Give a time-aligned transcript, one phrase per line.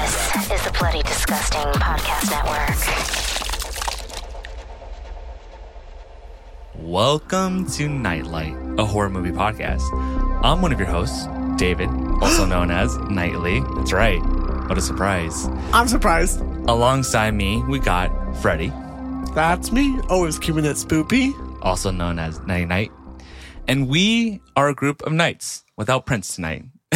[0.00, 2.74] This is the Bloody Disgusting Podcast Network.
[6.74, 9.82] Welcome to Knight Light, a horror movie podcast.
[10.44, 11.88] I'm one of your hosts, David,
[12.20, 13.60] also known as Nightly.
[13.76, 14.18] That's right.
[14.68, 15.46] What a surprise.
[15.72, 16.40] I'm surprised.
[16.68, 18.72] Alongside me, we got Freddy.
[19.34, 20.00] That's me.
[20.08, 21.32] Always keeping it spoopy.
[21.62, 22.90] also known as Nighty Night.
[23.68, 26.64] And we are a group of knights without Prince tonight.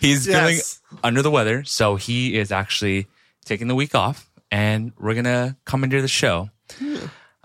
[0.00, 0.80] He's feeling Yes.
[1.02, 3.06] Under the weather, so he is actually
[3.44, 6.50] taking the week off, and we're gonna come into the show.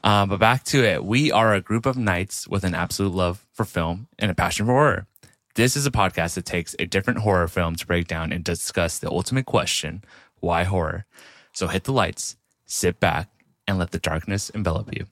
[0.03, 3.45] Um, but back to it, we are a group of knights with an absolute love
[3.53, 5.07] for film and a passion for horror.
[5.55, 8.97] This is a podcast that takes a different horror film to break down and discuss
[8.97, 10.03] the ultimate question:
[10.39, 11.05] why horror?
[11.53, 13.29] So hit the lights, sit back,
[13.67, 15.05] and let the darkness envelop you.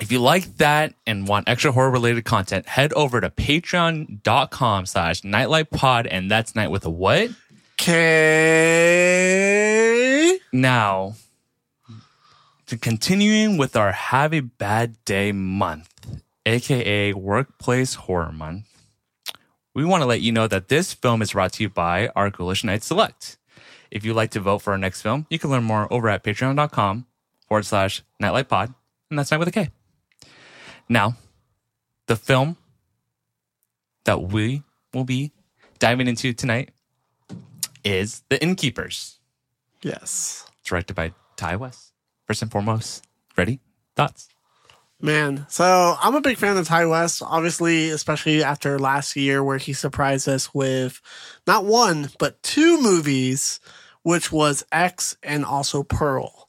[0.00, 5.20] If you like that and want extra horror related content, head over to patreon.com slash
[5.20, 7.30] nightlightpod and that's night with a what?
[7.76, 8.00] K.
[10.52, 11.16] Now,
[12.66, 18.66] to continuing with our Have a Bad Day month, aka Workplace Horror Month,
[19.74, 22.30] we want to let you know that this film is brought to you by our
[22.30, 23.36] Ghoulish Knight Select.
[23.90, 26.24] If you'd like to vote for our next film, you can learn more over at
[26.24, 27.06] patreon.com
[27.48, 28.74] forward slash nightlightpod,
[29.10, 29.70] and that's night with a K.
[30.90, 31.14] Now,
[32.08, 32.56] the film
[34.04, 35.30] that we will be
[35.78, 36.70] diving into tonight
[37.84, 39.20] is The Innkeepers
[39.82, 40.44] Yes.
[40.64, 41.92] directed by Ti West.
[42.26, 43.04] First and foremost,
[43.36, 43.60] ready?
[43.94, 44.28] Thoughts?
[45.00, 49.58] Man, so I'm a big fan of Ti West, obviously, especially after last year where
[49.58, 51.00] he surprised us with
[51.46, 53.60] not one, but two movies,
[54.02, 56.39] which was X and also Pearl.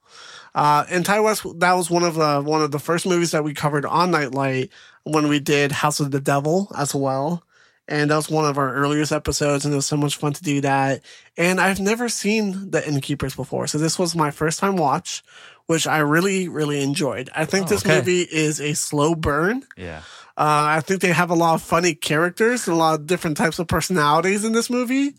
[0.53, 3.43] Uh, and Ti West, that was one of the one of the first movies that
[3.43, 4.69] we covered on Knight Light
[5.03, 7.43] when we did House of the Devil as well.
[7.87, 10.43] And that was one of our earliest episodes, and it was so much fun to
[10.43, 11.01] do that.
[11.35, 15.23] And I've never seen The Innkeepers before, so this was my first time watch,
[15.65, 17.29] which I really, really enjoyed.
[17.35, 17.97] I think Oh, this okay.
[17.97, 19.63] movie is a slow burn.
[19.75, 20.03] Yeah.
[20.37, 23.35] Uh, I think they have a lot of funny characters and a lot of different
[23.35, 25.15] types of personalities in this movie.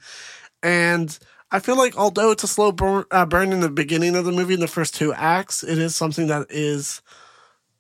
[0.63, 1.17] And
[1.53, 4.33] I feel like although it's a slow burn, uh, burn in the beginning of the
[4.33, 7.03] movie, in the first two acts, it is something that is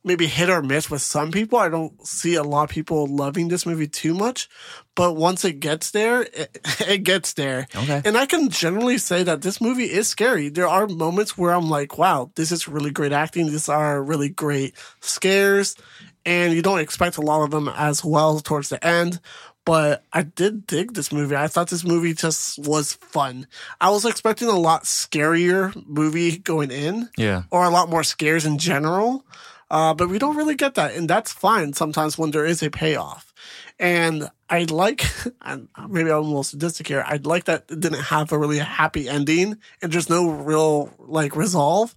[0.05, 1.59] maybe hit or miss with some people.
[1.59, 4.49] I don't see a lot of people loving this movie too much,
[4.95, 7.67] but once it gets there, it, it gets there.
[7.75, 8.03] Okay.
[8.05, 10.51] And I can generally say that this movie is scary.
[10.51, 13.47] There are moments where I'm like, wow, this is really great acting.
[13.47, 15.77] These are really great scares.
[16.25, 19.19] And you don't expect a lot of them as well towards the end.
[19.65, 21.37] But I did dig this movie.
[21.37, 23.47] I thought this movie just was fun.
[23.81, 27.45] I was expecting a lot scarier movie going in Yeah.
[27.51, 29.25] or a lot more scares in general.
[29.71, 30.95] Uh, but we don't really get that.
[30.95, 33.33] And that's fine sometimes when there is a payoff.
[33.79, 35.05] And I like,
[35.43, 38.59] and maybe I'm a little sadistic here, I'd like that it didn't have a really
[38.59, 41.95] happy ending and there's no real like resolve.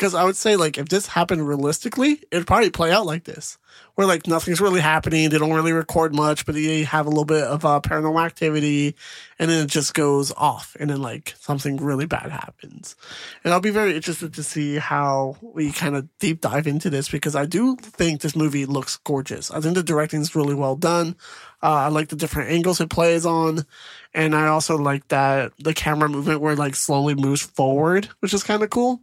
[0.00, 3.58] Because I would say, like, if this happened realistically, it'd probably play out like this,
[3.96, 5.28] where like nothing's really happening.
[5.28, 8.96] They don't really record much, but they have a little bit of uh, paranormal activity,
[9.38, 12.96] and then it just goes off, and then like something really bad happens.
[13.44, 17.10] And I'll be very interested to see how we kind of deep dive into this
[17.10, 19.50] because I do think this movie looks gorgeous.
[19.50, 21.14] I think the directing is really well done.
[21.62, 23.66] Uh, I like the different angles it plays on,
[24.14, 28.32] and I also like that the camera movement where it like slowly moves forward, which
[28.32, 29.02] is kind of cool.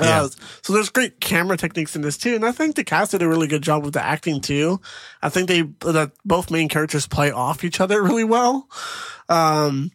[0.00, 0.22] Yeah.
[0.22, 0.28] Uh,
[0.62, 3.28] so there's great camera techniques in this too, and I think the cast did a
[3.28, 4.80] really good job with the acting too.
[5.22, 8.68] I think they that both main characters play off each other really well.
[9.28, 9.90] Um,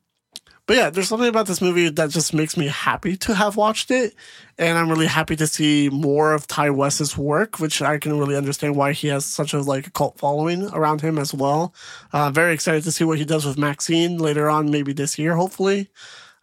[0.68, 3.92] but yeah, there's something about this movie that just makes me happy to have watched
[3.92, 4.16] it,
[4.58, 8.38] and I'm really happy to see more of Ti West's work, which I can really
[8.38, 11.74] understand why he has such a like cult following around him as well.
[12.14, 15.36] Uh, very excited to see what he does with Maxine later on, maybe this year,
[15.36, 15.90] hopefully.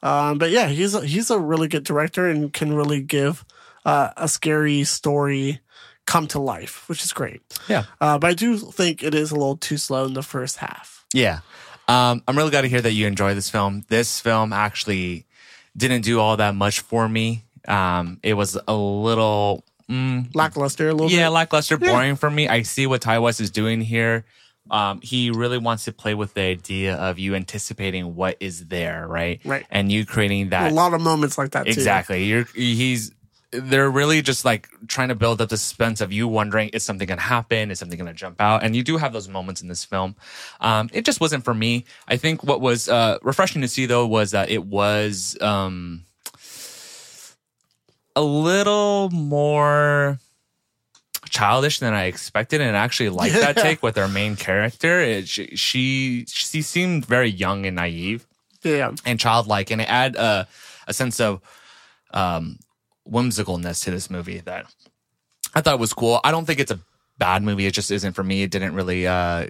[0.02, 3.44] Um, but yeah, he's a, he's a really good director and can really give
[3.84, 5.60] uh, a scary story
[6.06, 7.42] come to life, which is great.
[7.68, 7.84] Yeah.
[8.00, 11.04] Uh, but I do think it is a little too slow in the first half.
[11.12, 11.40] Yeah.
[11.88, 13.84] Um, I'm really glad to hear that you enjoy this film.
[13.88, 15.26] This film actually
[15.76, 17.44] didn't do all that much for me.
[17.66, 21.30] Um, it was a little, mm, Lackluster a little yeah, bit.
[21.30, 22.48] lackluster, boring for me.
[22.48, 24.24] I see what Ti West is doing here.
[24.70, 29.06] Um, he really wants to play with the idea of you anticipating what is there,
[29.06, 29.40] right?
[29.44, 29.66] Right.
[29.70, 31.70] And you creating that a lot of moments like that too.
[31.70, 32.24] Exactly.
[32.24, 33.12] You're he's
[33.50, 37.06] they're really just like trying to build up the suspense of you wondering is something
[37.06, 39.84] gonna happen, is something gonna jump out, and you do have those moments in this
[39.84, 40.16] film.
[40.60, 41.84] Um, it just wasn't for me.
[42.06, 46.04] I think what was uh, refreshing to see though was that it was um,
[48.14, 50.18] a little more
[51.28, 55.00] childish than I expected, and I actually like that take with our main character.
[55.00, 58.26] It, she, she she seemed very young and naive
[58.62, 58.92] Yeah.
[59.04, 60.46] and childlike, and it add a,
[60.86, 61.40] a sense of
[62.12, 62.58] um,
[63.08, 64.66] whimsicalness to this movie that
[65.54, 66.20] I thought was cool.
[66.24, 66.80] I don't think it's a
[67.18, 67.66] bad movie.
[67.66, 68.42] It just isn't for me.
[68.42, 69.48] It didn't really uh,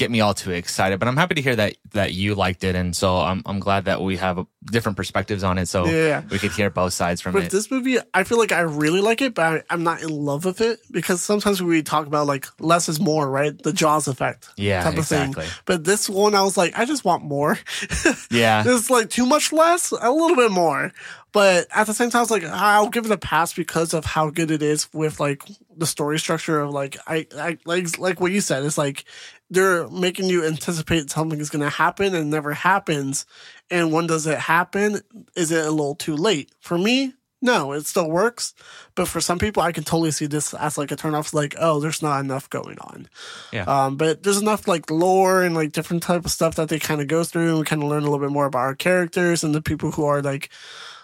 [0.00, 2.74] get me all too excited, but I'm happy to hear that that you liked it,
[2.74, 6.22] and so I'm I'm glad that we have different perspectives on it, so Yeah.
[6.30, 7.50] we could hear both sides from With it.
[7.50, 10.44] this movie, I feel like I really like it, but I, I'm not in love
[10.44, 13.56] with it because sometimes we talk about like less is more, right?
[13.62, 15.44] The Jaws effect, Yeah, type of exactly.
[15.44, 15.52] thing.
[15.66, 17.58] But this one, I was like, I just want more.
[18.30, 20.92] yeah, It's like too much less, a little bit more.
[21.32, 24.04] But at the same time, I was like, I'll give it a pass because of
[24.04, 25.42] how good it is with like
[25.76, 28.64] the story structure of like I, I like like what you said.
[28.64, 29.04] It's like
[29.50, 33.26] they're making you anticipate something is going to happen and never happens.
[33.70, 35.00] And when does it happen?
[35.36, 36.52] Is it a little too late?
[36.60, 38.54] For me, no, it still works.
[38.94, 41.32] But for some people, I can totally see this as like a turnoff.
[41.32, 43.08] Like, oh, there's not enough going on.
[43.52, 43.64] Yeah.
[43.64, 47.00] Um, but there's enough like lore and like different type of stuff that they kind
[47.00, 49.42] of go through, and we kind of learn a little bit more about our characters
[49.42, 50.50] and the people who are like,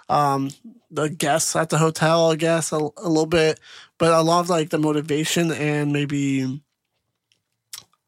[0.08, 0.50] um,
[0.90, 2.31] the guests at the hotel.
[2.31, 3.58] I guess a, a little bit,
[3.98, 6.62] but a lot of like the motivation and maybe.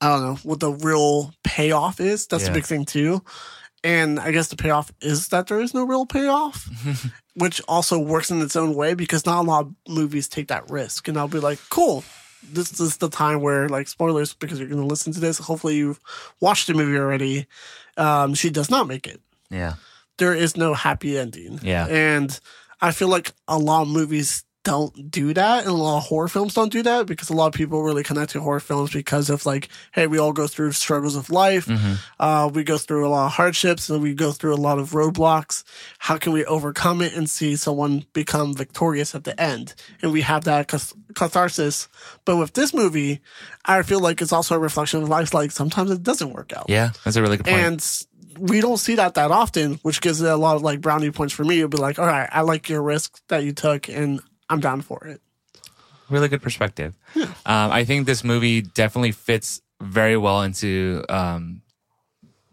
[0.01, 2.27] I don't know what the real payoff is.
[2.27, 2.51] That's Yeah.
[2.51, 3.23] a big thing too.
[3.85, 6.69] And I guess the payoff is that there is no real payoff,
[7.35, 10.69] which also works in its own way because not a lot of movies take that
[10.71, 11.07] risk.
[11.09, 12.05] And I'll be like, cool.
[12.43, 15.39] This is the time where, like, spoilers because you're going to listen to this.
[15.39, 16.01] Hopefully, you've
[16.41, 17.47] watched the movie already.
[17.97, 19.21] Um, she does not make it.
[19.51, 19.75] yeah,
[20.19, 21.59] There is no happy ending.
[21.63, 21.87] Yeah.
[21.89, 22.39] And
[22.81, 26.29] I feel like a lot of movies don't do that and a lot of horror
[26.29, 29.31] films don't do that because a lot of people really connect to horror films because
[29.31, 31.95] of like hey we all go through struggles of life Mm-hmm.
[32.21, 34.91] uh, we go through a lot of hardships and we go through a lot of
[34.91, 35.65] roadblocks
[35.99, 40.21] how can we overcome it and see someone become victorious at the end and we
[40.23, 41.89] have that cath- catharsis
[42.25, 43.21] but with this movie
[43.65, 46.67] i feel like it's also a reflection of life like sometimes it doesn't work out
[46.69, 46.91] yeah.
[47.05, 47.59] That's a really good point.
[47.59, 48.03] and
[48.39, 51.35] we don't see that that often, which gives it a lot of like brownie points
[51.35, 51.59] for me.
[51.59, 54.81] It'd be like, all right, I like your risk that you took, and I'm down
[54.83, 55.21] for it.
[56.11, 56.95] really good perspective.
[57.17, 61.63] Um, I think this movie definitely fits very well into um,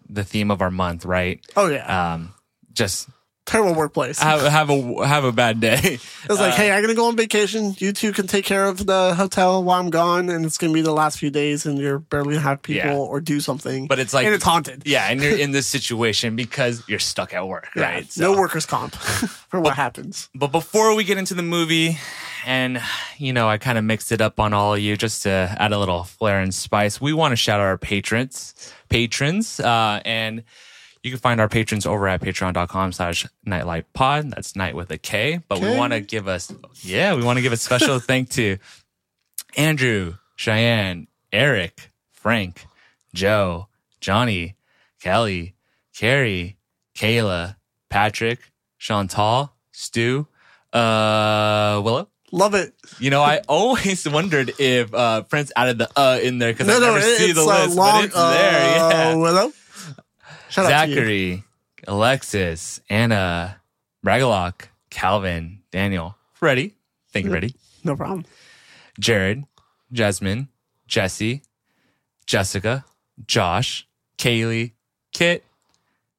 [0.10, 1.40] the theme of our month, right?
[1.56, 2.34] Oh yeah, Um,
[2.74, 3.10] just
[3.46, 4.20] terrible workplace.
[4.20, 5.78] have have a have a bad day.
[6.24, 7.76] it's like, hey, I'm gonna go on vacation.
[7.78, 10.82] You two can take care of the hotel while I'm gone, and it's gonna be
[10.82, 12.96] the last few days, and you're barely gonna have people Yeah.
[12.96, 13.88] or do something.
[13.88, 14.84] But it's like- and it's haunted.
[14.86, 18.18] yeah, and you're in this situation because you're stuck at work, Yeah, right?
[18.18, 18.96] no workers' comp
[19.50, 20.30] for what happens.
[20.34, 21.98] But before we get into the movie,
[22.46, 22.82] and
[23.18, 25.72] you know, I kind of mixed it up on all of you just to add
[25.72, 27.00] a little flair and spice.
[27.00, 28.54] We want to shout out our patrons,
[28.90, 30.44] patrons, uh, and
[31.06, 34.32] you can find our patrons over at patreon.com slash nightlight pod.
[34.32, 35.40] That's night with a K.
[35.48, 38.58] But we want to give us, yeah, we want to give a special thank to
[39.56, 42.66] Andrew, Cheyenne, Eric, Frank,
[43.14, 43.68] Joe,
[44.02, 44.56] Johnny,
[45.00, 45.54] Kelly,
[45.96, 46.58] Carrie,
[46.96, 47.56] Kayla,
[47.90, 50.28] Patrick, Chantal, Stu,
[50.74, 52.10] uh, Willow.
[52.32, 52.74] Love it.
[53.00, 56.78] You know, I always wondered if uh, Prince added the uh in there because No,
[56.78, 57.92] I never it- see it's the list, long.
[58.02, 58.80] but it's there.
[58.84, 59.16] uh, Yeah.
[59.16, 59.54] Willow.
[60.56, 60.96] Shout out to you.
[60.96, 61.44] Zachary,
[61.86, 63.60] Alexis, Anna,
[64.06, 66.76] Bragalock, Calvin, Daniel, Freddie.
[67.12, 67.56] Thank you, Freddie.
[67.84, 68.24] No problem.
[68.98, 69.44] Jared,
[69.92, 70.48] Jasmine,
[70.88, 71.42] Jesse,
[72.26, 72.86] Jessica,
[73.28, 73.86] Josh,
[74.18, 74.72] Kaylee,
[75.12, 75.44] Kit,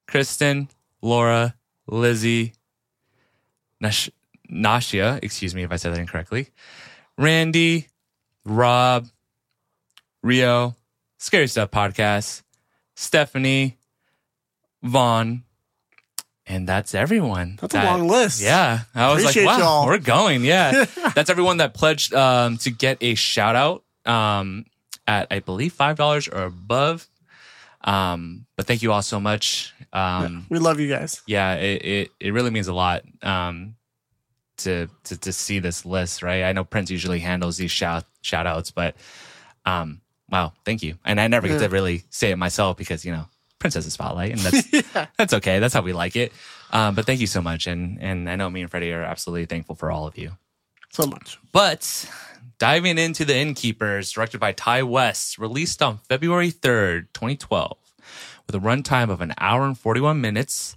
[0.07, 0.69] Kristen,
[1.01, 1.55] Laura,
[1.87, 2.53] Lizzie,
[3.81, 4.11] Nash-
[4.53, 6.49] Nashia, excuse me if I said that incorrectly,
[7.17, 7.89] Randy,
[8.45, 9.07] Rob,
[10.23, 10.77] Rio,
[11.17, 12.43] Scary Stuff Podcast,
[12.95, 13.79] Stephanie,
[14.87, 15.45] Vaughn,
[16.47, 17.59] and that's everyone.
[17.61, 18.41] That's a long list.
[18.41, 18.81] Yeah.
[18.95, 19.87] I was Appreciate like, wow, y'all.
[19.87, 20.45] we're going.
[20.45, 20.85] Yeah.
[21.15, 24.65] that's everyone that pledged um, to get a shout out um,
[25.09, 27.09] at, I believe, $5 or above.
[27.83, 29.75] Um, but thank you all so much.
[29.93, 31.23] Um, We love you guys.
[31.27, 33.77] yeah, it, it, it really means a lot um,
[34.59, 36.43] to, to to see this list, right?
[36.45, 38.97] I know Prince usually handles these shout shout outs, but
[39.65, 40.01] um,
[40.31, 40.97] wow, thank you.
[41.05, 43.27] And I never get to really say it myself because you know
[43.67, 45.59] Prince has a spotlight, and that's that's okay.
[45.59, 46.33] That's how we like it.
[46.71, 49.47] Um, but thank you so much, and and I know me and Freddie are absolutely
[49.47, 50.37] thankful for all of you.
[50.93, 51.39] So much.
[51.51, 52.09] But
[52.59, 57.77] diving into the Innkeepers, directed by Ti West, released on February 3rd, 2012,
[58.47, 60.77] with a runtime of an hour and 41 minutes,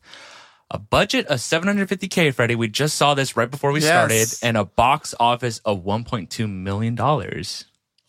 [0.72, 2.55] a budget of 750K, Freddie.
[2.55, 3.89] We just saw this right before we Yes.
[3.89, 6.96] started, and a box office of $1.2 million.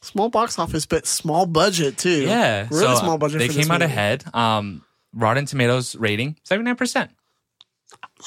[0.02, 2.22] Small box office, but small budget too.
[2.22, 2.66] Yeah.
[2.70, 3.38] Really so, small budget.
[3.38, 3.92] They came out movie.
[3.92, 4.24] ahead.
[4.34, 7.10] Um, Rotten Tomatoes rating, 79%.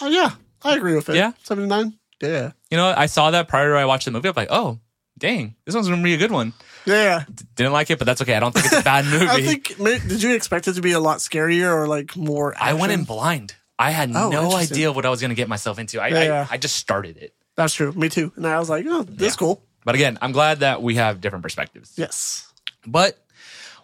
[0.01, 0.32] Oh yeah,
[0.63, 1.15] I agree with it.
[1.15, 1.32] Yeah?
[1.44, 1.98] seventy nine.
[2.22, 2.51] Yeah.
[2.70, 4.27] You know, I saw that prior to I watched the movie.
[4.30, 4.80] I'm like, oh,
[5.18, 6.53] dang, this one's gonna be a good one.
[6.86, 7.24] Yeah.
[7.56, 8.36] Didn't like it, but that's okay.
[8.36, 9.27] I don't think it's a bad movie.
[9.27, 12.53] I think, did you expect it to be a lot scarier or like more?
[12.60, 13.56] I went in blind.
[13.80, 16.01] I had Oh, no idea what I was going to get myself into.
[16.01, 16.48] I, Yeah, yeah.
[16.50, 17.34] I I just started it.
[17.56, 17.92] That's true.
[17.94, 18.32] Me too.
[18.36, 19.38] And I was like, oh, this is Yeah.
[19.39, 19.63] cool.
[19.86, 21.94] But again, I'm glad that we have different perspectives.
[21.98, 22.52] Yes.
[22.86, 23.20] But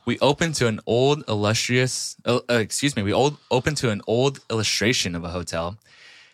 [0.05, 4.01] we open to an old illustrious, uh, uh, excuse me, we old, open to an
[4.07, 5.77] old illustration of a hotel,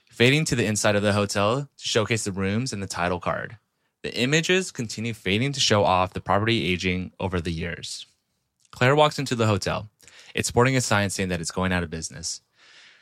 [0.10, 3.58] fading to the inside of the hotel to showcase the rooms and the title card.
[4.04, 8.06] The images continue fading to show off the property aging over the years.
[8.72, 9.90] Claire walks into the hotel.
[10.36, 12.42] It's sporting a sign saying that it's going out of business.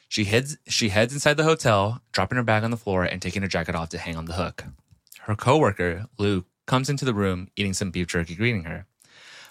[0.08, 3.42] She heads she heads inside the hotel, dropping her bag on the floor and taking
[3.42, 4.64] her jacket off to hang on the hook.
[5.22, 8.86] Her coworker, Luke, comes into the room eating some beef jerky greeting her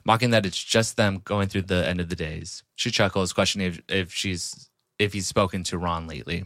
[0.04, 2.62] mocking that it's just them going through the end of the days.
[2.75, 6.45] She chuckles, questioning if, if she's if he's spoken to Ron lately.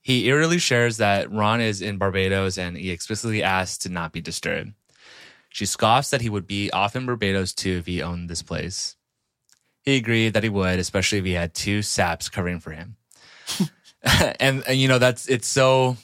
[0.00, 4.20] He eerily shares that Ron is in Barbados and he explicitly asks to not be
[4.20, 4.72] disturbed.
[5.48, 8.94] She scoffs that he would be off in Barbados too if he owned this place.
[9.82, 12.96] He agreed that he would, especially if he had two saps covering for him.
[14.38, 15.96] and, and you know that's it's so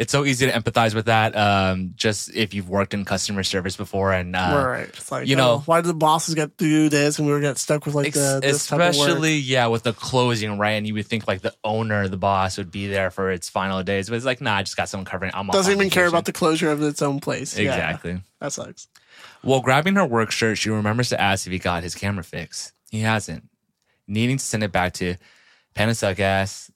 [0.00, 1.36] it's so easy to empathize with that.
[1.36, 4.88] Um, just if you've worked in customer service before and uh, right.
[4.88, 7.40] It's like, you know- why do the bosses get to do this and we were
[7.40, 9.08] get stuck with like Ex- the this type of work?
[9.08, 12.56] especially yeah with the closing right and you would think like the owner the boss
[12.56, 15.04] would be there for its final days but it's like nah i just got someone
[15.04, 17.58] covering i'm Doesn't even care about the closure of its own place.
[17.58, 18.88] Yeah, exactly that sucks.
[19.42, 22.72] while grabbing her work shirt she remembers to ask if he got his camera fixed
[22.90, 23.46] he hasn't
[24.08, 25.16] needing to send it back to
[25.74, 26.70] Panasuck ass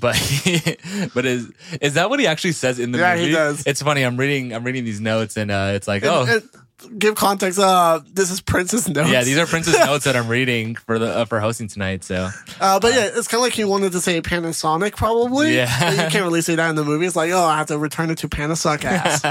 [0.00, 0.14] but
[1.14, 3.08] but is is that what he actually says in the movie?
[3.08, 3.66] Yeah, movie he does.
[3.66, 6.98] it's funny i'm reading i'm reading these notes and uh it's like And- oh and
[6.98, 7.58] give context.
[7.58, 9.08] Uh, this is Prince's notes.
[9.10, 12.28] yeah these are Prince's notes that i'm reading for the uh, for hosting tonight so
[12.60, 15.54] Uh, but yeah, it's kind of like he wanted to say Panasonic, probably.
[15.54, 15.74] Yeah.
[15.80, 17.06] But you can't really say that in the movie.
[17.06, 19.22] It's like, oh, I have to return it to Panasonic ass.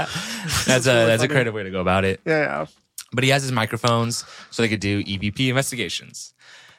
[0.66, 2.66] that's a really that's a creative way to go about it yeah, yeah.
[3.12, 6.32] but he has his microphones so they could do EVP investigations.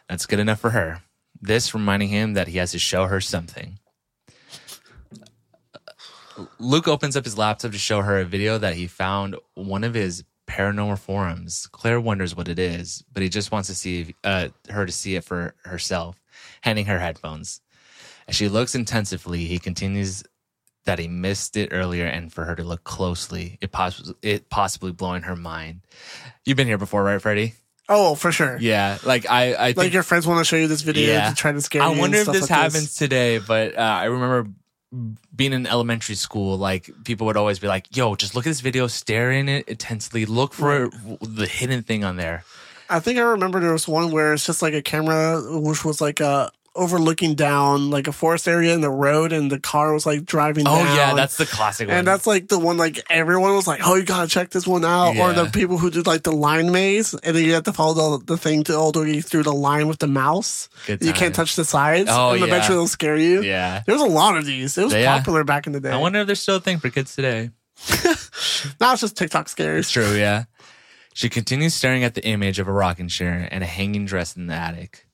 [0.10, 1.02] That's good enough for her.
[1.42, 3.80] This reminding him that he has to show her something.
[6.60, 9.94] Luke opens up his laptop to show her a video that he found one of
[9.94, 11.68] his paranormal forums.
[11.72, 14.92] Claire wonders what it is, but he just wants to see if, uh, her to
[14.92, 16.22] see it for herself,
[16.62, 17.62] handing her headphones.
[18.28, 20.24] As she looks intensively, he continues
[20.86, 24.92] that he missed it earlier and for her to look closely, it, poss- it possibly
[24.92, 25.82] blowing her mind.
[26.46, 27.56] You've been here before, right, Freddie?
[27.90, 28.58] Oh, for sure.
[28.60, 28.98] Yeah.
[29.04, 31.30] Like I, I think Like your friends want to show you this video Yeah.
[31.30, 31.88] to try to scare you.
[31.88, 34.50] I wonder if this like happens today, but uh, I remember
[35.36, 38.62] being in elementary school, like people would always be like, "Yo, just look at this
[38.62, 40.90] video, stare in it intensely, look for
[41.22, 42.44] the hidden thing on there."
[42.90, 46.00] I think I remember there was one where it's just like a camera, which was
[46.00, 50.06] like uh overlooking down like a forest area in the road, and the car was
[50.06, 50.66] like driving.
[50.68, 50.96] Oh down.
[50.96, 51.98] yeah, that's the classic one.
[51.98, 54.86] And that's like the one like everyone was like, "Oh, you gotta check this one
[54.86, 57.74] out." Or the people who did like the line maze, and then you have to
[57.74, 60.70] follow the, the thing to all the way through the line with the mouse.
[60.86, 62.46] Good You can't touch the sides, Oh, and yeah.
[62.48, 63.42] eventually it'll scare you.
[63.42, 63.84] yeah.
[63.86, 64.78] There was a lot of these.
[64.78, 65.18] It was Yeah.
[65.18, 65.92] popular back in the day.
[65.92, 67.50] I wonder if there's still a thing for kids today.
[68.80, 69.90] now it's just TikTok scares.
[69.90, 70.46] True, yeah.
[71.14, 74.46] She continues staring at the image of a rocking chair and a hanging dress in
[74.48, 75.07] the attic.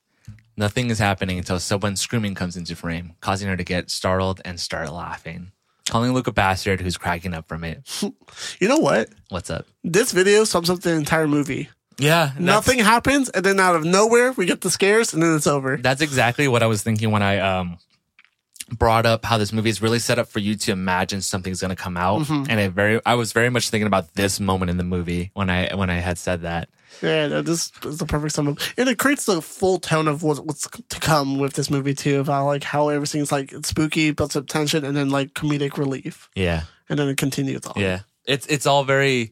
[0.56, 4.60] Nothing is happening until someone screaming comes into frame, causing her to get startled and
[4.60, 5.52] start laughing.
[5.90, 7.84] Calling Luke a bastard who's cracking up from it.
[8.60, 9.10] You know what?
[9.30, 9.66] What's up?
[9.84, 11.70] This video sums up the entire movie.
[12.00, 12.26] Yeah.
[12.28, 15.46] that's- Nothing happens, and then out of nowhere, we get the scares, and then it's
[15.48, 15.78] over.
[15.78, 17.78] That's exactly what I was thinking when I um
[18.80, 21.70] brought up how this movie is really set up for you to imagine something's going
[21.70, 22.46] to come out Mm-hmm.
[22.50, 25.50] and it very I was very much thinking about this moment in the movie when
[25.50, 26.70] I when I had said that.
[27.02, 28.60] Yeah, no, this is the perfect sum up.
[28.78, 32.20] And it creates the full tone of what, what's to come with this movie, too,
[32.22, 36.30] about like how everything's like spooky, builds up tension, and then like comedic relief.
[36.36, 36.64] Yeah.
[36.90, 37.74] And then it continues on.
[37.76, 38.02] Yeah.
[38.26, 39.32] It's it's all very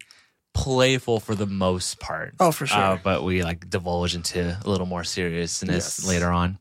[0.53, 2.33] playful for the most part.
[2.39, 2.77] Oh, for sure.
[2.77, 6.05] Uh, but we like divulge into a little more seriousness Yes.
[6.07, 6.59] later on.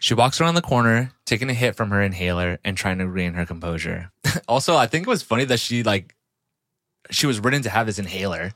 [0.00, 3.34] She walks around the corner, taking a hit from her inhaler and trying to regain
[3.34, 4.10] her composure.
[4.48, 6.16] also, I think it was funny that she like
[7.10, 8.52] she was written to have this inhaler.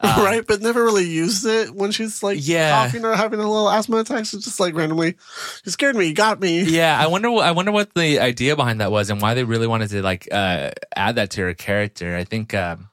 [0.00, 0.46] Uh, right?
[0.46, 2.84] But never really used it when she's like Yeah.
[2.84, 4.20] coughing or having a little asthma attack.
[4.20, 5.16] It's just like randomly,
[5.64, 6.62] you scared me, you got me.
[6.74, 7.30] Yeah, I wonder.
[7.30, 10.02] what- I wonder what the idea behind that was, and why they really wanted to
[10.02, 12.16] like uh, add that to her character.
[12.16, 12.88] I think, um,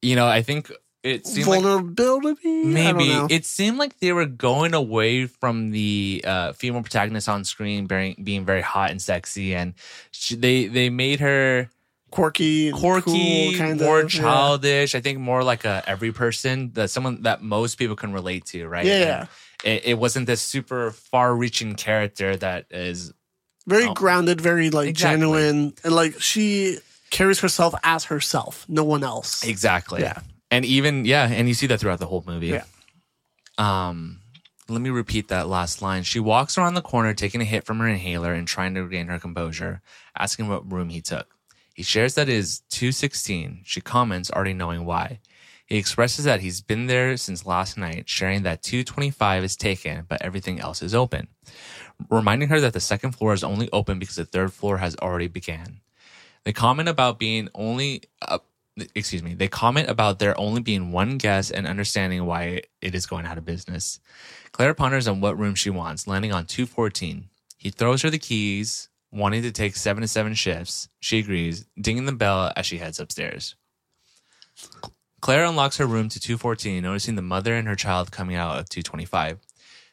[0.00, 0.70] you know, I think
[1.02, 2.62] it seemed Vulnerability?
[2.62, 7.44] Don't maybe it seemed like they were going away from the uh, female protagonist on
[7.44, 9.74] screen being being very hot and sexy, and
[10.12, 11.68] she, they they made her
[12.12, 14.20] quirky, quirky, cool, kind more of, yeah.
[14.20, 14.94] childish.
[14.94, 18.68] I think more like a every person that someone that most people can relate to,
[18.68, 18.86] right?
[18.86, 19.26] Yeah.
[19.64, 23.12] It, it wasn't this super far-reaching character that is
[23.66, 23.94] Very Oh.
[23.94, 25.20] grounded, very like Exactly.
[25.20, 26.78] genuine, and like she
[27.10, 29.44] carries herself as herself, no one else.
[29.44, 30.00] Exactly.
[30.02, 30.20] Yeah.
[30.50, 32.48] And even yeah, and you see that throughout the whole movie.
[32.48, 32.64] Yeah.
[33.58, 34.18] Um
[34.68, 36.02] let me repeat that last line.
[36.02, 39.08] She walks around the corner taking a hit from her inhaler and trying to regain
[39.08, 39.82] her composure,
[40.16, 41.26] asking what room he took.
[41.82, 43.62] He shares that it is 216.
[43.64, 45.18] She comments, already knowing why.
[45.66, 50.22] He expresses that he's been there since last night, sharing that 225 is taken, but
[50.22, 51.26] everything else is open.
[52.08, 55.26] Reminding her that the second floor is only open because the third floor has already
[55.26, 55.80] began.
[56.44, 58.38] They comment about being only, uh,
[58.94, 63.06] excuse me, they comment about there only being one guest and understanding why it is
[63.06, 63.98] going out of business.
[64.52, 67.28] Claire ponders on what room she wants, landing on 214.
[67.58, 70.88] He throws her the keys, wanting to take seven to seven shifts.
[70.98, 73.54] She agrees, dinging the bell as she heads upstairs.
[75.20, 78.68] Claire unlocks her room to 214, noticing the mother and her child coming out of
[78.68, 79.38] 225.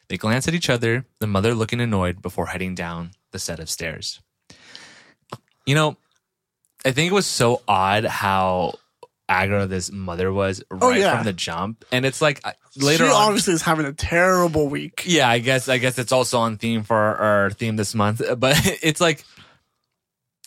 [0.08, 3.70] They glance at each other, the mother looking annoyed before heading down the set of
[3.70, 4.20] stairs.
[5.66, 5.96] You know,
[6.84, 8.74] I think it was so odd how
[9.30, 11.14] aggro this mother was right Oh, yeah.
[11.16, 11.84] from the jump.
[11.92, 13.16] And it's like I- later she on.
[13.16, 15.04] obviously is having a terrible week.
[15.06, 18.20] Yeah, I guess I guess it's also on theme for our, our theme this month,
[18.38, 19.24] but it's like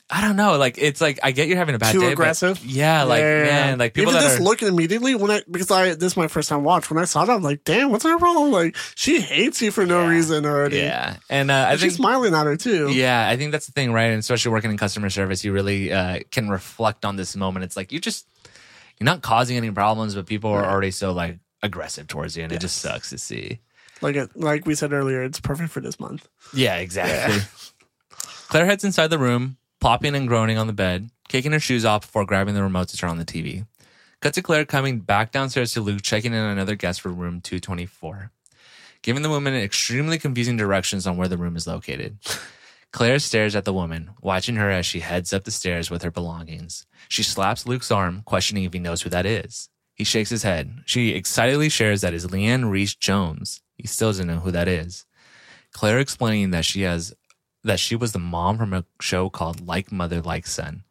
[0.09, 2.11] I don't know, like it's like I get you're having a bad Too day, but
[2.13, 2.63] aggressive?
[2.63, 3.43] yeah, like Yeah.
[3.45, 6.17] man, like people Even that just are looking immediately when I because I this is
[6.17, 6.91] my first time watch.
[6.91, 8.51] When I saw that, I'm like, damn, what's her problem?
[8.51, 10.77] Like she hates you for no reason already.
[10.77, 12.91] yeah, and uh, I And think she's smiling at her too.
[12.91, 14.07] yeah, I think that's the thing, right?
[14.11, 17.63] And especially working in customer service, you really uh, can reflect on this moment.
[17.63, 18.27] It's like you just
[18.99, 22.51] you're not causing any problems, but people are already so like aggressive towards you, and
[22.51, 23.59] it just sucks to see.
[24.01, 26.27] Like it, like we said earlier, it's perfect for this month.
[26.53, 27.41] Yeah, exactly.
[28.49, 32.01] Claire heads inside the room, popping and groaning on the bed, kicking her shoes off
[32.01, 33.65] before grabbing the remote to turn on the TV.
[34.19, 37.41] Cut to Claire coming back downstairs to Luke, checking in on another guest for room
[37.41, 38.31] 224,
[39.01, 42.17] giving the woman extremely confusing directions on where the room is located.
[42.93, 46.11] Claire stares at the woman, watching her as she heads up the stairs with her
[46.11, 46.85] belongings.
[47.09, 49.67] She slaps Luke's arm, questioning if he knows who that is.
[49.95, 50.81] He shakes his head.
[50.85, 53.61] She excitedly shares that is Leanne Rease Jones.
[53.77, 55.05] He still doesn't know who that is.
[55.71, 57.15] Claire explaining that she has
[57.63, 60.83] that she was the mom from a show called Like Mother Like Son.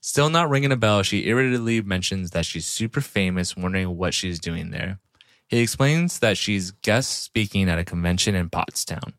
[0.00, 4.38] Still not ringing a bell, she irritably mentions that she's super famous, wondering what she's
[4.38, 5.00] doing there.
[5.48, 9.14] He explains that she's guest speaking at a convention in Pottstown.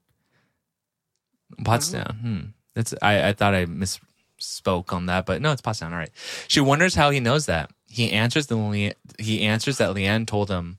[1.57, 2.19] Pottstown.
[2.21, 2.39] Hmm.
[2.75, 5.91] That's I, I thought I misspoke on that, but no, it's Pottstown.
[5.91, 6.11] All right.
[6.47, 7.71] She wonders how he knows that.
[7.87, 10.77] He answers the he answers that Leanne told him.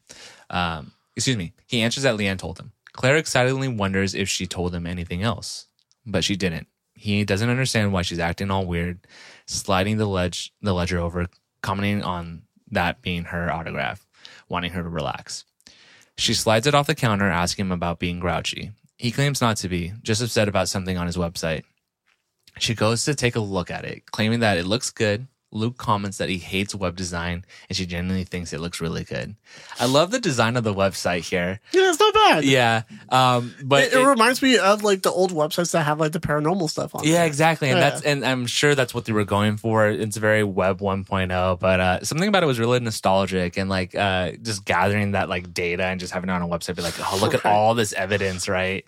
[0.49, 1.53] Um, excuse me.
[1.67, 2.73] He answers that Leanne told him.
[2.93, 5.67] Claire excitedly wonders if she told him anything else,
[6.05, 6.67] but she didn't.
[6.95, 9.07] He doesn't understand why she's acting all weird,
[9.47, 11.27] sliding the ledge the ledger over,
[11.63, 14.07] commenting on that being her autograph,
[14.49, 15.45] wanting her to relax.
[16.19, 18.73] She slides it off the counter, asking him about being grouchy.
[19.01, 21.63] He claims not to be, just upset about something on his website.
[22.59, 25.27] She goes to take a look at it, claiming that it looks good.
[25.53, 29.35] Luke comments that he hates web design and she genuinely thinks it looks really good.
[29.81, 31.59] I love the design of the website here.
[31.73, 32.45] Yeah, it's not bad.
[32.45, 32.83] Yeah.
[33.09, 36.13] Um, but it, it it- reminds me of like the old websites that have like
[36.13, 37.03] the paranormal stuff on.
[37.05, 37.27] Yeah, there.
[37.27, 37.69] exactly.
[37.69, 37.91] And Yeah.
[37.91, 39.89] that's and I'm sure that's what they were going for.
[39.89, 44.33] It's very web 1.0, but uh something about it was really nostalgic and like uh
[44.43, 47.19] just gathering that like data and just having it on a website be like, "Oh,
[47.21, 48.85] look at all this evidence, right?"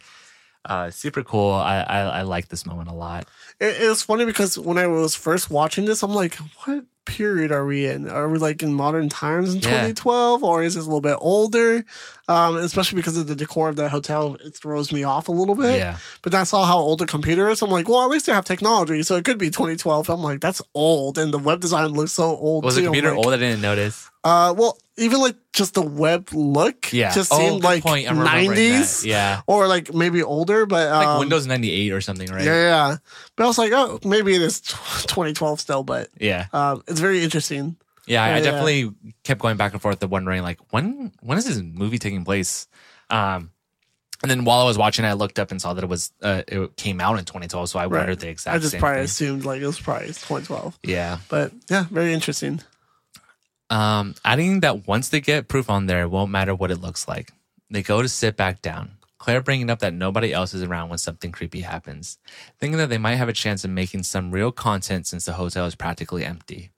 [0.65, 1.51] Uh super cool.
[1.53, 3.27] I I, I like this moment a lot.
[3.63, 7.51] It, it was funny because when I was first watching this, I'm like, what period
[7.51, 8.09] are we in?
[8.09, 9.71] Are we like in modern times in Yeah.
[9.89, 11.85] 2012 or is this a little bit older?
[12.29, 15.55] Um, especially because of the decor of the hotel, it throws me off a little
[15.55, 15.79] bit.
[15.79, 15.99] Yeah.
[16.23, 17.61] But I saw how old the computer is.
[17.63, 19.03] I'm like, well, at least they have technology.
[19.03, 20.09] So it could be 2012.
[20.11, 21.19] I'm like, that's old.
[21.19, 22.65] And the web design looks so old.
[22.65, 22.83] Was too.
[22.83, 23.35] the computer like, old?
[23.35, 24.09] I didn't notice.
[24.25, 27.13] Uh, well, even like just the web look Yeah.
[27.15, 28.11] just Oh, seemed like point.
[28.11, 29.09] I'm remembering 90s that.
[29.09, 29.41] Yeah.
[29.47, 32.45] or like maybe older, but Like um, Windows 98 or something, right?
[32.45, 32.97] Yeah, yeah, yeah.
[33.37, 36.47] But I was like, oh, maybe it is 2012 still, but Yeah.
[36.53, 37.77] um, it's very interesting.
[38.07, 38.45] Yeah, I, Yeah, I yeah.
[38.45, 38.93] definitely
[39.25, 42.67] kept going back and forth, wondering like when when is this movie taking place?
[43.11, 43.51] Um,
[44.23, 46.43] and then while I was watching, I looked up and saw that it was uh,
[46.49, 47.69] it came out in 2012.
[47.71, 47.99] So I Right.
[47.99, 48.55] wondered the exact.
[48.55, 49.05] I just same probably thing.
[49.07, 51.19] assumed like it was probably 2012, Yeah.
[51.29, 52.61] but yeah, very interesting.
[53.73, 57.09] Um, adding that once they get proof on there, it won't matter what it looks
[57.09, 57.33] like.
[57.71, 58.99] They go to sit back down.
[59.17, 62.19] Claire bringing up that nobody else is around when something creepy happens,
[62.59, 65.65] thinking that they might have a chance of making some real content since the hotel
[65.65, 66.71] is practically empty.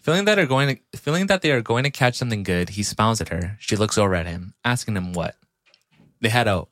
[0.00, 2.84] Feeling that are going to, feeling that they are going to catch something good, he
[2.84, 3.56] smiles at her.
[3.58, 5.34] She looks over at him, asking him what.
[6.20, 6.66] They had a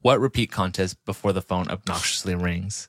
[0.00, 2.88] what repeat contest before the phone obnoxiously rings.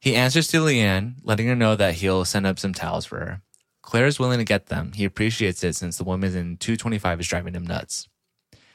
[0.00, 3.42] He answers to Leanne, letting her know that he'll send up some towels for her.
[3.86, 4.90] Claire is willing to get them.
[4.94, 8.08] He appreciates it since the woman in 225 is driving him nuts.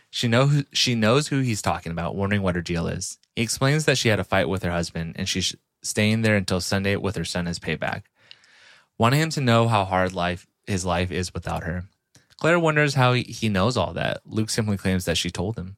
[0.10, 3.18] She know who, she knows who he's talking about, wondering what her deal is.
[3.36, 6.62] He explains that she had a fight with her husband and she's staying there until
[6.62, 8.04] Sunday with her son as payback.
[8.98, 11.84] wanting him to know how hard life his life is without her.
[12.40, 14.22] Claire wonders how he, he knows all that.
[14.26, 15.76] Luke simply claims that she told him.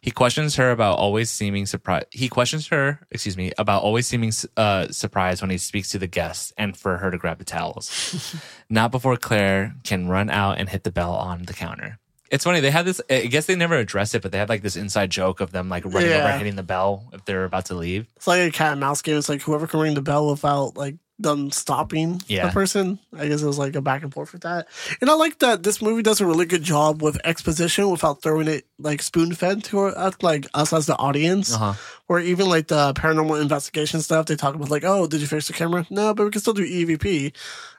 [0.00, 2.06] He questions her about always seeming surprised.
[2.10, 6.06] He questions her, excuse me, about always seeming uh, surprised when he speaks to the
[6.06, 8.36] guests and for her to grab the towels.
[8.70, 11.98] Not before Claire can run out and hit the bell on the counter.
[12.30, 12.60] It's funny.
[12.60, 15.10] They had this, I guess they never addressed it, but they had like this inside
[15.10, 16.28] joke of them like running over Yeah.
[16.28, 18.06] and hitting the bell if they're about to leave.
[18.16, 19.16] It's like a cat and mouse game.
[19.16, 22.46] It's like whoever can ring the bell without like them stopping Yeah.
[22.46, 22.98] the person.
[23.16, 24.68] I guess it was like a back and forth with that.
[25.00, 28.46] And I like that this movie does a really good job with exposition without throwing
[28.46, 31.52] it like spoon fed to us, like us as the audience.
[31.52, 31.74] Uh huh.
[32.08, 35.48] Or even like the paranormal investigation stuff, they talk about like, oh, did you fix
[35.48, 35.86] the camera?
[35.90, 37.32] No, but we can still do EVP.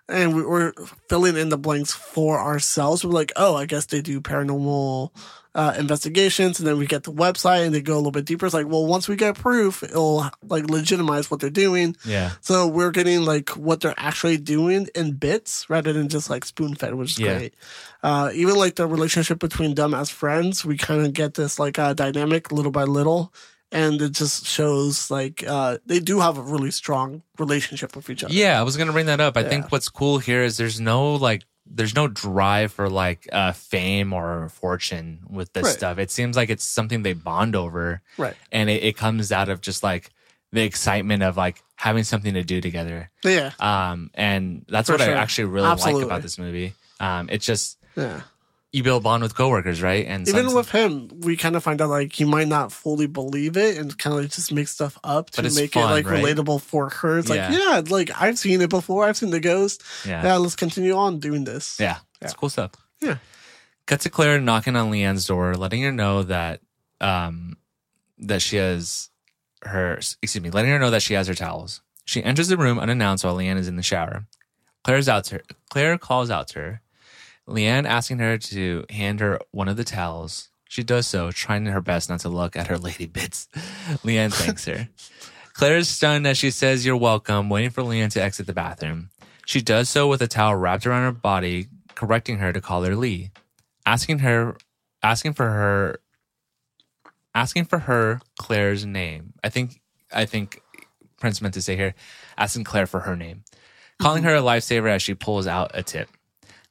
[0.10, 0.74] And we- we're
[1.08, 3.06] filling in the blanks for ourselves.
[3.06, 5.12] We're like, oh, I guess they do paranormal
[5.56, 8.46] uh, investigations, and then we get the website and they go a little bit deeper.
[8.46, 11.96] It's like, well, once we get proof, it'll like legitimize what they're doing.
[12.06, 12.32] Yeah.
[12.42, 16.76] So we're getting like what they're actually doing in bits rather than just like spoon
[16.76, 17.38] fed, which is Yeah.
[17.38, 17.56] great.
[18.04, 21.80] Uh, even like the relationship between them as friends, we kind of get this like
[21.80, 23.34] uh, dynamic little by little.
[23.72, 28.24] And it just shows like uh, they do have a really strong relationship with each
[28.24, 28.34] other.
[28.34, 29.38] Yeah, I was gonna bring that up.
[29.38, 29.50] I Yeah.
[29.50, 34.12] think what's cool here is there's no like there's no drive for like uh fame
[34.12, 35.74] or fortune with this Right.
[35.74, 36.00] stuff.
[36.00, 38.02] It seems like it's something they bond over.
[38.18, 38.34] Right.
[38.52, 40.10] And it, it comes out of just like
[40.52, 43.12] the excitement of like having something to do together.
[43.24, 43.52] Yeah.
[43.60, 45.14] Um and that's For what sure.
[45.16, 46.02] I actually really Absolutely.
[46.02, 46.74] like about this movie.
[47.00, 48.22] Um it's just Yeah.
[48.72, 50.06] You build bond with coworkers, right?
[50.06, 53.58] And Even with him, we kind of find out like he might not fully believe
[53.58, 56.24] it and kind of just make stuff up to make fun, it like right?
[56.24, 57.18] relatable for her.
[57.20, 57.50] It's Yeah.
[57.50, 59.06] like, yeah, like I've seen it before.
[59.06, 59.82] I've seen the ghost.
[60.06, 60.24] yeah.
[60.24, 61.78] Yeah, let's continue on doing this.
[61.80, 62.38] Yeah, it's Yeah.
[62.38, 62.72] cool stuff.
[63.02, 63.18] Yeah.
[63.88, 66.62] Cut to Claire knocking on Leanne's door, letting her know that
[67.02, 67.58] um
[68.20, 69.10] that she has
[69.64, 71.82] her excuse me, letting her know that she has her towels.
[72.06, 74.26] She enters the room unannounced while Leanne is in the shower.
[74.84, 75.42] Claire's out to her.
[75.70, 76.82] Claire calls out to her.
[77.50, 80.50] Leanne asking her to hand her one of the towels.
[80.70, 83.48] She does so, trying her best not to look at her lady bits.
[84.04, 84.88] Leanne thanks her.
[85.54, 89.10] Claire is stunned as she says, You're welcome, waiting for Leanne to exit the bathroom.
[89.46, 92.96] She does so with a towel wrapped around her body, correcting her to call her
[92.96, 93.32] Lee,
[93.86, 94.56] asking her,
[95.02, 96.00] asking for her,
[97.34, 99.34] asking for her Claire's name.
[99.44, 99.82] I think,
[100.14, 100.62] I think
[101.20, 101.96] Prince meant to say here,
[102.38, 103.44] asking Claire for her name,
[104.00, 104.30] calling mm-hmm.
[104.30, 106.10] her a lifesaver as she pulls out a tip.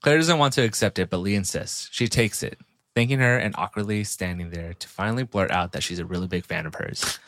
[0.03, 1.89] Claire doesn't want to accept it, but Lee insists.
[1.93, 2.59] She takes it,
[2.95, 6.45] thanking her and awkwardly standing there to finally blurt out that she's a really big
[6.45, 7.19] fan of hers.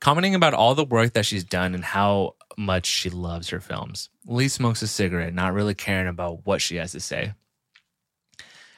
[0.00, 4.08] Commenting about all the work that she's done and how much she loves her films.
[4.26, 7.34] Lee smokes a cigarette, not really caring about what she has to say.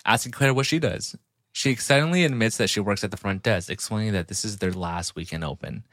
[0.04, 1.16] Asking Claire what she does.
[1.52, 4.72] She excitedly admits that she works at the front desk, explaining that this is their
[4.72, 5.85] last weekend open.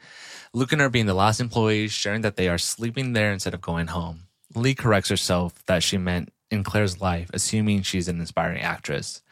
[0.52, 3.62] Luke and her being the last employees, sharing that they are sleeping there instead of
[3.62, 4.24] going home.
[4.54, 9.22] Lee corrects herself that she meant in Claire's life, assuming she's an inspiring actress.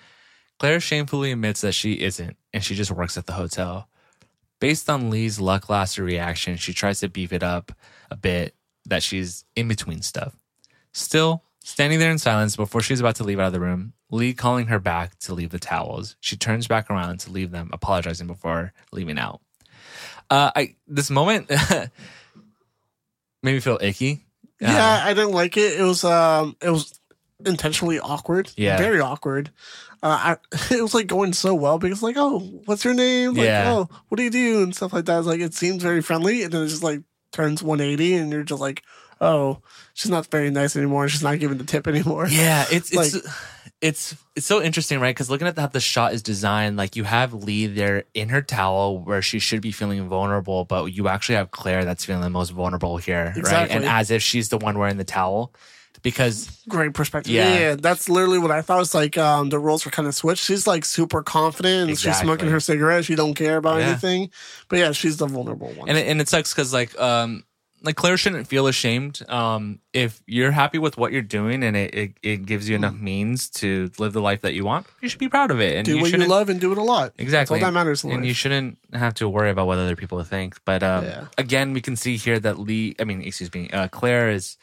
[0.59, 3.89] Claire shamefully admits that she isn't, and she just works at the hotel.
[4.61, 7.73] Based on Lee's lackluster reaction, she tries to beef it up
[8.11, 8.55] a bit
[8.87, 10.37] that she's in between stuff.
[10.93, 14.35] Still, standing there in silence before she's about to leave out of the room, Lee
[14.35, 16.17] calling her back to leave the towels.
[16.21, 19.41] She turns back around to leave them, apologizing before leaving out.
[20.31, 21.51] Uh, I this moment
[23.43, 24.27] made me feel icky.
[24.61, 25.81] Yeah, I didn't like it.
[25.81, 27.01] It was um, it was
[27.47, 28.51] intentionally awkward.
[28.57, 28.77] Yeah.
[28.79, 29.51] very awkward.
[30.03, 33.35] Uh, I, it was like going so well because like, oh, what's your name?
[33.35, 33.73] Like, Yeah.
[33.73, 35.19] oh, what do you do and stuff like that.
[35.19, 37.03] It's like it seems very friendly, and then it just like
[37.33, 38.83] turns 180, and you're just like,
[39.21, 39.59] oh,
[39.95, 41.09] she's not very nice anymore.
[41.09, 42.27] She's not giving the tip anymore.
[42.29, 43.25] Yeah, it's it's Like-
[43.81, 45.13] it's it's so interesting, right?
[45.15, 48.41] Because looking at how the shot is designed, like you have Lee there in her
[48.41, 52.31] towel where she should be feeling vulnerable, but you actually have Claire that's feeling the
[52.31, 53.69] most vulnerable here, right?
[53.69, 55.53] And as if she's the one wearing the towel,
[56.03, 57.33] because Great perspective.
[57.33, 57.59] Yeah.
[57.59, 57.75] Yeah.
[57.77, 58.81] that's literally what I thought.
[58.81, 60.45] It's like um, the roles were kind of switched.
[60.45, 61.91] She's like super confident.
[61.91, 63.05] and She's smoking her cigarette.
[63.05, 63.89] She don't care about Yeah.
[63.89, 64.31] anything.
[64.69, 65.89] But yeah, she's the vulnerable one.
[65.89, 67.45] and it, and it sucks because like um
[67.85, 69.29] like Claire shouldn't feel ashamed.
[69.29, 72.95] Um, if you're happy with what you're doing and it, it, it gives you enough
[72.95, 75.75] means to live the life that you want, you should be proud of it.
[75.75, 77.13] And do you what you love and do it a lot.
[77.19, 77.59] Exactly.
[77.59, 78.29] That's all that matters in and life.
[78.29, 80.61] you shouldn't have to worry about what other people think.
[80.65, 81.27] But um, Yeah.
[81.37, 84.59] again, we can see here that Lee, I mean, excuse me, uh, Claire is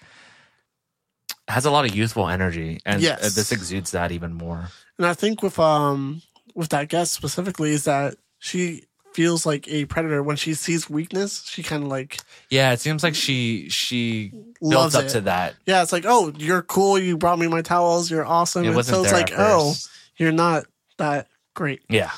[1.49, 3.19] has a lot of youthful energy, and Yes.
[3.19, 4.69] uh, this exudes that even more.
[4.97, 6.21] And I think with um
[6.55, 8.83] with that guest specifically is that she
[9.13, 11.43] feels like a predator when she sees weakness.
[11.45, 14.29] She kind of like Yeah, it seems like she she
[14.61, 15.09] built loves up it.
[15.09, 15.55] to that.
[15.65, 16.97] yeah, it's like oh you're cool.
[16.99, 18.09] You brought me my towels.
[18.11, 18.63] You're awesome.
[18.63, 19.73] It and wasn't so it's like oh
[20.17, 20.65] you're not
[20.97, 21.81] that great.
[21.89, 22.11] Yeah.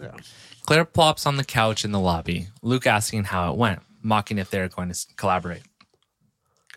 [0.00, 0.12] Yeah.
[0.66, 2.48] Claire plops on the couch in the lobby.
[2.62, 5.62] Luke asking how it went, mocking if they're going to collaborate.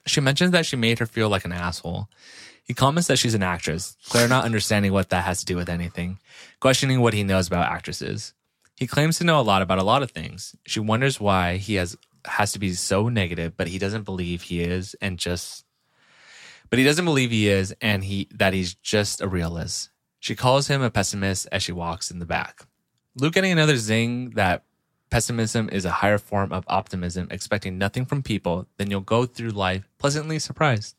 [0.09, 2.09] She mentions that she made her feel like an asshole.
[2.63, 5.69] He comments that she's an actress, Claire not understanding what that has to do with
[5.69, 6.19] anything,
[6.59, 8.33] questioning what he knows about actresses.
[8.75, 10.55] He claims to know a lot about a lot of things.
[10.65, 14.61] She wonders why he has has to be so negative, but he doesn't believe he
[14.61, 15.65] is and just
[16.69, 19.89] but he doesn't believe he is and he that he's just a realist.
[20.19, 22.65] She calls him a pessimist as she walks in the back.
[23.15, 24.63] Luke getting another zing that
[25.09, 29.51] pessimism is a higher form of optimism, expecting nothing from people, then you'll go through
[29.51, 30.95] life pleasantly surprised.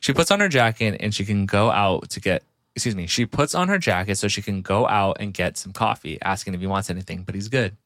[0.00, 2.44] She puts on her jacket and she can go out to get
[2.78, 5.72] excuse me, she puts on her jacket so she can go out and get some
[5.72, 7.76] coffee, asking if he wants anything, but he's good.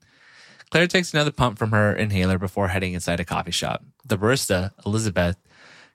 [0.71, 3.83] Claire takes another pump from her inhaler before heading inside a coffee shop.
[4.05, 5.37] The barista, Elizabeth,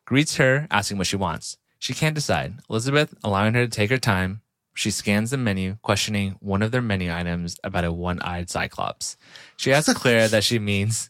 [0.06, 1.58] greets her, asking what she wants.
[1.78, 2.56] She can't decide.
[2.72, 4.42] Elizabeth, allowing her to take her time,
[4.78, 9.18] she scans the menu, questioning one of their menu items about a one-eyed cyclops.
[9.58, 11.10] She asks Claire that she means.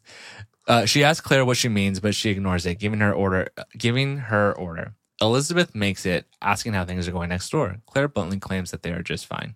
[0.70, 3.50] Uh, she asks Claire what she means, but she ignores it, giving her order.
[3.78, 4.94] Giving her order.
[5.20, 7.82] Elizabeth makes it, asking how things are going next door.
[7.86, 9.56] Claire bluntly claims that they are just fine.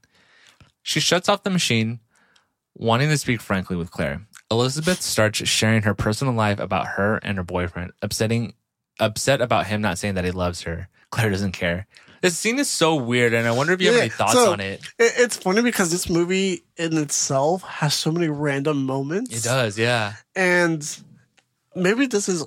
[0.84, 2.02] She shuts off the machine,
[2.76, 4.28] wanting to speak frankly with Claire.
[4.52, 8.56] Elizabeth starts sharing her personal life about her and her boyfriend, upsetting
[9.00, 10.90] upset about him not saying that he loves her.
[11.12, 11.88] Claire doesn't care.
[12.22, 14.60] This scene is so weird, and I wonder if you have any thoughts so- on
[14.60, 14.80] it.
[15.00, 19.36] It, it's funny because this movie in itself has so many random moments.
[19.36, 20.14] It does, yeah.
[20.36, 20.88] and
[21.76, 22.46] maybe this is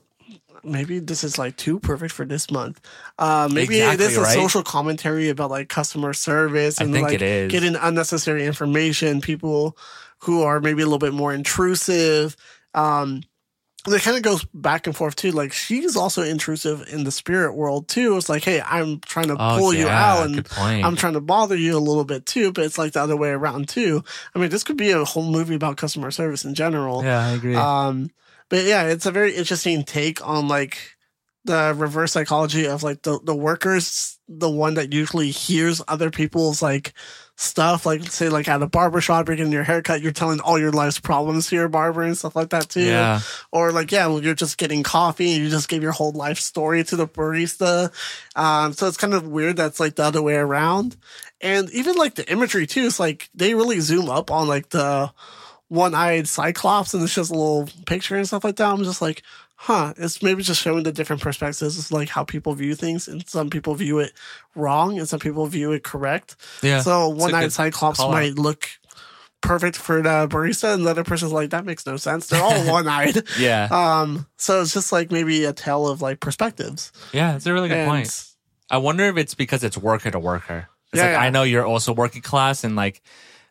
[0.62, 2.80] maybe this is like too perfect for this month.
[3.18, 4.34] Uh, maybe it Exactly, is a right?
[4.34, 9.20] social commentary about like customer service and like it getting unnecessary information.
[9.20, 9.76] People
[10.18, 12.36] who are maybe a little bit more intrusive.
[12.74, 13.22] Um,
[13.92, 15.30] it kind of goes back and forth too.
[15.30, 18.16] Like she's also intrusive in the spirit world too.
[18.16, 20.48] It's like, hey, I'm trying to Oh, pull you out and.
[20.82, 23.28] I'm trying to bother you a little bit too, but it's like the other way
[23.30, 24.02] around too.
[24.34, 27.04] I mean, this could be a whole movie about customer service in general.
[27.04, 27.54] yeah, I agree.
[27.56, 28.10] Um,
[28.48, 30.78] but yeah, it's a very interesting take on like
[31.44, 36.62] the reverse psychology of like the, the workers, the one that usually hears other people's
[36.62, 36.94] like
[37.36, 40.58] stuff, like say like at a barber shop, you're getting your haircut, you're telling all
[40.58, 42.82] your life's problems to your barber and stuff like that too.
[42.82, 43.20] yeah,
[43.52, 46.38] Or like, yeah, well, you're just getting coffee and you just give your whole life
[46.38, 47.92] story to the barista.
[48.36, 50.96] Um, so it's kind of weird that's like the other way around.
[51.40, 55.12] And even like the imagery too, it's like they really zoom up on like the
[55.68, 58.70] one eyed cyclops and it's just a little picture and stuff like that.
[58.70, 59.22] I'm just like,
[59.66, 61.78] huh, it's maybe just showing the different perspectives.
[61.78, 64.12] It's like how people view things and some people view it
[64.54, 66.36] wrong and some people view it correct.
[66.62, 66.82] yeah.
[66.82, 68.10] So one eyed cyclops out.
[68.10, 68.68] might look
[69.40, 72.26] perfect for the barista and the other person's like, that makes no sense.
[72.26, 73.22] They're all one eyed.
[73.38, 76.92] yeah, Um, so it's just like maybe a tale of like perspectives.
[77.12, 77.34] yeah.
[77.36, 78.24] It's a really good And point.
[78.70, 80.68] I wonder if it's because it's worker to worker.
[80.92, 81.20] It's Yeah, like yeah.
[81.22, 83.00] I know you're also working class, and like,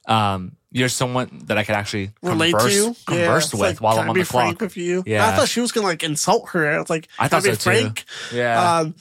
[0.08, 4.00] um, you're someone that I could actually relate converse, to, converse it's with like, while
[4.00, 4.62] I'm on be the frank clock.
[4.62, 5.04] with you.
[5.06, 5.26] Yeah.
[5.28, 6.68] I thought she was gonna like insult her.
[6.70, 7.62] I was like, I thought so be too.
[7.62, 8.04] frank?
[8.34, 8.96] Yeah, Um,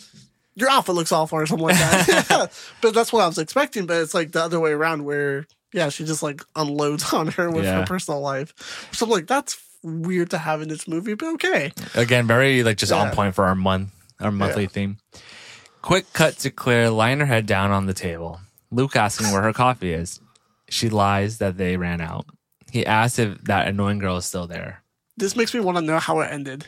[0.54, 2.52] your outfit looks awful or something like that.
[2.82, 3.86] but that's what I was expecting.
[3.86, 7.50] But it's like the other way around where yeah, she just like unloads on her
[7.50, 7.80] with Yeah.
[7.80, 8.52] her personal life.
[8.92, 11.72] So I'm like, that's weird to have in this movie, but okay.
[11.94, 13.88] Again, very like just on point for our month,
[14.20, 14.68] our monthly Yeah.
[14.68, 14.98] theme.
[15.80, 18.38] Quick cut to Claire lying her head down on the table.
[18.70, 20.20] Luke asking where her coffee is.
[20.72, 22.24] She lies that they ran out.
[22.70, 24.82] He asks if that annoying girl is still there.
[25.18, 26.66] This makes me want to know how it ended.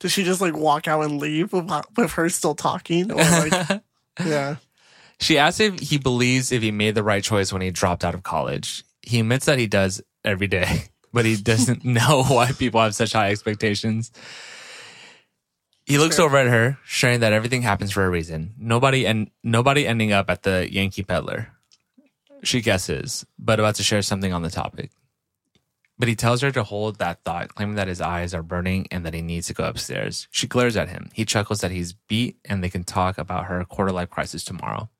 [0.00, 3.12] Did she just like walk out and leave with, with her still talking?
[3.12, 3.82] Or like,
[4.24, 4.56] yeah.
[5.20, 8.14] She asks if he believes if he made the right choice when he dropped out
[8.14, 8.82] of college.
[9.02, 13.12] He admits that he does every day, but he doesn't know why people have such
[13.12, 14.10] high expectations.
[15.84, 16.24] He looks Sure.
[16.24, 18.54] over at her, sharing that everything happens for a reason.
[18.56, 21.48] Nobody and nobody ending up at the Yankee Pedlar.
[22.44, 24.90] She guesses, but about to share something on the topic.
[25.98, 29.06] But he tells her to hold that thought, claiming that his eyes are burning and
[29.06, 30.26] that he needs to go upstairs.
[30.30, 31.08] She glares at him.
[31.14, 34.90] He chuckles that he's beat and they can talk about her quarter life crisis tomorrow.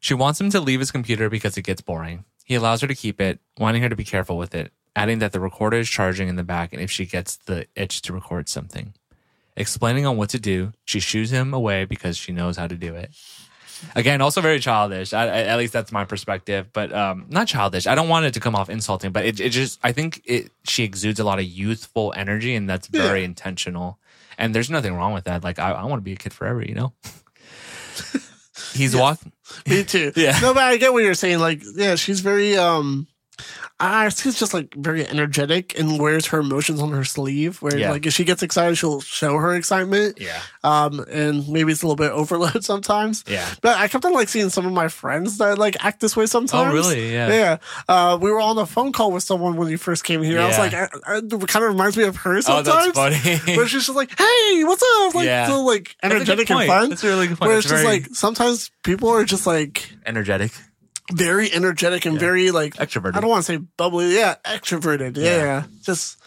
[0.00, 2.24] She wants him to leave his computer because it gets boring.
[2.44, 5.32] He allows her to keep it, wanting her to be careful with it, adding that
[5.32, 8.48] the recorder is charging in the back and if she gets the itch to record
[8.48, 8.94] something.
[9.56, 12.94] Explaining on what to do, she shoos him away because she knows how to do
[12.96, 13.12] it.
[13.94, 15.12] Again, also very childish.
[15.12, 17.86] I, at least that's my perspective, but um, not childish.
[17.86, 20.50] I don't want it to come off insulting, but it, it just I think it
[20.64, 23.26] she exudes a lot of youthful energy, and that's very Yeah.
[23.26, 23.98] intentional.
[24.38, 25.44] And there's nothing wrong with that.
[25.44, 26.92] Like I, I want to be a kid forever, you know.
[28.74, 29.32] He's walking.
[29.66, 30.12] Me too.
[30.16, 30.38] Yeah.
[30.40, 31.38] No, but I get what you're saying.
[31.40, 33.06] Like, yeah, she's very um
[33.84, 37.60] I she's just like very energetic and wears her emotions on her sleeve.
[37.60, 37.90] Where Yeah.
[37.90, 40.20] like if she gets excited, she'll show her excitement.
[40.20, 40.40] Yeah.
[40.62, 43.24] Um, and maybe it's a little bit overload sometimes.
[43.26, 43.44] Yeah.
[43.60, 46.26] But I kept on like seeing some of my friends that like act this way
[46.26, 46.70] sometimes.
[46.70, 47.12] Oh, really?
[47.12, 47.28] Yeah.
[47.28, 47.56] Yeah.
[47.88, 50.38] Uh, we were on a phone call with someone when you first came here.
[50.40, 52.96] I was like, I, I, it kind of reminds me of her sometimes.
[52.96, 53.56] Oh, that's funny.
[53.56, 55.48] Where she's just like, "Hey, what's up?" Like, Yeah.
[55.48, 56.88] so like That's a good energetic and fun.
[56.90, 57.48] That's a really good point.
[57.48, 60.52] Where It's it's just very- like sometimes people are just like energetic,
[61.10, 63.16] very energetic and very like extroverted.
[63.16, 64.14] I don't want to say bubbly.
[64.14, 65.16] Yeah, extroverted.
[65.16, 65.62] Yeah, Yeah.
[65.82, 66.18] just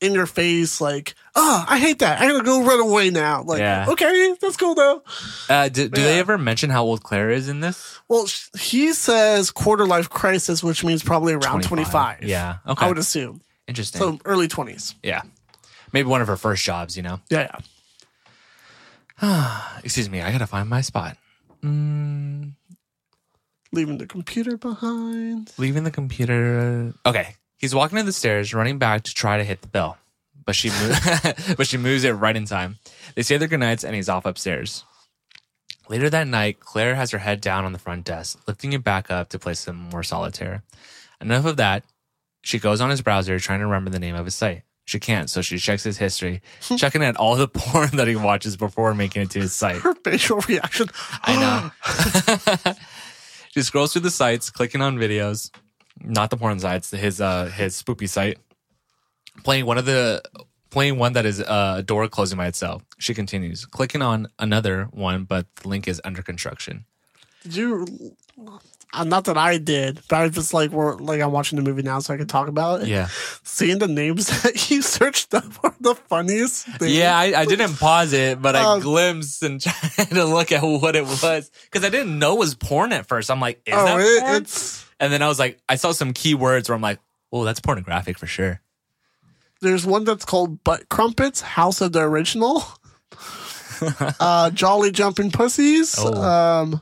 [0.00, 0.80] in your face.
[0.80, 2.20] Like, oh, I hate that.
[2.20, 3.42] I gotta go run away now.
[3.42, 3.86] Like, Yeah.
[3.90, 5.02] okay, that's cool though.
[5.48, 8.00] Uh, do, do they ever mention how old Claire is in this?
[8.08, 8.26] Well,
[8.58, 12.24] he says quarter life crisis, which means probably around 25.
[12.24, 12.56] Yeah.
[12.66, 12.84] Okay.
[12.84, 13.40] I would assume.
[13.66, 13.98] Interesting.
[14.00, 14.94] So early 20s.
[15.02, 15.22] yeah.
[15.92, 17.20] Maybe one of her first jobs, you know?
[17.30, 17.56] Yeah,
[19.22, 19.70] yeah.
[19.84, 20.20] Excuse me.
[20.22, 21.16] I got to find my spot.
[21.62, 22.52] Mm,
[23.74, 25.52] Leaving the computer behind.
[25.58, 26.94] leaving the computer.
[27.04, 27.34] Okay.
[27.58, 29.98] He's walking to the stairs, running back to try to hit the bell.
[30.44, 32.78] But she moves, but she moves it right in time.
[33.14, 34.84] They say their goodnights and he's off upstairs.
[35.88, 39.10] Later that night, Claire has her head down on the front desk, lifting it back
[39.10, 40.62] up to play some more solitaire.
[41.20, 41.84] Enough of that.
[42.42, 44.62] She goes on his browser trying to remember the name of his site.
[44.86, 46.76] She can't, so she checks his history, hmm.
[46.76, 49.76] checking at all the porn that he watches before making it to his site.
[49.76, 50.88] Her facial reaction.
[51.22, 51.72] I
[52.66, 52.74] know.
[53.54, 55.52] she scrolls through the sites, clicking on videos,
[56.02, 58.38] not the porn sites, his uh his spoopy site.
[59.44, 60.22] Playing one of the
[60.70, 62.82] playing one that is uh, a door closing by itself.
[62.98, 66.84] She continues, clicking on another one, but the link is under construction.
[67.44, 67.86] Did you.
[68.94, 71.82] Uh, not that I did, but I just like we're like I'm watching the movie
[71.82, 72.88] now, so I can talk about it.
[72.88, 73.08] Yeah.
[73.42, 76.94] Seeing the names that you searched up are the funniest thing.
[76.94, 80.62] Yeah, I, I didn't pause it, but I Um, glimpsed and tried to look at
[80.62, 83.30] what it was because I didn't know it was porn at first.
[83.30, 84.36] I'm like, is oh, that it, porn?
[84.42, 87.00] it's And then I was like, I saw some keywords where I'm like,
[87.32, 88.60] oh, that's pornographic for sure.
[89.60, 92.62] there's one that's called Butt Crumpets, House of the Original,
[94.20, 95.96] uh, Jolly Jumping Pussies.
[95.98, 96.22] Oh.
[96.22, 96.80] Um,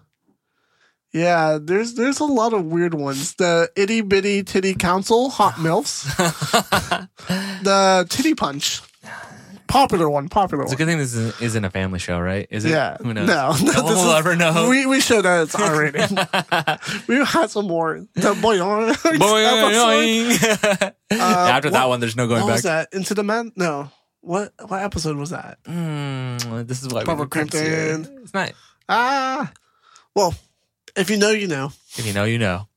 [1.12, 3.34] yeah, there's there's a lot of weird ones.
[3.34, 6.04] The Itty Bitty Titty Council, Hot Milfs,
[7.62, 8.80] the Titty Punch,
[9.68, 10.72] popular one, popular one.
[10.72, 10.78] It's a one.
[10.78, 12.46] good thing this isn't, isn't a family show, right?
[12.50, 12.70] Is it?
[12.70, 13.26] Yeah, Who knows?
[13.28, 14.68] No, No one this will is- ever know.
[14.68, 16.10] We we showed that it's R rated.
[17.08, 18.00] we had some more.
[18.14, 19.14] The boy episode.
[19.20, 20.92] Boing.
[21.10, 22.54] After that one, there's no going What back.
[22.56, 22.88] was that?
[22.92, 23.52] Into the Man?
[23.56, 23.90] No.
[24.24, 25.58] What what episode was that?
[25.64, 27.30] Mm, this is why Barbara we.
[27.30, 28.20] Crampton.
[28.22, 28.52] It's not.
[28.88, 29.52] Ah,
[30.14, 30.32] well,
[30.96, 31.72] if you know, you know.
[31.96, 32.68] If you know, you know.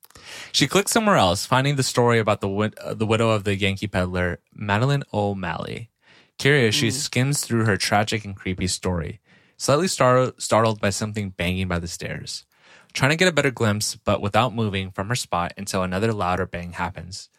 [0.52, 3.56] She clicks somewhere else, finding the story about the wid- uh, the widow of the
[3.56, 5.90] Yankee Pedlar, Madeline O'Malley.
[6.38, 9.20] Curious, she skims through her tragic and creepy story,
[9.58, 12.46] slightly star- startled by something banging by the stairs.
[12.94, 16.46] Trying to get a better glimpse, but without moving from her spot until another louder
[16.46, 17.30] bang happens.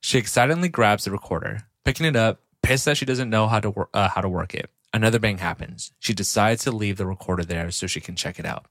[0.00, 3.70] She excitedly grabs the recorder, picking it up, pissed that she doesn't know how to
[3.70, 4.70] wor- uh, how to work it.
[4.92, 5.92] Another bang happens.
[5.98, 8.66] She decides to leave the recorder there so she can check it out.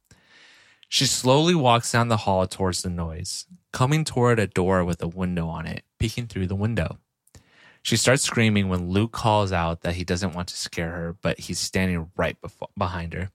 [0.95, 5.09] She slowly walks down the hall towards the noise, coming toward a door with a
[5.09, 6.99] window on it, peeking through the window.
[7.81, 11.37] She starts screaming when Luke calls out that he doesn't want to scare her, but
[11.37, 13.29] he's standing right befo- behind her.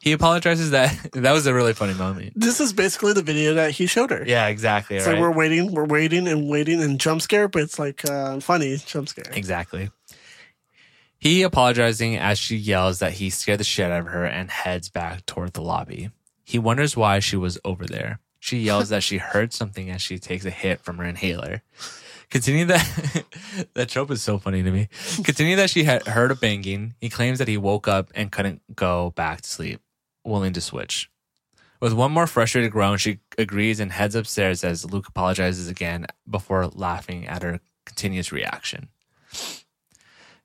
[0.00, 2.32] He apologizes that that was a really funny moment.
[2.34, 4.24] This is basically the video that he showed her.
[4.26, 4.96] Yeah, exactly.
[4.96, 5.12] It's right?
[5.12, 8.78] like we're waiting, we're waiting and waiting and jump scare, but it's like uh, funny
[8.78, 9.30] jump scare.
[9.32, 9.90] Exactly.
[11.20, 14.88] He apologizing as she yells that he scared the shit out of her and heads
[14.88, 16.10] back toward the lobby.
[16.46, 18.20] He wonders why she was over there.
[18.38, 21.62] She yells that she heard something as she takes a hit from her inhaler.
[22.30, 23.24] Continuing that
[23.74, 24.88] that trope is so funny to me.
[25.24, 26.94] Continuing that she had heard a banging.
[27.00, 29.80] He claims that he woke up and couldn't go back to sleep,
[30.22, 31.10] willing to switch.
[31.80, 36.68] With one more frustrated groan, she agrees and heads upstairs as Luke apologizes again before
[36.68, 38.88] laughing at her continuous reaction.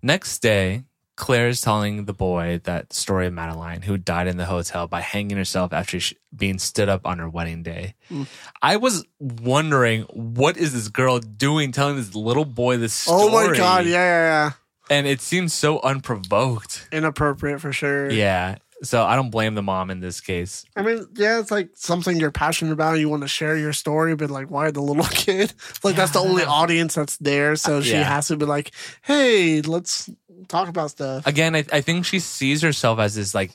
[0.01, 0.85] Next day,
[1.17, 5.01] Claire is telling the boy that story of Madeline, who died in the hotel by
[5.01, 7.95] hanging herself after sh- being stood up on her wedding day.
[8.09, 8.27] Mm.
[8.61, 13.19] I was wondering, what is this girl doing telling this little boy this story?
[13.23, 14.51] Oh my god, yeah, yeah, yeah.
[14.89, 16.87] And it seems so unprovoked.
[16.91, 18.09] Inappropriate for sure.
[18.11, 18.57] Yeah.
[18.83, 20.65] So I don't blame the mom in this case.
[20.75, 22.93] I mean, yeah, it's like something you're passionate about.
[22.99, 25.53] You want to share your story, but like, why the little kid?
[25.83, 27.55] Like, that's the only audience that's there.
[27.57, 28.03] So she Yeah.
[28.03, 28.71] has to be like,
[29.03, 30.09] hey, let's
[30.47, 31.25] talk about stuff.
[31.27, 33.51] Again, I, I think she sees herself as this like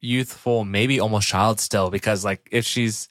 [0.00, 3.08] youthful, maybe almost child still, because like if she's,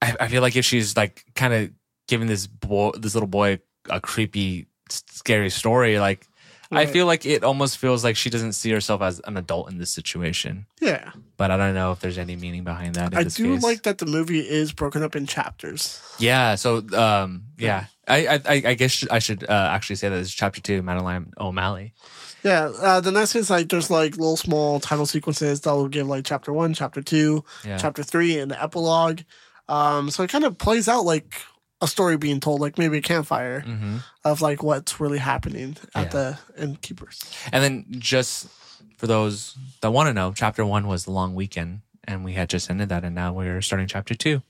[0.00, 1.70] I, I feel like if she's like kind of
[2.06, 6.26] giving this boy, this little boy, a creepy, scary story, like
[6.70, 9.78] I feel like it almost feels like she doesn't see herself as an adult in
[9.78, 10.66] this situation.
[10.80, 11.12] Yeah.
[11.38, 13.16] But I don't know if there's any meaning behind that.
[13.16, 13.62] I do case.
[13.62, 16.00] like that the movie is broken up in chapters.
[16.18, 16.56] Yeah.
[16.56, 20.30] So, um, yeah, I, I, I I guess I should uh, actually say that it's
[20.32, 21.94] chapter two, Madeline O'Malley.
[22.44, 26.06] Yeah, uh, the next is like there's like little small title sequences that will give
[26.06, 27.78] like chapter one, chapter two, Yeah.
[27.78, 29.20] chapter three, and the epilogue.
[29.68, 31.34] Um, so it kind of plays out like
[31.80, 36.06] a story being told, like maybe a campfire hmm of like what's really happening at
[36.06, 36.08] Yeah.
[36.10, 37.20] the innkeepers.
[37.52, 38.48] And then just
[38.98, 42.48] for those that want to know, chapter one was the long weekend, and we had
[42.50, 44.42] just ended that, and now we're starting chapter two.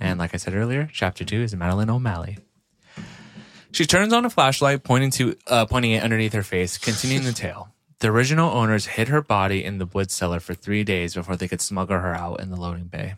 [0.00, 2.38] And like I said earlier, chapter two is Madeline O'Malley.
[3.72, 7.32] She turns on a flashlight, pointing to uh, pointing it underneath her face, continuing the
[7.32, 7.68] tale.
[7.98, 11.48] The original owners hid her body in the wood cellar for three days before they
[11.48, 13.14] could smuggle her out in the loading bay.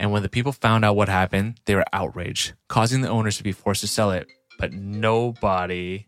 [0.00, 3.44] And when the people found out what happened, they were outraged, causing the owners to
[3.44, 4.26] be forced to sell it.
[4.58, 6.06] But nobody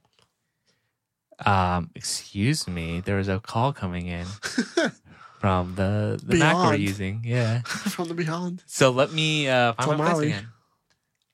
[1.45, 4.25] um, excuse me, there was a call coming in
[5.41, 6.83] from the the Mac we're Beyond.
[6.83, 7.23] using.
[7.25, 7.63] Yeah.
[7.63, 8.63] From the beyond.
[8.67, 10.49] So let me uh, find my place again.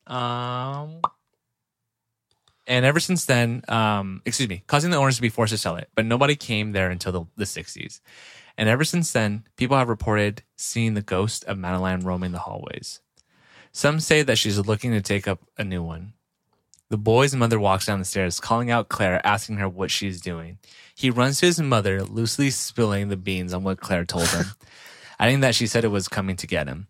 [0.07, 1.01] Um,
[2.67, 5.77] and ever since then, um, excuse me, causing the owners to be forced to sell
[5.77, 8.01] it, but nobody came there until the, the 60s.
[8.59, 13.01] And ever since then, people have reported seeing the ghost of Madeline roaming the hallways.
[13.71, 16.15] Some say that she's looking to take up a new one.
[16.91, 20.59] The boy's mother walks down the stairs, calling out Claire, asking her what she's doing.
[20.93, 24.47] He runs to his mother, loosely spilling the beans on what Claire told him,
[25.21, 26.89] adding that she said it was coming to get him.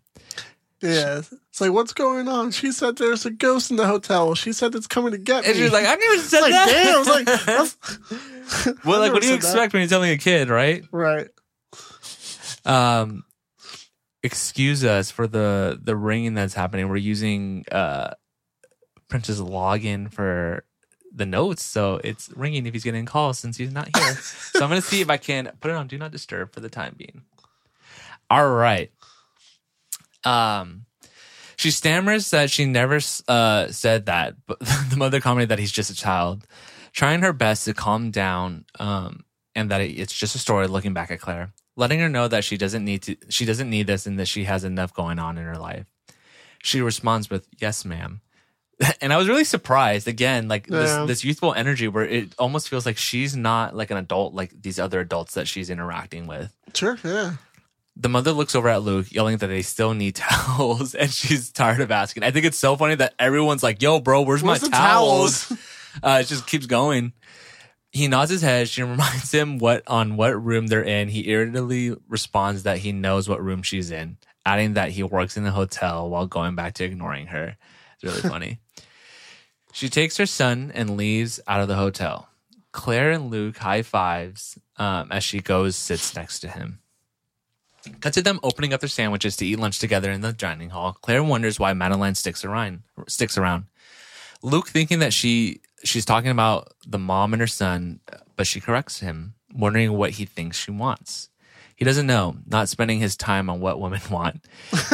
[0.81, 2.53] Yeah, it's like what's going on?
[2.53, 4.37] She said there's a ghost in the hotel.
[4.37, 5.49] She said it's coming to get me.
[5.49, 6.69] And she's like, I never said like, that.
[6.69, 6.95] damn.
[6.95, 7.77] I was
[8.67, 9.49] like, well, I like, what do you said that.
[9.49, 10.85] expect when you're telling a kid, right?
[10.93, 11.29] right.
[12.69, 13.25] Um,
[14.23, 16.89] excuse us for the the ringing that's happening.
[16.89, 18.15] We're using uh
[19.09, 20.65] Prince's login for
[21.13, 24.15] the notes, so it's ringing if he's getting calls since he's not here.
[24.15, 26.69] so I'm gonna see if I can put it on do not disturb for the
[26.69, 27.23] time being.
[28.31, 28.93] All right.
[30.25, 30.85] Um,
[31.57, 35.91] she stammers that she never uh, said that, but the mother commented that he's just
[35.91, 36.47] a child,
[36.93, 40.67] trying her best to calm down, um, and that it's just a story.
[40.67, 43.87] Looking back at Claire, letting her know that she doesn't need to, she doesn't need
[43.87, 45.87] this, and that she has enough going on in her life.
[46.63, 48.21] She responds with "Yes, ma'am,"
[49.01, 50.09] and I was really surprised.
[50.09, 50.79] Again, like Yeah.
[50.81, 54.51] this this youthful energy, where it almost feels like she's not like an adult, like
[54.61, 56.53] these other adults that she's interacting with.
[56.75, 56.99] Sure.
[57.05, 57.37] Yeah.
[58.01, 61.81] The mother looks over at Luke, yelling that they still need towels, and she's tired
[61.81, 62.23] of asking.
[62.25, 65.61] I think it's so funny that everyone's like, "Yo, bro, where's, Where's my towels?" towels?
[66.03, 67.13] uh, it just keeps going.
[67.91, 68.69] He nods his head.
[68.69, 71.09] She reminds him what on what room they're in.
[71.09, 75.45] He irritably responds that he knows what room she's in, adding that he works in
[75.45, 77.57] the hotel while going back to ignoring her.
[77.95, 78.59] It's really funny.
[79.73, 82.29] She takes her son and leaves out of the hotel.
[82.73, 86.81] Claire and Luke high fives um, as she goes sits next to him.
[88.01, 90.99] Cut to them opening up their sandwiches to eat lunch together in the dining hall.
[91.01, 92.83] Claire wonders why Madeline sticks around.
[93.07, 93.67] Sticks around.
[94.43, 98.01] Luke thinking that she she's talking about the mom and her son,
[98.37, 101.29] but she corrects him, wondering what he thinks she wants.
[101.77, 104.45] He doesn't know, not spending his time on what women want.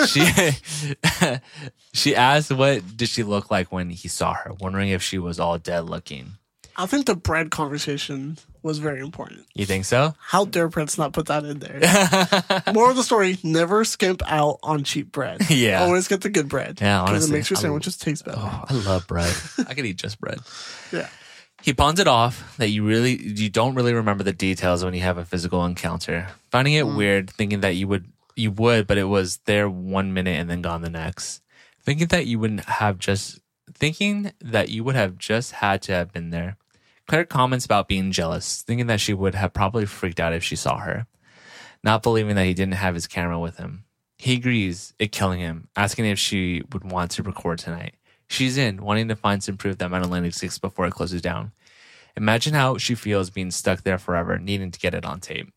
[0.07, 0.29] She
[1.95, 5.41] she asked what did she look like when he saw her, wondering if she was
[5.41, 6.33] all dead looking.
[6.77, 9.47] I think the bread conversation was very important.
[9.55, 10.15] You think so?
[10.19, 11.81] How dare Prince not put that in there?
[12.75, 15.43] More of the story: never skimp out on cheap bread.
[15.55, 15.85] Yeah.
[15.85, 16.81] always get the good bread.
[16.81, 18.41] Yeah, because honestly, it makes your I- sandwiches taste better.
[18.41, 19.33] Oh, I love bread.
[19.69, 20.41] I could eat just bread.
[20.91, 21.09] Yeah,
[21.63, 25.03] He pawns it off that you really you don't really remember the details when you
[25.03, 26.29] have a physical encounter.
[26.51, 26.97] Finding it mm.
[26.97, 30.63] weird, thinking that you would you would, but it was there one minute and then
[30.63, 31.43] gone the next.
[31.83, 33.41] Thinking that you wouldn't have just
[33.75, 36.57] thinking that you would have just had to have been there.
[37.07, 40.57] Claire comments about being jealous, thinking that she would have probably freaked out if she
[40.57, 41.07] saw her.
[41.83, 43.85] Not believing that he didn't have his camera with him.
[44.17, 47.95] He agrees, it killing him, asking if she would want to record tonight.
[48.27, 51.53] She's in, wanting to find some proof that Madeline exists before it closes down.
[52.17, 55.53] Imagine how she feels being stuck there forever, needing to get it on tape.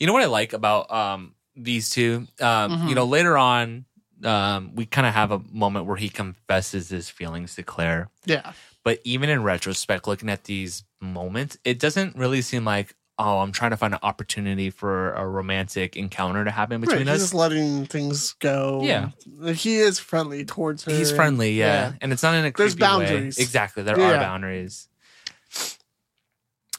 [0.00, 2.26] You know what I like about um, these two?
[2.40, 3.84] Um, You know, later on,
[4.24, 8.08] um, we kind of have a moment where he confesses his feelings to Claire.
[8.24, 8.52] yeah.
[8.84, 13.52] But even in retrospect, looking at these moments, it doesn't really seem like, oh, I'm
[13.52, 17.20] trying to find an opportunity for a romantic encounter to happen Right, between he's us.
[17.20, 18.80] just letting things go.
[18.82, 19.10] Yeah.
[19.52, 20.90] he is friendly towards her.
[20.92, 21.66] He's friendly, yeah.
[21.90, 21.92] Yeah.
[22.00, 22.88] And it's not in a There's creepy way.
[22.88, 23.38] boundaries.
[23.38, 23.82] Exactly.
[23.84, 24.88] There are boundaries.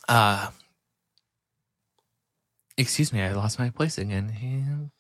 [0.10, 0.50] Uh
[2.78, 4.92] excuse me, I lost my place again.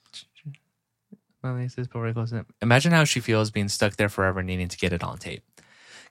[1.43, 2.45] Well, he says before he closes it.
[2.61, 5.43] Imagine how she feels being stuck there forever, needing to get it on tape.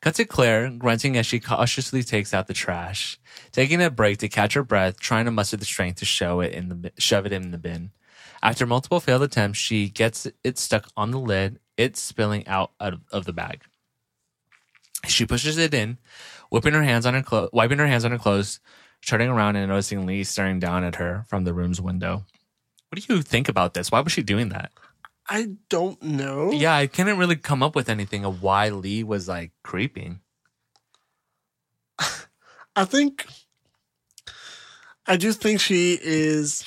[0.02, 3.20] Cut to Claire grunting as she cautiously takes out the trash,
[3.52, 6.52] taking a break to catch her breath, trying to muster the strength to show it
[6.52, 7.92] in the shove it in the bin.
[8.42, 13.24] After multiple failed attempts, she gets it stuck on the lid, it spilling out of,
[13.24, 13.62] the bag.
[15.06, 15.98] She pushes it in,
[16.50, 18.58] whipping her hands on her clothes, wiping her hands on her clothes,
[19.06, 22.24] turning around and noticing Lee staring down at her from the room's window.
[22.88, 23.92] What do you think about this?
[23.92, 24.72] Why was she doing that?
[25.28, 26.50] I don't know.
[26.52, 30.20] Yeah, I couldn't really come up with anything of why Lee was like creeping.
[32.76, 33.26] I think
[35.06, 36.64] I do think she is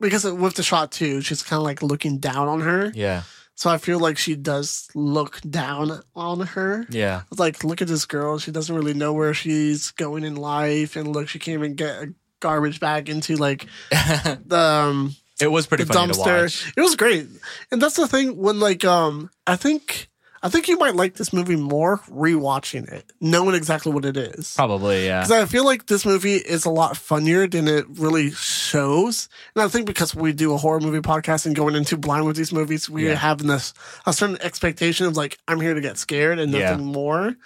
[0.00, 2.92] because with the shot too, she's kind of like looking down on her.
[2.94, 3.22] Yeah,
[3.54, 6.86] So I feel like she does look down on her.
[6.90, 8.38] yeah, It's like, look at this girl.
[8.38, 12.02] She doesn't really know where she's going in life, and look, she can't even get
[12.02, 16.28] a garbage bag into like the um, it was pretty the funny to watch.
[16.28, 16.72] dumpster.
[16.76, 17.26] It was great,
[17.70, 18.36] and that's the thing.
[18.36, 20.08] When like um, I think
[20.42, 24.52] I think you might like this movie more rewatching it, knowing exactly what it is.
[24.54, 25.20] Probably, yeah.
[25.22, 29.30] Because I feel like this movie is a lot funnier than it really shows.
[29.56, 32.36] And I think because we do a horror movie podcast and going into blind with
[32.36, 33.14] these movies, we Yeah.
[33.14, 33.72] have this
[34.04, 36.72] a certain expectation of like, I'm here to get scared and Yeah.
[36.72, 37.36] nothing more.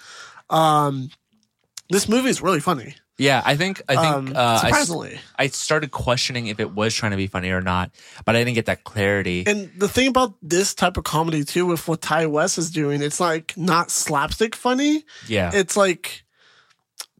[0.50, 1.10] Um,
[1.90, 2.96] this movie is really funny.
[3.18, 5.18] Yeah, I think I think um, uh, surprisingly.
[5.36, 7.90] I started questioning if it was trying to be funny or not,
[8.24, 9.42] but I didn't get that clarity.
[9.46, 13.02] and the thing about this type of comedy too, with what Ti West is doing,
[13.02, 15.04] it's like not slapstick funny.
[15.26, 16.22] yeah, It's like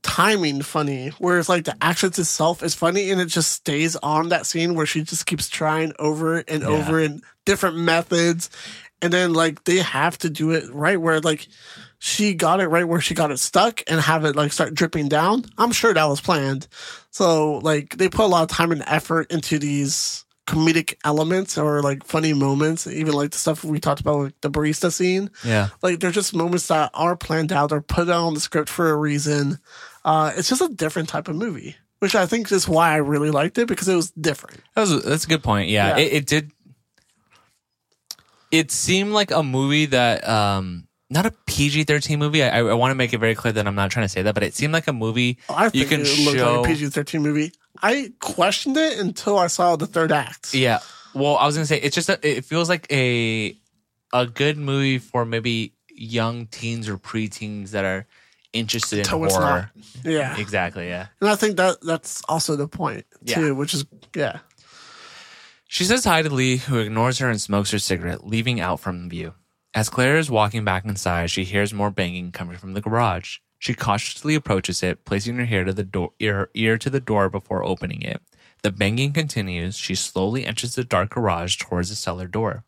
[0.02, 4.46] timing funny, whereas like the actions itself is funny and it just stays on that
[4.46, 6.68] scene where she just keeps trying over and Yeah.
[6.68, 8.50] over in different methods.
[9.02, 11.48] And then like they have to do it right where like
[11.98, 15.08] she got it right where she got it stuck and have it like start dripping
[15.08, 15.44] down.
[15.58, 16.68] I'm sure that was planned.
[17.10, 21.82] So like they put a lot of time and effort into these comedic elements or
[21.82, 25.68] like funny moments, even like the stuff we talked about like the barista scene yeah,
[25.82, 28.96] like they're just moments that are planned out or put on the script for a
[28.96, 29.58] reason.
[30.04, 33.30] Uh, it's just a different type of movie, which I think is why I really
[33.30, 34.60] liked it because it was different.
[34.74, 35.68] that was that's a good point.
[35.68, 35.98] Yeah, Yeah.
[35.98, 36.52] It, it did.
[38.50, 42.42] It seemed like a movie that, um, not a PG thirteen movie.
[42.42, 44.34] I, I want to make it very clear that I'm not trying to say that,
[44.34, 46.60] but it seemed like a movie oh, I you can it looked show.
[46.60, 47.52] like a PG thirteen movie.
[47.82, 50.52] I questioned it until I saw the third act.
[50.54, 50.80] Yeah.
[51.14, 53.56] Well, I was gonna say it's just a, it feels like a
[54.12, 58.06] a good movie for maybe young teens or preteens that are
[58.52, 59.70] interested in Until it's horror.
[60.04, 60.88] Yeah, Exactly.
[60.88, 61.08] Yeah.
[61.20, 63.50] and I think that that's also the point too, Yeah.
[63.52, 63.84] which is
[64.14, 64.40] yeah.
[65.66, 69.10] She says hi to Lee, who ignores her and smokes her cigarette, leaving out from
[69.10, 69.34] view.
[69.78, 73.38] As Claire is walking back inside, she hears more banging coming from the garage.
[73.60, 77.28] She cautiously approaches it, placing her ear to the door, ear, ear to the door
[77.28, 78.20] before opening it.
[78.64, 79.76] The banging continues.
[79.76, 82.64] She slowly enters the dark garage towards the cellar door.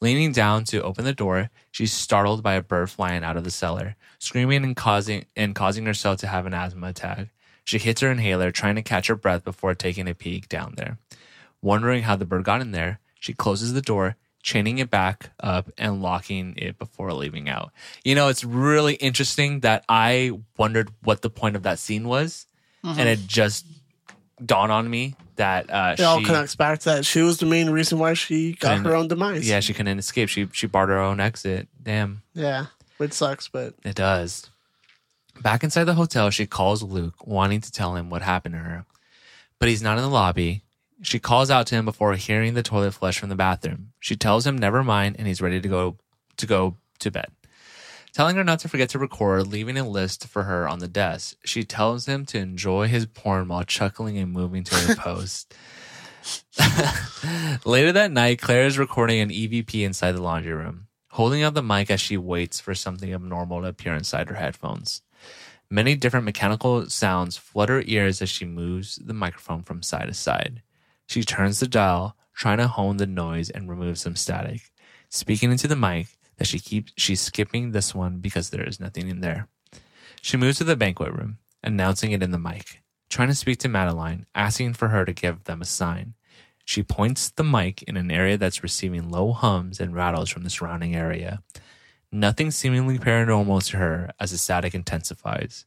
[0.00, 3.50] Leaning down to open the door, she's startled by a bird flying out of the
[3.50, 7.28] cellar, screaming and causing and causing herself to have an asthma attack.
[7.64, 10.96] She hits her inhaler, trying to catch her breath before taking a peek down there.
[11.60, 14.16] Wondering how the bird got in there, she closes the door,
[14.48, 17.70] chaining it back up and locking it before leaving out.
[18.02, 22.46] You know, it's really interesting that I wondered what the point of that scene was,
[22.82, 23.66] and it just
[24.44, 27.04] dawned on me that uh, It all she, connects back to that.
[27.04, 29.46] She was the main reason why she got her own demise.
[29.46, 30.30] yeah, she couldn't escape.
[30.30, 31.68] She she barred her own exit.
[31.82, 32.22] Damn.
[32.32, 34.48] yeah, which sucks, but It does.
[35.42, 38.86] Back inside the hotel, she calls Luke, wanting to tell him what happened to her.
[39.60, 40.62] But he's not in the lobby.
[41.02, 43.92] She calls out to him before hearing the toilet flush from the bathroom.
[44.00, 45.96] She tells him never mind and he's ready to go
[46.36, 47.30] to go to bed.
[48.12, 51.36] Telling her not to forget to record, leaving a list for her on the desk.
[51.44, 55.54] She tells him to enjoy his porn while chuckling and moving to her post.
[57.64, 61.62] Later that night, Claire is recording an EVP inside the laundry room, holding up the
[61.62, 65.02] mic as she waits for something abnormal to appear inside her headphones.
[65.70, 70.14] Many different mechanical sounds flood her ears as she moves the microphone from side to
[70.14, 70.62] side.
[71.08, 74.70] She turns the dial, trying to hone the noise and remove some static,
[75.08, 79.08] speaking into the mic that she keeps she's skipping this one because there is nothing
[79.08, 79.48] in there.
[80.20, 83.70] She moves to the banquet room, announcing it in the mic, trying to speak to
[83.70, 86.12] Madeline, asking for her to give them a sign.
[86.66, 90.50] She points the mic in an area that's receiving low hums and rattles from the
[90.50, 91.42] surrounding area.
[92.12, 95.64] Nothing seemingly paranormal to her as the static intensifies.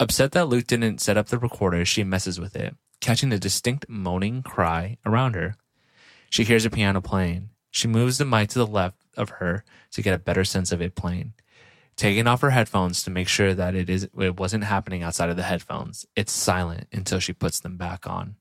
[0.00, 3.88] Upset that Luke didn't set up the recorder, she messes with it, catching a distinct
[3.88, 5.56] moaning cry around her.
[6.30, 7.50] She hears a piano playing.
[7.70, 10.80] She moves the mic to the left of her to get a better sense of
[10.80, 11.34] it playing.
[11.96, 15.36] Taking off her headphones to make sure that it is it wasn't happening outside of
[15.36, 16.06] the headphones.
[16.16, 18.36] It's silent until she puts them back on.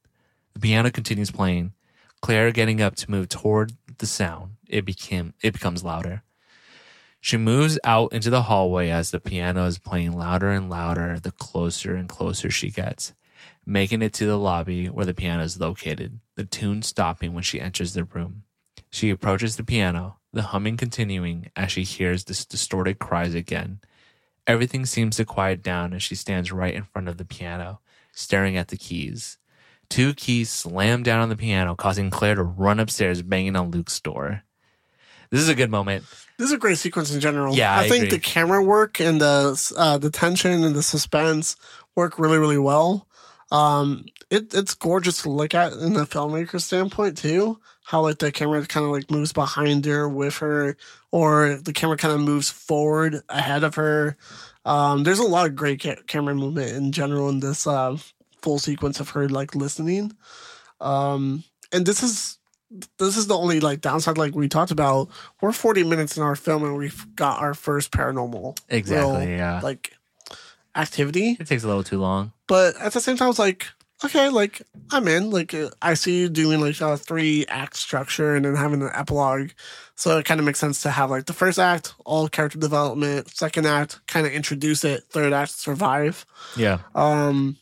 [0.53, 1.73] The piano continues playing.
[2.21, 4.53] Claire getting up to move toward the sound.
[4.67, 6.23] It became it becomes louder.
[7.21, 11.31] She moves out into the hallway as the piano is playing louder and louder the
[11.31, 13.13] closer and closer she gets,
[13.65, 17.61] making it to the lobby where the piano is located, the tune stopping when she
[17.61, 18.43] enters the room.
[18.89, 23.79] She approaches the piano, the humming continuing as she hears the distorted cries again.
[24.45, 27.79] Everything seems to quiet down as she stands right in front of the piano,
[28.11, 29.37] staring at the keys.
[29.89, 33.99] Two keys slam down on the piano, causing Claire to run upstairs, banging on Luke's
[33.99, 34.43] door.
[35.29, 36.03] This is a good moment.
[36.37, 37.55] This is a great sequence in general.
[37.55, 38.17] Yeah, I think agree.
[38.17, 41.55] the camera work and the uh, the tension and the suspense
[41.95, 43.07] work really, really well.
[43.53, 47.59] Um, it, it's gorgeous to look at in the filmmaker standpoint too.
[47.85, 50.75] How like the camera kind of like moves behind her with her,
[51.11, 54.17] or the camera kind of moves forward ahead of her.
[54.65, 57.95] Um, there's a lot of great ca- camera movement in general in this uh,
[58.41, 60.13] full sequence of her like listening.
[60.81, 62.39] Um, and this is
[62.97, 65.07] this is the only like downside like we talked about
[65.41, 69.59] we're 40 minutes in our film and we've got our first paranormal Exactly, real, yeah.
[69.61, 69.95] like
[70.75, 72.32] activity It takes a little too long.
[72.53, 73.67] But at the same time it's like
[74.05, 78.43] okay like i'm in like i see you doing like a three act structure and
[78.45, 79.49] then having an epilogue
[79.95, 83.29] so it kind of makes sense to have like the first act all character development
[83.29, 86.25] second act kind of introduce it third act survive
[86.55, 86.77] Yeah.
[86.95, 87.57] um,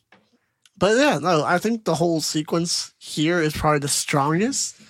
[0.77, 4.81] but yeah, no, I think the whole sequence here is probably the strongest.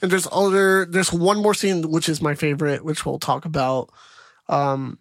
[0.00, 3.90] And there's other, there's one more scene which is my favorite, which we'll talk about.
[4.48, 5.00] Um,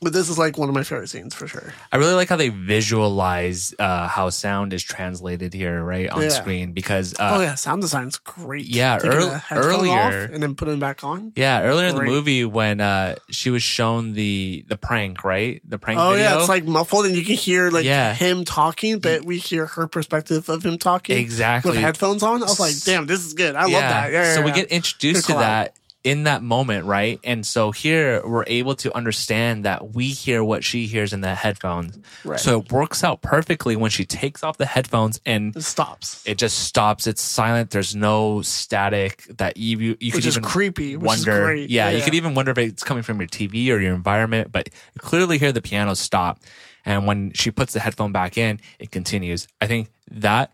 [0.00, 1.72] but this is like one of my favorite scenes for sure.
[1.92, 6.28] I really like how they visualize uh, how sound is translated here, right on Yeah.
[6.28, 6.72] screen.
[6.72, 8.66] Because oh uh, yeah, sound design's great.
[8.66, 11.32] yeah, earl- earlier- and then putting it back on.
[11.36, 15.60] yeah, earlier in the movie when uh, she was shown the the prank, right?
[15.68, 16.24] The prank Oh video.
[16.24, 18.14] yeah, it's like muffled and you can hear like Yeah.
[18.14, 21.72] him talking, but we hear her perspective of him talking exactly.
[21.72, 22.42] with headphones on.
[22.42, 23.54] I was like, damn, this is good.
[23.54, 24.12] I love that.
[24.12, 24.56] Yeah, so yeah, we yeah.
[24.56, 25.40] get introduced Good to collab.
[25.40, 25.74] that
[26.04, 27.18] in that moment, right?
[27.24, 31.34] And so here we're able to understand that we hear what she hears in the
[31.34, 31.98] headphones.
[32.24, 32.38] Right.
[32.38, 36.22] So it works out perfectly when she takes off the headphones and it stops.
[36.24, 37.06] it just stops.
[37.06, 37.70] It's silent.
[37.70, 41.44] There's no static that you you, you could is even creepy, which is wonder.
[41.44, 41.70] great.
[41.70, 44.68] Yeah, you could even wonder if it's coming from your TV or your environment, but
[44.94, 46.40] you clearly hear the piano stop.
[46.84, 49.48] And when she puts the headphone back in, it continues.
[49.60, 50.52] I think that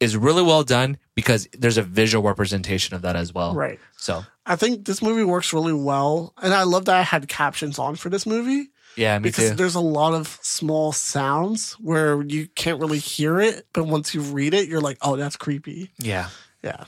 [0.00, 3.54] is really well done because there's a visual representation of that as well.
[3.54, 3.78] Right.
[3.96, 7.78] So I think this movie works really well, and I love that I had captions
[7.78, 9.56] on for this movie yeah, me because too.
[9.56, 14.20] there's a lot of small sounds where you can't really hear it, but once you
[14.20, 16.28] read it, you're like, "Oh, that's creepy." Yeah.
[16.62, 16.84] Yeah,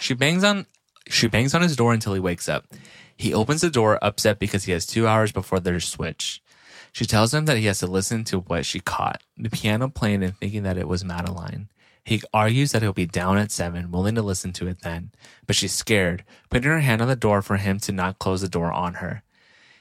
[0.00, 0.64] She bangs on
[1.06, 2.64] she bangs on his door until he wakes up.
[3.14, 6.42] He opens the door upset because he has two hours before their switch.
[6.92, 10.22] She tells him that he has to listen to what she caught, the piano playing
[10.22, 11.68] and thinking that it was Madeline.
[12.04, 15.12] He argues that he'll be down at seven, willing to listen to it then,
[15.46, 18.48] but she's scared, putting her hand on the door for him to not close the
[18.48, 19.22] door on her.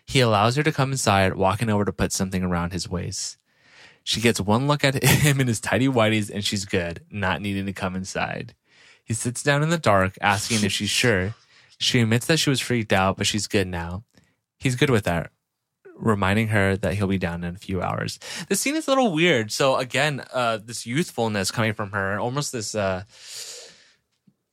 [0.06, 3.38] He allows her to come inside, walking over to put something around his waist.
[4.04, 7.66] She gets one look at him in his tidy whities and she's good, not needing
[7.66, 8.54] to come inside.
[9.04, 11.34] He sits down in the dark, asking if she's sure.
[11.80, 14.04] She admits that she was freaked out, but she's good now.
[14.60, 15.32] He's good with that,
[16.02, 18.20] reminding her that he'll be down in a few hours.
[18.50, 19.52] The scene is a little weird.
[19.52, 23.04] So again, uh, this youthfulness coming from her, almost this, uh,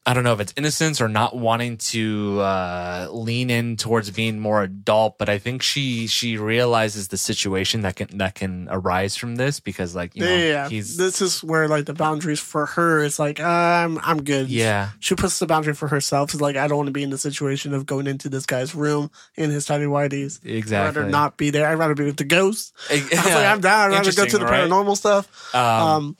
[0.09, 4.41] I don't know if it's innocence or not wanting to uh, lean in towards being
[4.41, 9.17] more adult, but I think she she realizes the situation that can that can arise
[9.17, 10.69] from this because like you know yeah, yeah.
[10.69, 14.49] This is where like the boundaries for her is like, I'm I'm good.
[14.49, 16.33] yeah She puts the boundary for herself.
[16.33, 18.75] Is like, I don't want to be in the situation of going into this guy's
[18.75, 20.41] room in his tiny whities.
[20.43, 21.69] I'd exactly rather not be there.
[21.69, 22.73] I'd rather be with the ghosts.
[22.91, 23.93] I was like, I'm down.
[23.93, 24.67] I'd rather go to the right?
[24.71, 25.55] paranormal stuff.
[25.55, 26.17] Um, Um,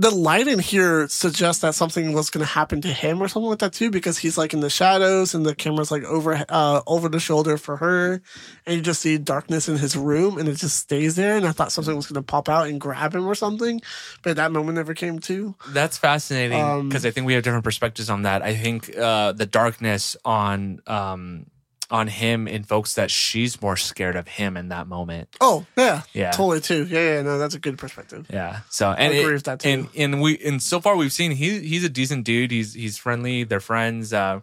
[0.00, 3.50] the light in here suggests that something was going to happen to him or something
[3.50, 6.80] like that too, because he's like in the shadows and the camera's like over uh,
[6.86, 8.22] over the shoulder for her,
[8.64, 11.36] and you just see darkness in his room, and it just stays there.
[11.36, 13.82] And I thought something was going to pop out and grab him or something,
[14.22, 15.54] but that moment never came to.
[15.68, 18.40] That's fascinating Um, because I think we have different perspectives on that.
[18.40, 21.44] I think uh, the darkness on um,
[21.90, 25.28] on him invokes that she's more scared of him in that moment.
[25.40, 26.30] Oh yeah, Yeah.
[26.30, 26.84] totally too.
[26.84, 28.26] Yeah, yeah, no, that's a good perspective.
[28.32, 28.60] Yeah.
[28.70, 29.68] So and agree it- with that, too.
[29.68, 32.50] And and we and so far we've seen he he's a decent dude.
[32.50, 33.44] He's he's friendly.
[33.44, 34.12] They're friends.
[34.12, 34.40] Uh,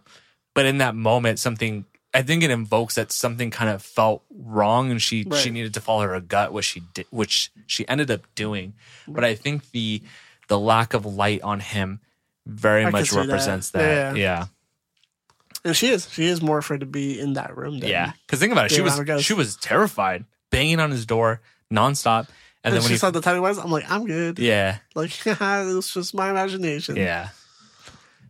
[0.54, 1.84] but in that moment, something
[2.14, 5.80] I think it invokes that something kind of felt wrong, and she she needed to
[5.80, 8.74] follow her gut, which she did, which she ended up doing.
[9.06, 10.02] But I think the
[10.48, 12.00] the lack of light on him
[12.46, 13.26] very I much see that.
[13.26, 14.16] represents that.
[14.16, 14.20] Yeah.
[14.20, 14.46] Yeah.
[15.64, 17.78] And she is, she is more afraid to be in that room.
[17.78, 18.12] Than, Yeah.
[18.26, 19.24] Because think about it, she was how it goes.
[19.24, 21.40] she was terrified, banging on his door
[21.72, 22.28] nonstop,
[22.64, 24.38] and, And, then when she he saw the tiny whites, I'm like, I'm good.
[24.38, 24.78] yeah.
[24.94, 26.96] Like, it was just my imagination.
[26.96, 27.28] Yeah.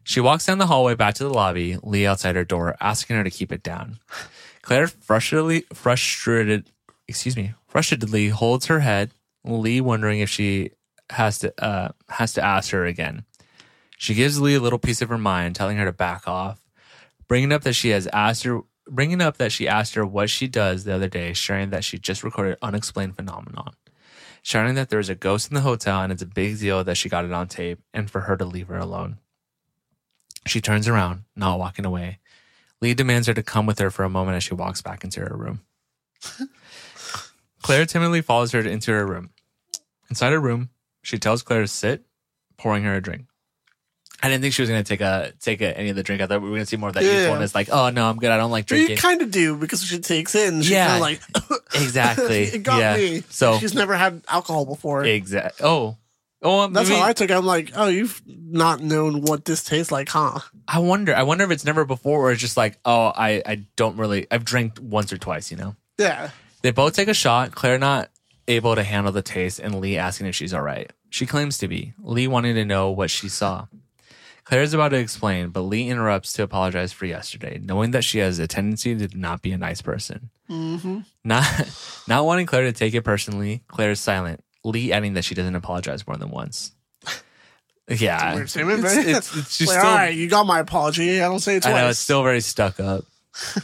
[0.04, 3.24] She walks down the hallway back to the lobby, Lee outside her door, asking her
[3.24, 3.98] to keep it down.
[4.62, 6.70] Claire frustratedly, frustrated,
[7.06, 9.10] excuse me, frustratedly holds her head.
[9.44, 10.70] Lee wondering if she
[11.10, 13.24] has to uh, has to ask her again.
[13.98, 16.58] She gives Lee a little piece of her mind, telling her to back off,
[17.28, 20.48] bringing up that she has asked her, bringing up that she asked her what she
[20.48, 23.74] does the other day, sharing that she just recorded unexplained phenomenon,
[24.42, 26.96] sharing that there is a ghost in the hotel and it's a big deal that
[26.96, 29.18] she got it on tape, and for her to leave her alone.
[30.46, 32.20] She turns around, not walking away.
[32.80, 35.20] Lee demands her to come with her for a moment as she walks back into
[35.20, 35.60] her room.
[37.62, 39.30] Claire timidly follows her into her room.
[40.08, 40.70] Inside her room,
[41.02, 42.06] she tells Claire to sit,
[42.56, 43.26] pouring her a drink.
[44.22, 46.20] I didn't think she was going to take a take a, any of the drink.
[46.22, 47.12] I thought we were going to see more of that Yeah.
[47.12, 48.30] youthfulness, like, oh no, I'm good.
[48.30, 50.98] I don't like But you kind of do because she takes it and she's Yeah.
[50.98, 51.20] like,
[51.74, 52.42] Exactly.
[52.54, 52.96] it got yeah.
[52.96, 53.22] me.
[53.30, 55.04] So she's never had alcohol before.
[55.04, 55.64] Exactly.
[55.64, 55.96] Oh,
[56.42, 56.66] oh.
[56.68, 57.34] That's maybe, how I took it.
[57.34, 60.40] I'm like, oh, you've not known what this tastes like, huh?
[60.66, 61.14] I wonder.
[61.14, 64.26] I wonder if it's never before, or it's just like, oh, I I don't really.
[64.30, 65.50] I've drank once or twice.
[65.50, 65.76] You know.
[65.98, 66.30] Yeah.
[66.62, 67.54] They both take a shot.
[67.54, 68.10] Claire not
[68.48, 70.90] able to handle the taste, and Lee asking if she's all right.
[71.10, 71.94] She claims to be.
[72.00, 73.66] Lee wanting to know what she saw.
[74.48, 78.18] Claire is about to explain, but Lee interrupts to apologize for yesterday, knowing that she
[78.20, 80.30] has a tendency to not be a nice person.
[80.48, 81.00] Mm-hmm.
[81.22, 81.70] Not
[82.08, 84.42] not wanting Claire to take it personally, Claire is silent.
[84.64, 86.72] Lee adding that she doesn't apologize more than once.
[87.90, 90.60] Yeah, Weird statement, it's, but it's, it's she's like, still all right, you got my
[90.60, 91.22] apology.
[91.22, 91.74] I don't say it twice.
[91.74, 93.06] I know it's still very stuck up.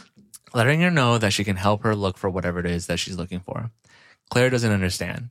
[0.55, 3.17] Letting her know that she can help her look for whatever it is that she's
[3.17, 3.69] looking for.
[4.31, 5.29] Claire doesn't understand.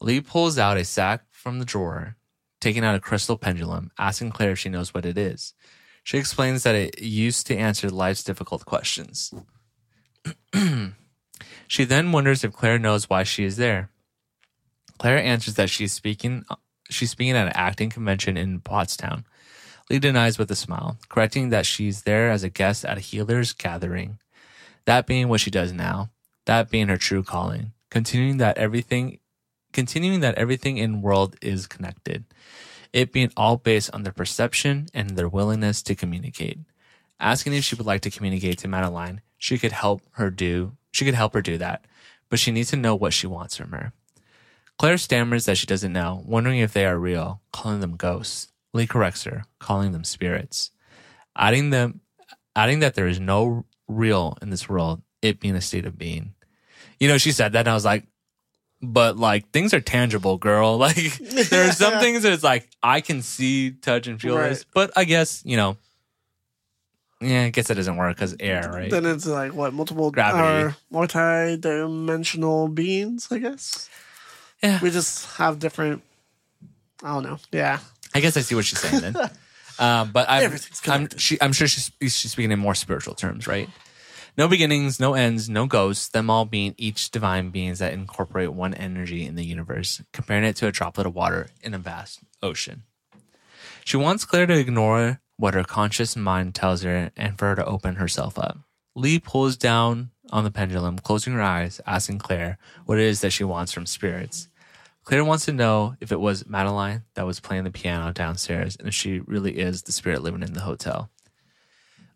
[0.00, 2.14] Lee pulls out a sack from the drawer,
[2.62, 5.52] taking out a crystal pendulum, asking Claire if she knows what it is.
[6.04, 9.34] She explains that it used to answer life's difficult questions.
[11.68, 13.90] she then wonders if Claire knows why she is there.
[14.98, 16.44] Claire answers that she's speaking
[16.88, 19.24] she's speaking at an acting convention in Pottstown.
[19.90, 23.52] Lee denies with a smile, correcting that she's there as a guest at a healer's
[23.52, 24.18] gathering.
[24.84, 26.10] That being what she does now,
[26.46, 29.18] that being her true calling, continuing that everything
[29.72, 32.24] continuing that everything in world is connected.
[32.92, 36.58] It being all based on their perception and their willingness to communicate.
[37.18, 41.06] Asking if she would like to communicate to Madeline, she could help her do she
[41.06, 41.86] could help her do that,
[42.28, 43.92] but she needs to know what she wants from her.
[44.78, 48.52] Claire stammers that she doesn't know, wondering if they are real, calling them ghosts.
[48.74, 50.70] Lee corrects her, calling them spirits.
[51.36, 52.00] Adding them
[52.54, 56.34] adding that there is no real in this world, it being a state of being.
[57.00, 58.06] You know, she said that and I was like,
[58.82, 60.76] but like things are tangible, girl.
[60.82, 64.48] Like there are some things that it's like I can see, touch, and feel Right.
[64.50, 64.64] this.
[64.74, 65.76] But I guess, you know,
[67.20, 68.90] yeah, I guess that doesn't work because air, right?
[68.90, 70.74] Then it's like what multiple Gravity.
[70.90, 73.28] multi-dimensional beings.
[73.30, 73.88] I guess
[74.62, 74.80] Yeah.
[74.82, 76.02] we just have different.
[77.02, 77.38] I don't know.
[77.52, 77.78] Yeah,
[78.14, 79.30] I guess I see what she's saying then.
[79.78, 80.52] um, but I'm,
[80.86, 83.68] I'm, she, I'm sure she's, she's speaking in more spiritual terms, right?
[84.34, 88.72] No beginnings, no ends, no ghosts, them all being each divine beings that incorporate one
[88.72, 92.84] energy in the universe, comparing it to a droplet of water in a vast ocean.
[93.84, 97.64] She wants Claire to ignore what her conscious mind tells her and for her to
[97.66, 98.58] open herself up.
[98.94, 102.56] Lee pulls down on the pendulum, closing her eyes, asking Claire
[102.86, 104.48] what it is that she wants from spirits.
[105.04, 108.88] Claire wants to know if it was Madeline that was playing the piano downstairs and
[108.88, 111.10] if she really is the spirit living in the hotel.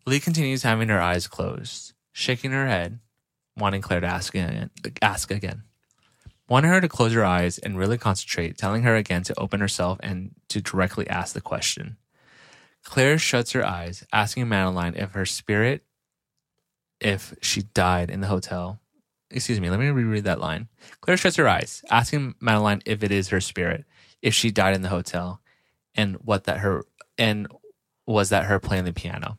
[0.06, 2.98] Lee continues having her eyes closed, shaking her head,
[3.58, 4.70] wanting Claire to ask again.
[5.02, 5.64] Ask again.
[6.48, 9.98] Wanting her to close her eyes and really concentrate, telling her again to open herself
[10.02, 11.98] and to directly ask the question.
[12.82, 15.84] Claire shuts her eyes, asking Madeline if her spirit,
[17.00, 18.80] if she died in the hotel.
[19.30, 20.68] Excuse me, let me reread that line.
[21.02, 23.84] Claire shuts her eyes, asking Madeline if it is her spirit,
[24.22, 25.42] if she died in the hotel,
[25.94, 26.86] and what that her
[27.18, 27.46] and
[28.06, 29.36] was that her playing the piano.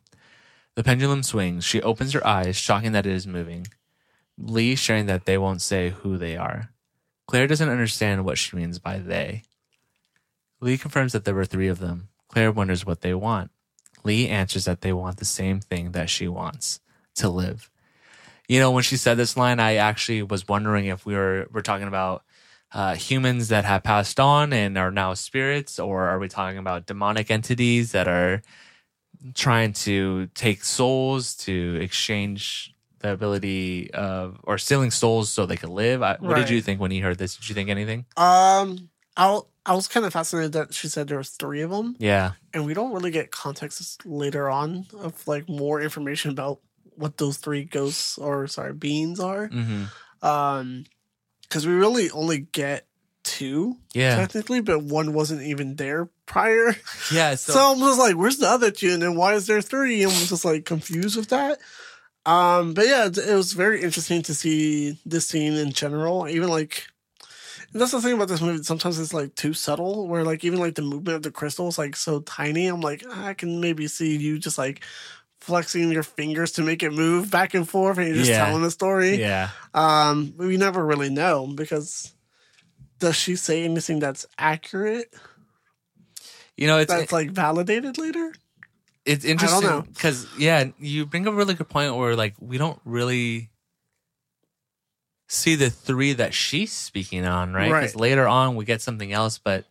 [0.77, 1.65] The pendulum swings.
[1.65, 3.65] She opens her eyes, shocking that it is moving.
[4.37, 6.69] Lee sharing that they won't say who they are.
[7.25, 9.41] Claire doesn't understand what she means by they.
[10.61, 12.09] Lee confirms that there were three of them.
[12.27, 13.49] Claire wonders what they want.
[14.03, 16.79] Lee answers that they want the same thing that she wants
[17.15, 17.71] to live.
[18.47, 21.61] You know, when she said this line, I actually was wondering if we were we're
[21.61, 22.23] talking about
[22.71, 26.85] uh, humans that have passed on and are now spirits, or are we talking about
[26.85, 28.43] demonic entities that are
[29.33, 35.69] trying to take souls to exchange the ability of or stealing souls so they could
[35.69, 36.01] live?
[36.01, 37.35] I, what did you think when you heard this?
[37.35, 38.05] Did you think anything?
[38.15, 41.95] Um, I I was kind of fascinated that she said there was three of them,
[41.99, 46.59] Yeah, and we don't really get context later on of like more information about
[46.95, 49.47] what those three ghosts or sorry beings are.
[49.47, 49.85] hmm
[50.21, 50.85] Um,
[51.43, 52.87] because we really only get
[53.23, 56.75] two yeah, technically, but one wasn't even there prior.
[57.11, 57.33] yeah.
[57.35, 58.91] So, I'm just like, where's the other two?
[58.93, 60.03] And then why is there three?
[60.03, 61.57] And I'm just like confused with that.
[62.25, 66.27] Um, but yeah, it, it was very interesting to see this scene in general.
[66.27, 66.85] Even like,
[67.73, 68.61] that's the thing about this movie.
[68.63, 71.77] Sometimes it's like too subtle, where like even like the movement of the crystal is
[71.77, 72.67] like so tiny.
[72.67, 74.83] I'm like, I can maybe see you just like
[75.39, 78.45] flexing your fingers to make it move back and forth, and you're just Yeah.
[78.45, 79.15] telling the story.
[79.15, 79.49] Yeah.
[79.73, 82.13] Um, we never really know because
[82.99, 85.13] does she say anything that's accurate?
[86.57, 88.33] You know, it's That's like validated later.
[89.05, 92.79] it's interesting because yeah, you bring up a really good point where like we don't
[92.83, 93.49] really
[95.27, 97.67] see the three that she's speaking on, right?
[97.67, 98.01] Because Right.
[98.01, 99.65] later on we get something else, but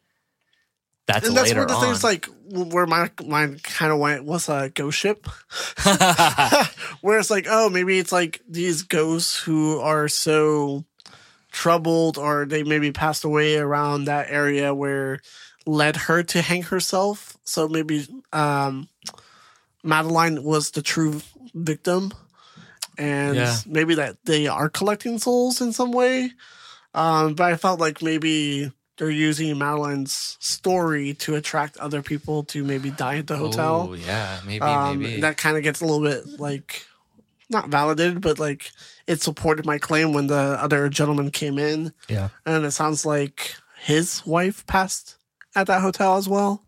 [1.06, 4.48] that's and that's later where the things like where my mind kind of went was
[4.48, 5.26] a ghost ship.
[7.00, 10.84] where it's like, oh, maybe it's like these ghosts who are so
[11.52, 15.20] troubled or they maybe passed away around that area where
[15.66, 17.36] led her to hang herself.
[17.44, 18.88] So maybe um
[19.82, 21.20] Madeline was the true
[21.54, 22.12] victim.
[22.98, 23.56] And Yeah.
[23.66, 26.32] maybe that they are collecting souls in some way.
[26.94, 32.64] Um, but I felt like maybe they're using Madeline's story to attract other people to
[32.64, 33.88] maybe die at the hotel.
[33.90, 35.20] Oh yeah, maybe Um, maybe.
[35.20, 36.86] That kind of gets a little bit like
[37.50, 38.70] not validated, but like
[39.06, 42.30] it supported my claim when the other gentleman came in, yeah.
[42.46, 45.15] and it sounds like his wife passed
[45.56, 46.62] at that hotel as well.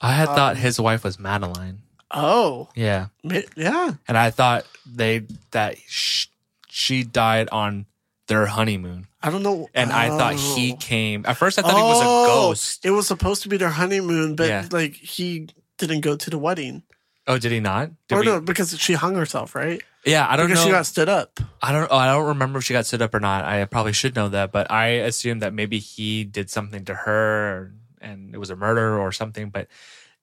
[0.00, 1.80] I had thought um, his wife was Madeline.
[2.10, 3.92] Oh, Yeah, yeah.
[4.08, 6.26] and I thought they that sh-
[6.68, 7.84] she died on
[8.28, 9.68] their honeymoon, I don't know.
[9.74, 10.76] and I thought he Oh.
[10.76, 11.24] came.
[11.26, 12.84] At first, I thought he was a Oh, ghost.
[12.84, 14.66] It was supposed to be their honeymoon, but Yeah.
[14.70, 15.48] like he
[15.78, 16.82] didn't go to the wedding.
[17.26, 17.90] Oh, did he not?
[18.08, 19.82] Did or we- no, because she hung herself, right?
[20.06, 20.66] Yeah, I don't Because know.
[20.68, 21.40] she got stood up.
[21.60, 21.90] I don't.
[21.92, 23.44] I don't remember if she got stood up or not.
[23.44, 27.72] I probably should know that, but I assume that maybe he did something to her,
[28.00, 29.50] and it was a murder or something.
[29.50, 29.68] But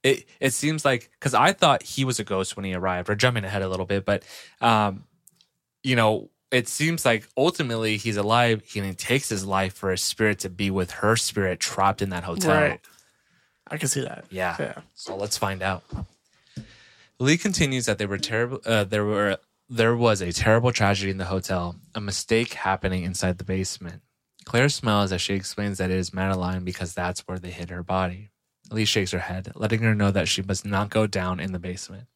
[0.03, 3.09] it it seems like because I thought he was a ghost when he arrived.
[3.09, 4.23] Or jumping ahead a little bit, but
[4.61, 5.03] um,
[5.83, 8.63] you know, it seems like ultimately he's alive.
[8.65, 12.23] He takes his life for his spirit to be with her spirit trapped in that
[12.23, 12.55] hotel.
[12.55, 12.81] Right.
[13.67, 14.25] I can see that.
[14.29, 14.55] Yeah.
[14.59, 14.81] Yeah.
[14.93, 15.83] So let's find out.
[17.19, 18.61] Lee continues that they were terrible.
[18.65, 19.37] Uh, there were
[19.69, 24.01] there was a terrible tragedy in the hotel, a mistake happening inside the basement.
[24.45, 27.83] Claire smiles as she explains that it is Madeline because that's where they hid her
[27.83, 28.29] body.
[28.71, 31.59] Lee shakes her head, letting her know that she must not go down in the
[31.59, 32.07] basement.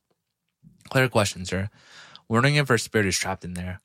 [0.89, 1.69] Claire questions her,
[2.27, 3.82] wondering if her spirit is trapped in there.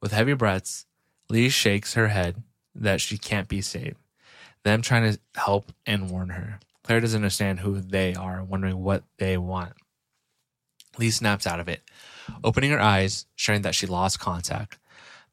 [0.00, 0.86] With heavy breaths,
[1.30, 2.42] Lee shakes her head
[2.74, 3.96] that she can't be saved.
[4.64, 6.60] Them trying to help and warn her.
[6.84, 9.72] Claire doesn't understand who they are, wondering what they want.
[10.98, 11.82] Lee snaps out of it,
[12.44, 14.78] opening her eyes, showing that she lost contact.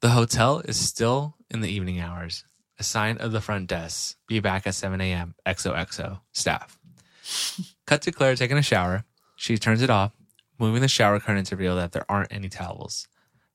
[0.01, 2.45] The hotel is still in the evening hours.
[2.80, 4.18] A sign of the front desk.
[4.28, 5.36] Be back at 7 a.m.
[5.46, 6.22] XOXO.
[6.32, 6.80] Staff.
[7.86, 9.04] Cut to Claire taking a shower.
[9.36, 10.14] She turns it off,
[10.58, 13.08] moving the shower curtain to reveal that there aren't any towels.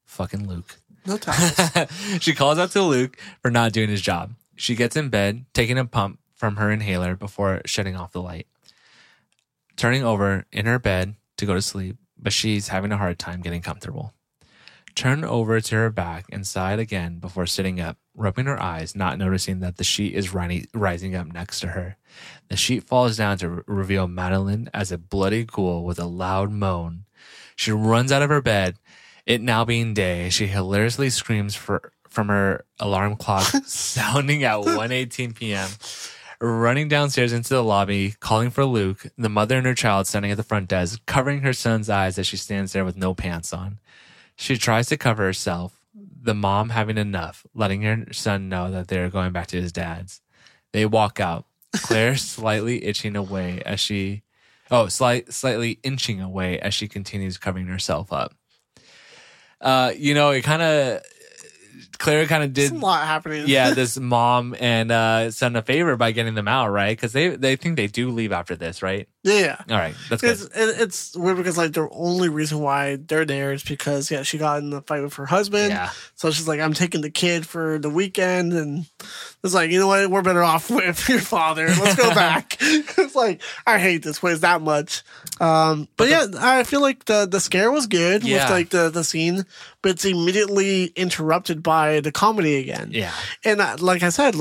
[0.05, 0.77] Fucking Luke.
[1.07, 1.89] No towels.
[2.21, 4.35] she calls out to Luke for not doing his job.
[4.57, 8.47] She gets in bed, taking a pump from her inhaler before shutting off the light.
[9.77, 13.41] Turning over in her bed to go to sleep, but she's having a hard time
[13.41, 14.13] getting comfortable.
[14.95, 19.19] Turn over to her back and side again before sitting up, rubbing her eyes, not
[19.19, 21.97] noticing that the sheet is rising up next to her.
[22.49, 26.51] The sheet falls down to re- reveal Madeline as a bloody ghoul with a loud
[26.51, 27.05] moan.
[27.57, 28.77] She runs out of her bed.
[29.27, 35.35] It now being day, she hilariously screams for, from her alarm clock sounding at 1.18
[35.35, 35.69] p.m.
[36.41, 40.37] Running downstairs into the lobby, calling for Luke, the mother and her child standing at
[40.37, 43.79] the front desk, covering her son's eyes as she stands there with no pants on.
[44.37, 45.81] She tries to cover herself,
[46.25, 50.21] the mom having enough, letting her son know that they're going back to his dad's.
[50.73, 51.47] They walk out,
[51.77, 54.23] Claire slightly itching away as she,
[54.71, 58.35] oh, slight, slightly inching away as she continues covering herself up.
[59.61, 61.03] Uh, you know, it kind of,
[61.99, 63.45] Claire kind of There's did a lot happening.
[63.47, 66.97] yeah, this mom and uh, son a favor by getting them out, right?
[66.97, 69.09] Because they they think they do leave after this, right?
[69.25, 69.57] Yeah.
[69.71, 70.31] All right, that's good.
[70.33, 74.39] It's it's weird because like the only reason why they're there is because yeah she
[74.39, 75.71] got in a fight with her husband.
[75.71, 78.87] Yeah, So she's like, I'm taking the kid for the weekend, and
[79.43, 80.11] it's like, you know what?
[80.11, 81.67] We're better off with your father.
[81.69, 82.57] Let's go back.
[82.61, 85.03] it's like I hate this place that much.
[85.41, 88.45] Um, but, yeah, I feel like the the scare was good Yeah.
[88.45, 89.45] with like the the scene,
[89.83, 92.91] but it's immediately interrupted by the comedy again.
[92.93, 93.13] yeah,
[93.45, 94.35] And uh, like I said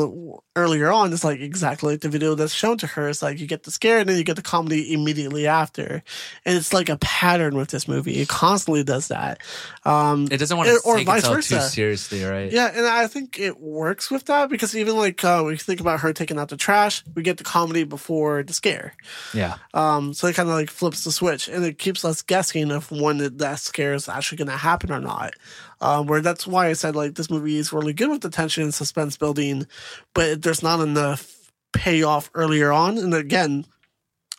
[0.56, 3.10] earlier on, it's like exactly like the video that's shown to her.
[3.10, 6.04] It's like you get the scare and then you get the comedy immediately after.
[6.46, 8.20] And it's like a pattern with this movie.
[8.20, 9.40] It constantly does that.
[9.86, 12.52] Um, it doesn't want to or take vice itself too seriously, right?
[12.52, 16.02] yeah, and I think it works with that because even like uh, we think about
[16.02, 18.96] her taking out the trash, we get the comedy before the scare.
[19.34, 19.58] Yeah.
[19.74, 22.92] Um, so it kind of like flips the switch, and it keeps us guessing if
[22.92, 25.34] when the, that scare is actually going to happen or not.
[25.82, 28.64] Um, where that's why I said like this movie is really good with the tension
[28.64, 29.68] and suspense building,
[30.14, 31.44] but there's not enough
[31.74, 32.98] payoff earlier on.
[32.98, 33.66] And again,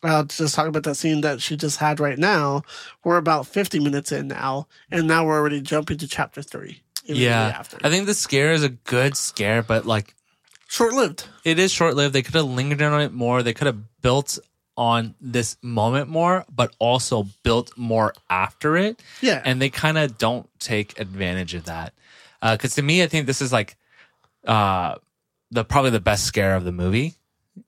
[0.05, 2.62] uh, just talking about that scene that she just had right now,
[3.02, 6.82] we're about 50 minutes in now, and now we're already jumping to chapter three.
[7.05, 7.55] Yeah.
[7.59, 7.78] after.
[7.82, 10.14] I think the scare is a good scare, but like
[10.68, 11.26] short lived.
[11.44, 12.14] it is short lived.
[12.14, 13.42] They could have lingered on it more.
[13.42, 14.38] They could have built
[14.76, 19.00] on this moment more, but also built more after it.
[19.20, 19.40] Yeah.
[19.44, 21.92] And they kind of don't take advantage of that.
[22.42, 23.76] Because to me, I think this is like
[24.46, 24.96] uh,
[25.50, 27.14] the probably the best scare of the movie,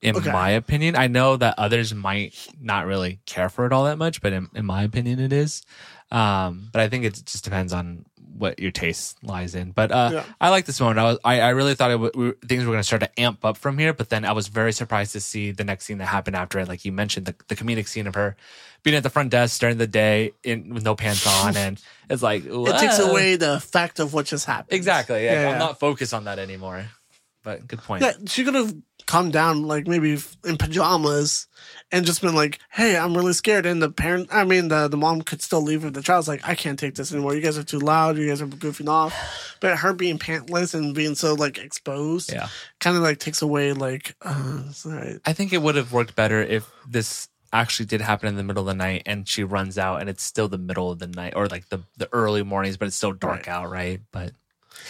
[0.01, 0.31] in Okay.
[0.31, 0.95] my opinion.
[0.95, 4.49] I know that others might not really care for it all that much, but in,
[4.53, 5.63] in my opinion, it is.
[6.11, 8.05] Um, but I think it just depends on
[8.37, 9.71] what your taste lies in.
[9.71, 10.23] But uh, Yeah.
[10.39, 10.99] I like this moment.
[10.99, 13.19] I was I, I really thought it w- we, things were going to start to
[13.19, 15.97] amp up from here, but then I was very surprised to see the next scene
[15.97, 16.67] that happened after it.
[16.67, 18.35] Like you mentioned, the, the comedic scene of her
[18.83, 22.21] being at the front desk during the day in with no pants on, and it's
[22.21, 24.77] like it takes away the fact of what just happened.
[24.77, 25.25] exactly.
[25.25, 25.57] Yeah, Yeah, I'm yeah.
[25.57, 26.85] not focused on that anymore.
[27.43, 28.03] But good point.
[28.03, 28.73] Yeah, she could have
[29.07, 31.47] come down like maybe in pajamas
[31.91, 34.97] and just been like, "Hey, I'm really scared." And the parent, I mean, the the
[34.97, 37.33] mom could still leave with the child's like, "I can't take this anymore.
[37.35, 38.17] You guys are too loud.
[38.17, 39.13] You guys are goofing off."
[39.61, 42.49] But her being pantless and being so like exposed, Yeah.
[42.79, 45.17] kind of like takes away like, uh, right.
[45.25, 48.61] I think it would have worked better if this actually did happen in the middle
[48.61, 51.33] of the night and she runs out and it's still the middle of the night
[51.35, 53.47] or like the, the early mornings, but it's still dark Right.
[53.47, 54.01] out, right?
[54.11, 54.33] But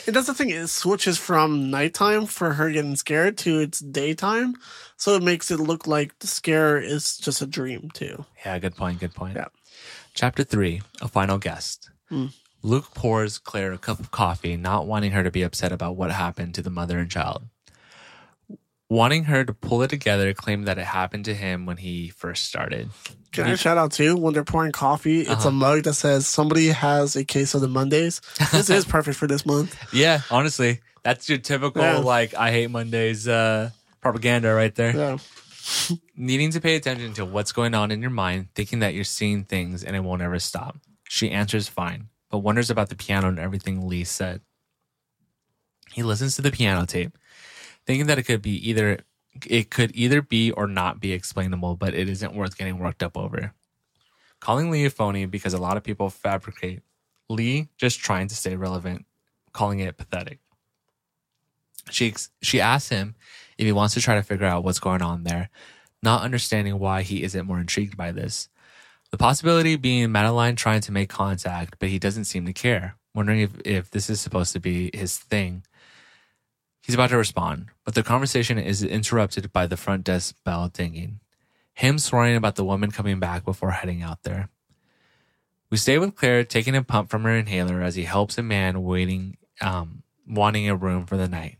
[0.06, 4.56] And that's the thing; it switches from nighttime for her getting scared to it's daytime,
[4.96, 8.26] so it makes it look like the scare is just a dream too.
[8.46, 9.00] yeah, good point.
[9.00, 9.36] Good point.
[9.36, 9.48] Yeah.
[10.14, 11.90] Chapter three, a final guest.
[12.10, 12.28] Hmm.
[12.64, 16.12] Luke pours Claire a cup of coffee, not wanting her to be upset about what
[16.12, 17.44] happened to the mother and child.
[18.90, 22.46] Wanting her to pull it together, claimed that it happened to him when he first
[22.46, 22.90] started.
[23.34, 25.22] Can I shout out too when they're pouring coffee?
[25.22, 25.50] It's Uh-huh.
[25.50, 28.22] a mug that says somebody has a case of the Mondays.
[28.54, 29.76] This is perfect for this month.
[29.94, 31.98] Yeah, honestly, that's your typical Yeah.
[31.98, 34.96] like I hate Mondays uh, propaganda right there.
[34.96, 35.18] Yeah.
[36.16, 39.44] needing to pay attention to what's going on in your mind, thinking that you're seeing
[39.44, 40.78] things and it won't ever stop.
[41.10, 44.40] She answers fine, but wonders about the piano and everything Lee said.
[45.92, 47.18] He listens to the piano tape,
[47.88, 49.00] thinking that it could be either
[49.46, 53.18] it could either be or not be explainable, but it isn't worth getting worked up
[53.18, 53.54] over.
[54.40, 56.82] Calling Lee a phony because a lot of people fabricate.
[57.30, 59.06] Lee just trying to stay relevant,
[59.54, 60.40] calling it pathetic.
[61.90, 63.16] She she asks him
[63.58, 65.50] if he wants to try to figure out what's going on there,
[66.04, 68.50] not understanding why he isn't more intrigued by this.
[69.12, 73.40] The possibility being Madeline trying to make contact, but he doesn't seem to care, wondering
[73.40, 75.64] if, if this is supposed to be his thing.
[76.88, 81.20] He's about to respond, but the conversation is interrupted by the front desk bell dinging.
[81.74, 84.48] Him swearing about the woman coming back before heading out there.
[85.70, 88.84] We stay with Claire, taking a pump from her inhaler as he helps a man
[88.84, 91.58] waiting, um, wanting a room for the night.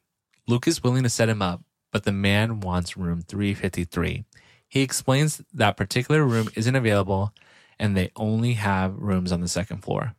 [0.48, 1.62] Luke is willing to set him up,
[1.92, 4.24] but the man wants room 353.
[4.66, 7.34] He explains that particular room isn't available
[7.78, 10.16] and they only have rooms on the second floor.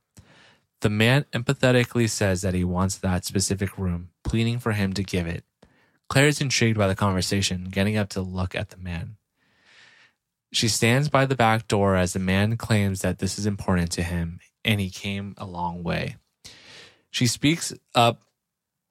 [0.81, 5.27] The man empathetically says that he wants that specific room, pleading for him to give
[5.27, 5.45] it.
[6.09, 9.17] Claire is intrigued by the conversation, getting up to look at the man.
[10.53, 14.03] She stands by the back door as the man claims that this is important to
[14.03, 16.17] him and he came a long way.
[17.11, 18.23] She speaks up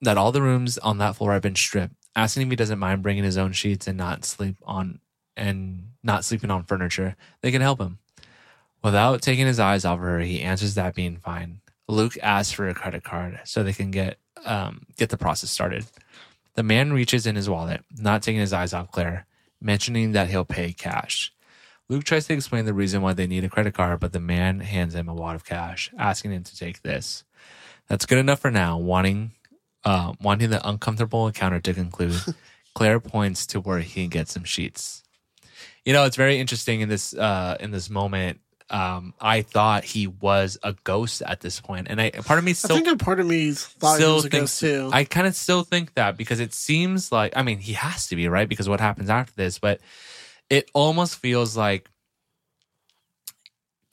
[0.01, 3.01] that all the rooms on that floor have been stripped, asking if he doesn't mind
[3.01, 4.99] bringing his own sheets and not sleep on
[5.35, 7.15] and not sleeping on furniture.
[7.41, 7.99] They can help him.
[8.83, 11.61] Without taking his eyes off her, he answers that being fine.
[11.88, 15.85] Luke asks for a credit card so they can get um, get the process started.
[16.55, 19.25] The man reaches in his wallet, not taking his eyes off Claire,
[19.61, 21.33] mentioning that he'll pay cash.
[21.89, 24.59] Luke tries to explain the reason why they need a credit card, but the man
[24.59, 27.23] hands him a wad of cash, asking him to take this.
[27.88, 28.77] That's good enough for now.
[28.77, 29.31] Wanting,
[29.85, 32.19] uh, wanting the uncomfortable encounter to conclude,
[32.75, 35.03] Claire points to where he can get some sheets.
[35.85, 38.41] You know, it's very interesting in this uh, in this moment.
[38.70, 42.51] Um, I thought he was a ghost at this point, and I part of me
[42.51, 44.89] I still think a part of me still thinks ghost too.
[44.91, 48.15] I kind of still think that because it seems like I mean he has to
[48.18, 49.80] be right because what happens after this, but
[50.49, 51.89] it almost feels like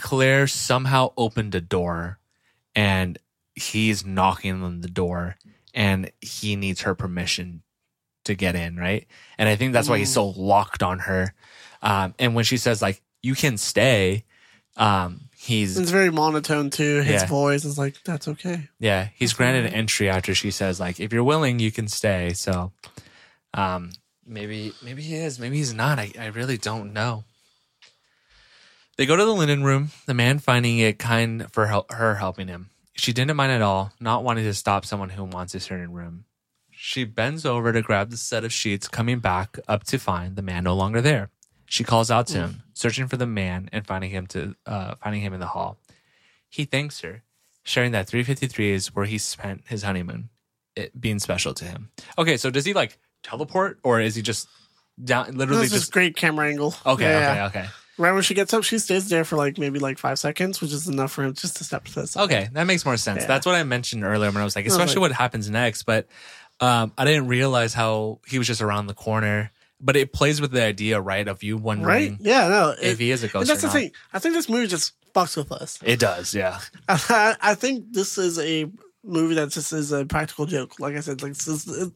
[0.01, 2.19] Claire somehow opened a door
[2.75, 3.19] and
[3.55, 5.37] he's knocking on the door
[5.73, 7.63] and he needs her permission
[8.25, 9.07] to get in, right?
[9.39, 11.35] And I think that's why he's so locked on her.
[11.83, 14.25] Um, and when she says like you can stay,
[14.77, 17.01] um, he's it's very monotone too.
[17.03, 17.27] His Yeah.
[17.27, 21.13] voice is like, "That's okay." yeah, he's granted an entry after she says like, if
[21.13, 22.33] you're willing, you can stay.
[22.35, 22.73] So
[23.53, 23.93] Um,
[24.27, 25.39] maybe maybe he is.
[25.39, 25.99] Maybe he's not.
[25.99, 27.25] I, I really don't know.
[28.97, 29.91] They go to the linen room.
[30.07, 32.71] The man finding it kind for hel- her helping him.
[32.95, 36.27] She didn't mind at all, not wanting to stop someone who wants a certain room.
[36.71, 40.43] She bends over to grab the set of sheets, coming back up to find the
[40.43, 41.31] man no longer there.
[41.67, 45.23] She calls out to him, searching for the man and finding him to uh, finding
[45.23, 45.79] him in the hall.
[46.49, 47.23] He thanks her,
[47.65, 50.29] sharing that 353 is where he spent his honeymoon,
[50.77, 51.91] it being special to him.
[52.17, 54.49] Okay, so does he like teleport or is he just
[55.03, 56.75] down literally That's just just great camera angle.
[56.87, 57.69] Okay, Yeah, okay, okay.
[57.97, 60.73] Right when she gets up, she stays there for like maybe like five seconds, which
[60.73, 62.25] is enough for him just to step to the side.
[62.25, 63.23] Okay, that makes more sense.
[63.23, 63.29] Yeah.
[63.29, 65.85] That's what I mentioned earlier when I was like, was especially what happens next.
[65.85, 66.09] But
[66.61, 69.53] um, I didn't realize how he was just around the corner.
[69.81, 72.15] But it plays with the idea, right, of you Right?
[72.21, 72.71] Yeah, no.
[72.71, 73.73] if it- he is a and ghost that's the not.
[73.75, 73.91] thing.
[74.13, 75.79] I think this movie just fucks with us.
[75.85, 76.61] It does, yeah.
[76.89, 78.71] I, I think this is a
[79.03, 80.81] movie that just is a practical joke.
[80.81, 81.93] Like I said, like is, it,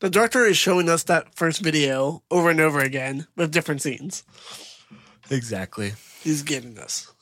[0.00, 4.22] the director is showing us that first video over and over again with different scenes.
[5.30, 5.94] Exactly.
[6.22, 7.12] He's getting us.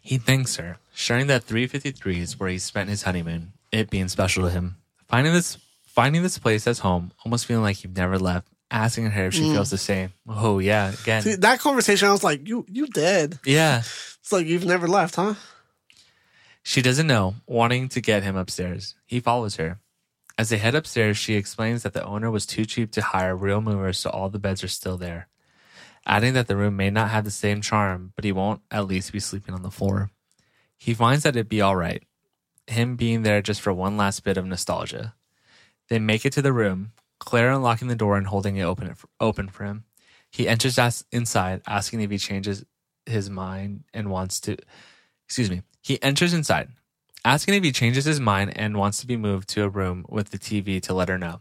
[0.00, 4.44] He thanks her, sharing that 353 is where he spent his honeymoon, it being special
[4.44, 4.76] to him.
[5.08, 9.26] Finding this finding this place as home, almost feeling like you've never left, asking her
[9.26, 9.52] if she mm.
[9.52, 10.12] feels the same.
[10.28, 11.22] Oh yeah, again.
[11.22, 13.78] See, that conversation, I was like, "You, you dead." yeah.
[13.78, 15.34] It's like you've never left, huh?
[16.64, 18.96] She doesn't know, wanting to get him upstairs.
[19.06, 19.78] He follows her.
[20.36, 23.60] As they head upstairs, she explains that the owner was too cheap to hire real
[23.60, 25.28] movers, so all the beds are still there.
[26.04, 29.12] Adding that the room may not have the same charm, but he won't at least
[29.12, 30.10] be sleeping on the floor.
[30.76, 32.02] He finds that it'd be all right,
[32.66, 35.14] him being there just for one last bit of nostalgia.
[35.88, 39.48] They make it to the room, Claire unlocking the door and holding it open, open
[39.48, 39.84] for him.
[40.30, 42.64] He enters as- inside, asking if he changes
[43.06, 44.56] his mind and wants to.
[45.26, 45.62] Excuse me.
[45.82, 46.68] He enters inside,
[47.24, 50.30] asking if he changes his mind and wants to be moved to a room with
[50.30, 51.40] the TV to let her know.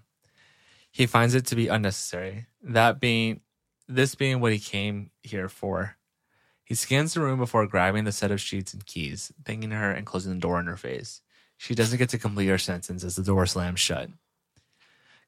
[0.92, 2.46] He finds it to be unnecessary.
[2.62, 3.42] That being,
[3.88, 5.98] this being what he came here for.
[6.64, 10.06] He scans the room before grabbing the set of sheets and keys, thanking her and
[10.06, 11.22] closing the door in her face.
[11.58, 14.10] She doesn't get to complete her sentence as the door slams shut.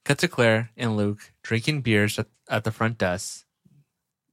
[0.08, 3.43] Cut to Claire and Luke drinking beers at, at the front desk.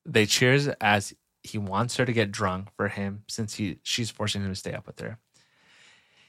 [0.07, 4.43] They cheers as he wants her to get drunk for him since he she's forcing
[4.43, 5.19] him to stay up with her.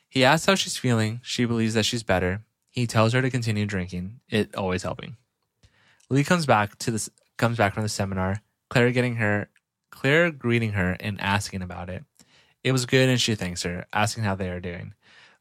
[0.09, 1.19] He asks how she's feeling.
[1.21, 2.41] She believes that she's better.
[2.71, 5.15] He tells her to continue drinking, it always helping.
[6.09, 8.41] Lee comes back to this comes back from the seminar.
[8.71, 9.49] Claire getting her
[9.91, 12.03] Claire greeting her and asking about it.
[12.63, 14.95] It was good and she thanks her, asking how they are doing.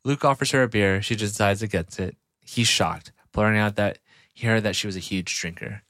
[0.05, 1.00] Luke offers her a beer.
[1.00, 2.18] She decides to get it.
[2.42, 3.99] He's shocked, blurting out that
[4.32, 5.82] he heard that she was a huge drinker.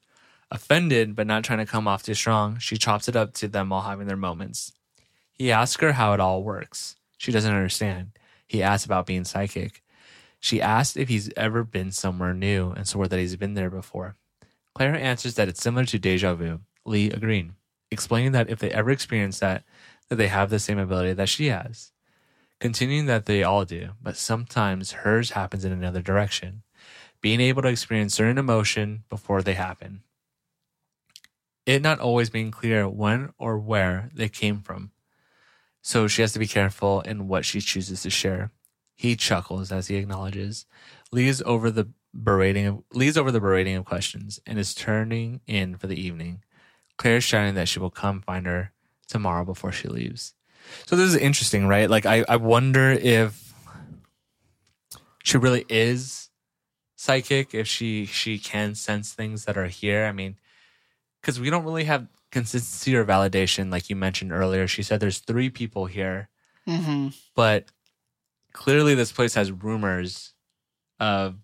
[0.50, 3.68] Offended, but not trying to come off too strong, she chops it up to them
[3.70, 4.72] while having their moments.
[5.32, 6.96] He asks her how it all works.
[7.16, 8.10] She doesn't understand.
[8.46, 9.82] He asks about being psychic.
[10.40, 14.16] She asks if he's ever been somewhere new and swore that he's been there before.
[14.74, 17.54] Claire answers that it's similar to deja vu, Lee agreeing,
[17.90, 19.64] explaining that if they ever experience that,
[20.08, 21.92] that they have the same ability that she has.
[22.60, 26.62] Continuing that they all do, but sometimes hers happens in another direction,
[27.24, 30.02] being able to experience certain emotion before they happen.
[31.64, 34.90] It not always being clear when or where they came from.
[35.80, 38.50] So she has to be careful in what she chooses to share.
[38.94, 40.66] He chuckles as he acknowledges,
[41.12, 45.78] leaves over the berating of leaves over the berating of questions, and is turning in
[45.78, 46.42] for the evening.
[46.98, 48.72] Claire shouting that she will come find her
[49.08, 50.34] tomorrow before she leaves.
[50.84, 51.88] So this is interesting, right?
[51.88, 53.54] Like I, I wonder if
[55.22, 56.28] she really is
[56.96, 60.04] psychic, if she she can sense things that are here.
[60.06, 60.36] I mean,
[61.20, 64.66] because we don't really have consistency or validation, like you mentioned earlier.
[64.66, 66.28] She said there's three people here,
[66.68, 67.08] Mm-hmm.
[67.34, 67.66] but
[68.52, 70.32] clearly this place has rumors
[71.00, 71.36] of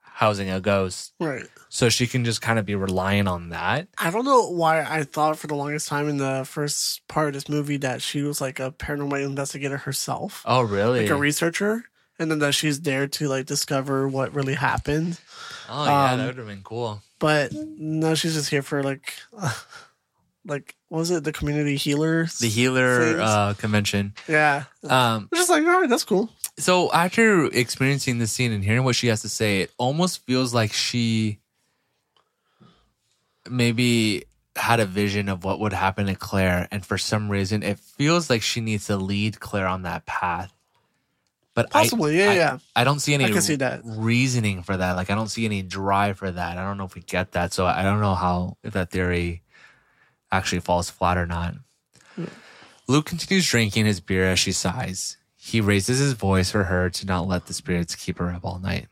[0.00, 1.12] housing a ghost.
[1.20, 1.44] Right.
[1.68, 3.88] So she can just kind of be relying on that.
[3.98, 7.34] I don't know why I thought for the longest time in the first part of
[7.34, 11.02] this movie that she was like a paranormal investigator herself, Oh, really?
[11.02, 11.84] like a researcher,
[12.18, 15.20] and then that she's there to like discover what really happened.
[15.68, 17.02] oh, yeah, um, that would have been cool.
[17.18, 19.12] But no, she's just here for like,
[20.44, 22.26] like what was it the community healer?
[22.40, 24.14] The healer uh, convention.
[24.28, 24.64] yeah.
[24.88, 26.30] Um, just like, all right, that's cool.
[26.58, 30.54] so after experiencing this scene and hearing what she has to say, it almost feels
[30.54, 31.40] like she
[33.48, 34.24] maybe
[34.56, 38.28] had a vision of what would happen to Claire, and for some reason, it feels
[38.28, 40.52] like she needs to lead Claire on that path.
[41.58, 42.58] But I- Possibly, yeah, I, yeah.
[42.76, 43.80] I don't see any I can see that.
[43.84, 44.92] reasoning for that.
[44.92, 46.56] Like I don't see any drive for that.
[46.56, 47.52] I don't know if we get that.
[47.52, 49.42] So I don't know how if that theory
[50.30, 51.56] actually falls flat or not.
[52.86, 55.16] Luke continues drinking his beer as she sighs.
[55.36, 58.60] He raises his voice for her to not let the spirits keep her up all
[58.60, 58.86] night.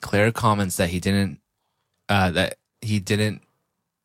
[0.00, 1.40] Claire comments that he didn't
[2.08, 3.42] uh, that he didn't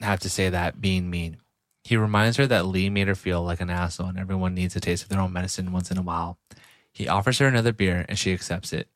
[0.01, 1.37] have to say that being mean.
[1.83, 4.79] He reminds her that Lee made her feel like an asshole and everyone needs a
[4.79, 6.39] taste of their own medicine once in a while.
[6.97, 8.87] He offers her another beer and she accepts it.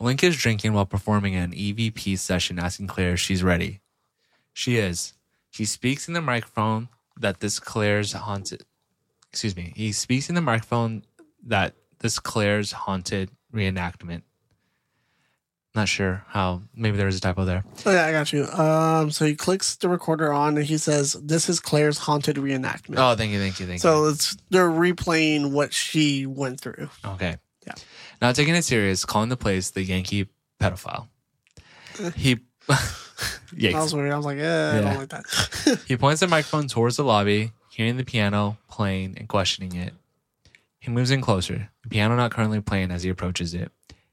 [0.00, 3.80] Link is drinking while performing an EVP session, asking Claire if she's ready.
[4.52, 5.12] She is.
[5.48, 8.64] He speaks in the microphone that this Claire's haunted.
[9.30, 9.72] Excuse me.
[9.76, 11.04] He speaks in the microphone
[11.44, 14.22] that this Claire's haunted reenactment.
[15.74, 16.60] Not sure how.
[16.74, 17.64] Maybe there was a typo there.
[17.86, 18.44] Oh yeah, I got you.
[18.46, 22.96] Um, so he clicks the recorder on and he says, "This is Claire's haunted reenactment."
[22.98, 23.78] Oh, thank you, thank you, thank you.
[23.78, 26.90] so it's they're replaying what she went through.
[27.04, 27.36] Okay.
[27.66, 27.72] Yeah.
[28.20, 30.28] Not taking it serious, calling the place the Yankee
[30.60, 31.08] pedophile.
[32.16, 32.38] He.
[33.52, 33.94] That was Yikes.
[33.94, 34.12] weird.
[34.12, 34.80] I was like, eh, I Yeah.
[34.80, 35.80] don't like that.
[35.86, 39.92] He points the microphone towards the lobby, hearing the piano playing and questioning it.
[40.80, 43.70] He moves in closer, the piano not currently playing as he approaches it.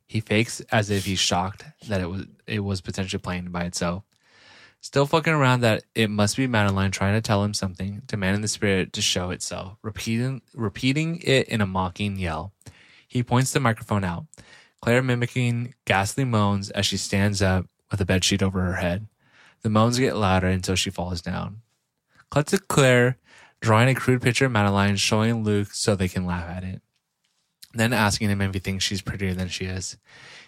[0.10, 4.03] He fakes as if he's shocked that it was it was potentially playing by itself.
[4.81, 8.48] Still fucking around that it must be Madeline trying to tell him something, demanding the
[8.48, 12.53] spirit to show itself, repeating repeating it in a mocking yell.
[13.07, 14.26] He points the microphone out.
[14.81, 19.07] Claire mimicking ghastly moans as she stands up with a bedsheet over her head.
[19.61, 21.61] The moans get louder until she falls down.
[22.31, 23.19] Cut to Claire
[23.61, 26.81] drawing a crude picture of Madeline, showing Luke so they can laugh at it.
[27.73, 29.97] Then asking him if he thinks she's prettier than she is.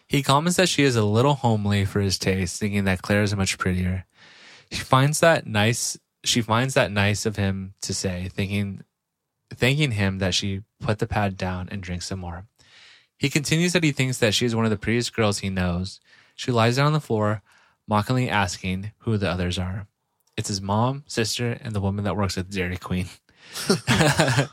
[0.07, 3.35] He comments that she is a little homely for his taste, thinking that Claire is
[3.35, 4.05] much prettier.
[4.71, 5.97] She finds that nice.
[6.23, 8.83] She finds that nice of him to say, thinking,
[9.53, 12.45] thanking him that she put the pad down and drinks some more.
[13.17, 15.99] He continues that he thinks that she is one of the prettiest girls he knows.
[16.35, 17.43] She lies down on the floor,
[17.87, 19.87] mockingly asking who the others are.
[20.35, 23.07] It's his mom, sister, and the woman that works at Dairy Queen.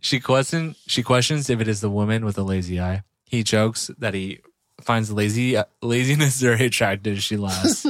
[0.00, 3.02] she questions she questions if it is the woman with the lazy eye.
[3.24, 4.40] He jokes that he
[4.80, 7.22] finds lazy laziness very attractive.
[7.22, 7.86] She laughs.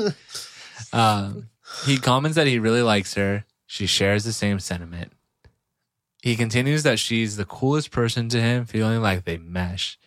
[0.92, 1.48] um,
[1.86, 3.44] he comments that he really likes her.
[3.66, 5.12] She shares the same sentiment.
[6.22, 9.98] He continues that she's the coolest person to him, feeling like they mesh.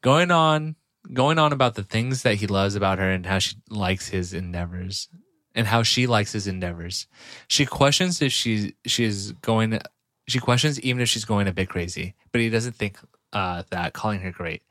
[0.00, 0.74] Going on,
[1.12, 4.34] going on about the things that he loves about her and how she likes his
[4.34, 5.08] endeavors
[5.54, 7.06] and how she likes his endeavors.
[7.48, 9.80] She questions if she she is going.
[10.26, 12.98] She questions even if she's going a bit crazy, but he doesn't think
[13.32, 14.62] uh, that calling her great,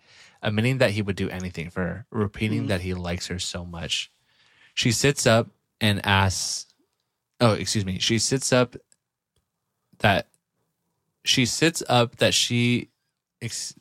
[0.41, 4.11] admitting that he would do anything for her, repeating that he likes her so much.
[4.73, 5.47] She sits up
[5.79, 6.73] and asks,
[7.39, 8.75] "Oh, excuse me." She sits up
[9.99, 10.27] that
[11.23, 12.89] she sits up that she
[13.41, 13.75] ex-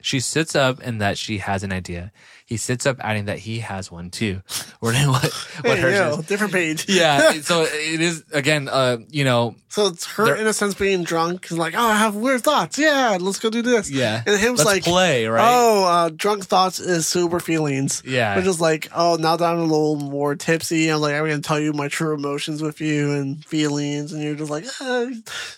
[0.00, 2.12] she sits up and that she has an idea.
[2.46, 4.40] He sits up adding that he has one too.
[4.82, 5.32] Or what what
[5.64, 6.26] Hey, hers yo, is.
[6.26, 6.86] different page.
[6.88, 11.02] Yeah, so it is again uh you know, So it's her in a sense being
[11.02, 12.78] drunk, is like, oh, I have weird thoughts.
[12.78, 13.90] Yeah, let's go do this.
[13.90, 14.22] yeah.
[14.26, 15.42] And him's Let's like, play, right?
[15.44, 18.02] oh, uh, drunk thoughts is sober feelings.
[18.06, 18.36] yeah.
[18.36, 21.40] Which is like, oh, now that I'm a little more tipsy, I'm like, I'm going
[21.42, 24.12] to tell you my true emotions with you and feelings.
[24.12, 25.06] And you're just like, ah,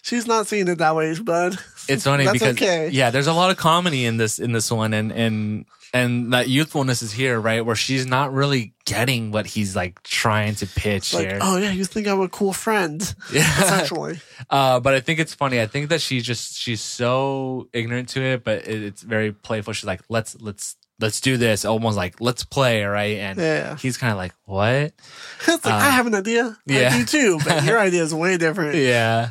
[0.02, 1.58] she's not seeing it that way, bud.
[1.88, 2.88] it's funny That's because okay.
[2.90, 6.48] yeah, there's a lot of comedy in this in this one and and and that
[6.48, 7.64] youthfulness is here, right?
[7.64, 11.38] Where she's not really getting what he's like trying to pitch Like, here.
[11.40, 13.00] oh, yeah, you think I'm a cool friend.
[13.32, 13.62] yeah.
[13.62, 14.20] Essentially.
[14.50, 15.60] Uh, but I think it's funny.
[15.60, 19.72] I think that she's just she's so ignorant to it, but it, it's very playful.
[19.72, 23.18] She's like, let's let's let's do this, almost like let's play, right?
[23.18, 23.76] And Yeah.
[23.76, 24.92] he's kind of like, what?
[25.46, 26.56] It's like, I have an idea.
[26.66, 26.90] yeah.
[26.92, 28.74] I do too, but your idea is way different.
[28.74, 29.30] Yeah.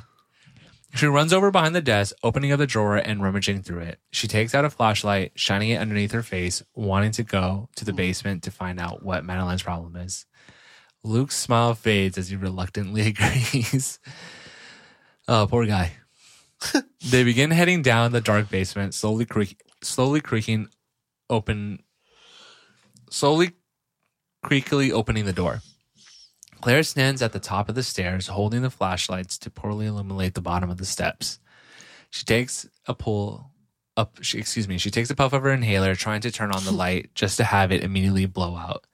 [0.97, 3.99] She runs over behind the desk, opening up the drawer and rummaging through it.
[4.11, 7.91] She takes out a flashlight, shining it underneath her face, wanting to go to the
[7.91, 7.97] mm.
[7.97, 10.25] basement to find out what Madeline's problem is.
[11.03, 13.99] Luke's smile fades as he reluctantly agrees.
[15.27, 15.93] Oh, poor guy.
[17.05, 20.67] they begin heading down the dark basement, slowly creak, slowly creaking
[21.29, 21.83] open,
[23.11, 23.51] slowly
[24.43, 25.61] creakily opening the door.
[26.61, 30.41] Claire stands at the top of the stairs, holding the flashlights to poorly illuminate the
[30.41, 31.39] bottom of the steps.
[32.09, 33.51] She takes a pull
[33.95, 34.17] up.
[34.21, 34.77] She, excuse me.
[34.77, 37.43] She takes a puff of her inhaler, trying to turn on the light just to
[37.43, 38.85] have it immediately blow out.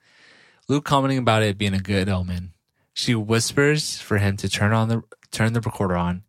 [0.68, 2.52] Luke commenting about it being a good omen.
[2.92, 6.22] She whispers for him to turn on the turn the recorder on.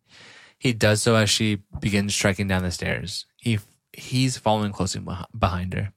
[0.58, 3.26] He does so as she begins trekking down the stairs.
[3.36, 3.58] He
[3.92, 5.02] he's following closely
[5.36, 5.92] behind her.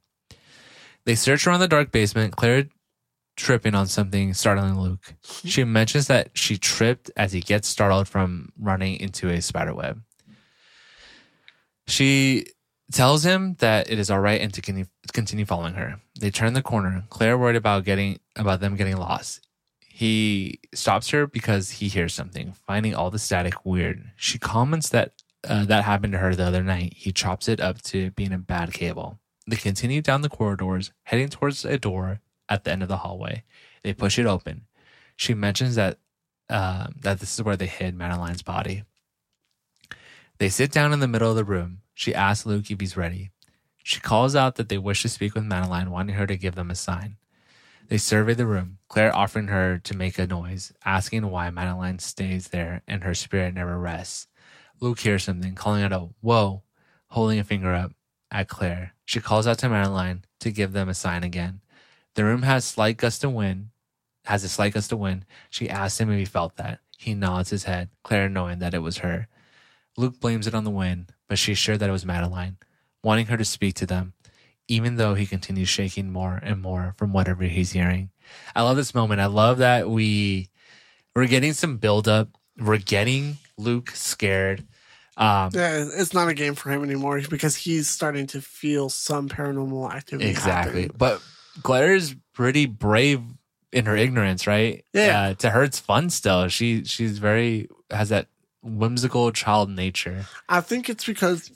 [1.06, 2.36] They search around the dark basement.
[2.36, 2.66] Claire
[3.40, 5.16] tripping on something startling Luke.
[5.46, 10.02] She mentions that she tripped as he gets startled from running into a spider web.
[11.88, 12.48] She
[12.92, 16.02] tells him that it is all right and to continue, continue following her.
[16.20, 17.06] They turn the corner.
[17.10, 19.48] Claire worried about getting about them getting lost.
[19.88, 24.12] He stops her because he hears something, finding all the static weird.
[24.16, 25.14] She comments that
[25.48, 26.94] uh, that happened to her the other night.
[26.96, 29.20] He chops it up to being a bad cable.
[29.48, 32.20] They continue down the corridors, heading towards a door
[32.50, 33.44] at the end of the hallway.
[33.84, 34.66] They push it open.
[35.16, 36.00] She mentions that
[36.50, 38.84] uh, that this is where they hid Madeline's body.
[40.40, 41.82] They sit down in the middle of the room.
[41.94, 43.30] She asks Luke if he's ready.
[43.84, 46.72] She calls out that they wish to speak with Madeline, wanting her to give them
[46.72, 47.18] a sign.
[47.90, 52.50] They survey the room, Claire offering her to make a noise, asking why Madeline stays
[52.50, 54.28] there and her spirit never rests.
[54.80, 56.64] Luke hears something, calling out a whoa,
[57.08, 57.92] holding a finger up
[58.32, 58.94] at Claire.
[59.06, 61.62] She calls out to Madeline to give them a sign again.
[62.16, 63.70] The room has slight gust of wind,
[64.26, 65.26] has a slight gust of wind.
[65.50, 66.80] She asks him if he felt that.
[66.98, 69.28] He nods his head, Claire knowing that it was her.
[69.98, 72.58] Luke blames it on the wind, but she's sure that it was Madeline,
[73.04, 74.14] wanting her to speak to them,
[74.68, 78.10] even though he continues shaking more and more from whatever he's hearing.
[78.56, 79.22] I love this moment.
[79.22, 80.50] I love that we
[81.16, 82.30] we're getting some build up.
[82.58, 84.66] We're getting Luke scared.
[85.18, 89.28] Um, Yeah, it's not a game for him anymore because he's starting to feel some
[89.28, 90.30] paranormal activity.
[90.30, 90.82] exactly.
[90.84, 90.96] happening.
[90.98, 91.22] But
[91.64, 93.22] Claire is pretty brave
[93.72, 94.84] in her ignorance, right?
[94.94, 95.22] Yeah.
[95.22, 96.48] Uh, to her, it's fun still.
[96.48, 98.28] She she's very has that
[98.62, 100.26] whimsical child nature.
[100.48, 101.52] I think it's because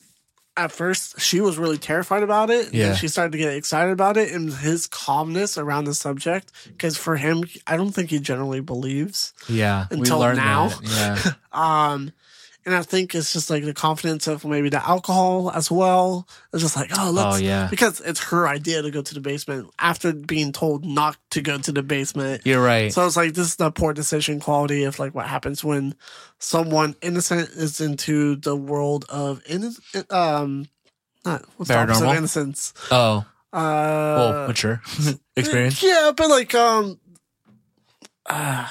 [0.56, 2.74] at first she was really terrified about it.
[2.74, 2.90] Yeah.
[2.90, 6.52] And she started to get excited about it and his calmness around the subject.
[6.68, 9.34] Because for him, I don't think he generally believes.
[9.50, 10.68] Yeah, Until we learned now.
[10.70, 11.26] That.
[11.26, 11.34] Yeah.
[11.54, 12.12] Um,
[12.66, 16.28] and I think it's just like the confidence of maybe the alcohol as well.
[16.54, 17.68] It's just like, oh, let's, Oh, yeah.
[17.70, 21.58] because it's her idea to go to the basement after being told not to go
[21.58, 22.42] to the basement.
[22.46, 22.92] You're right.
[22.94, 25.96] So it's like this is the poor decision quality of like what happens when
[26.40, 30.12] someone innocent is into the world of innocent.
[30.12, 30.68] Um,
[31.26, 32.18] not what's the Paranormal?
[32.18, 32.74] innocence.
[32.92, 34.82] oh, Uh, well, mature
[35.36, 35.82] experience.
[35.84, 37.00] Yeah, but like um,
[38.26, 38.68] uh,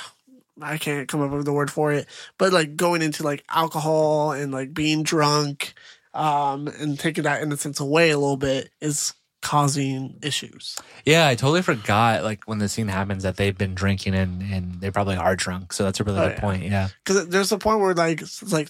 [0.64, 2.06] I can't come up with the word for it.
[2.38, 5.74] But like going into like alcohol and like being drunk,
[6.14, 10.78] um, and taking that innocence away a little bit is causing issues.
[11.04, 12.22] Yeah, I totally forgot.
[12.22, 15.72] Like when the scene happens, that they've been drinking and and they probably are drunk.
[15.72, 16.40] So that's a really Oh, good yeah.
[16.40, 16.62] point.
[16.64, 16.88] Yeah.
[17.04, 18.68] because there's a point where like it's like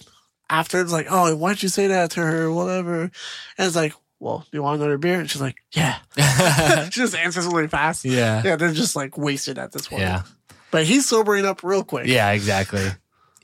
[0.49, 3.11] after it's like oh why'd you say that to her whatever and
[3.57, 5.97] it's like well do you want another beer and she's like yeah
[6.89, 8.41] she just answers really fast yeah.
[8.43, 10.23] yeah they're just like wasted at this point Yeah.
[10.73, 12.85] But he's sobering up real quick Yeah, exactly.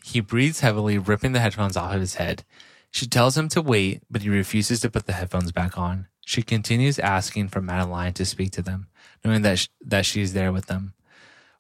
[0.04, 2.44] He breathes heavily, ripping the headphones off of his head.
[2.90, 6.08] She tells him to wait, but he refuses to put the headphones back on.
[6.26, 8.88] She continues asking for Madeline to speak to them,
[9.24, 10.94] knowing that sh- that she's there with them.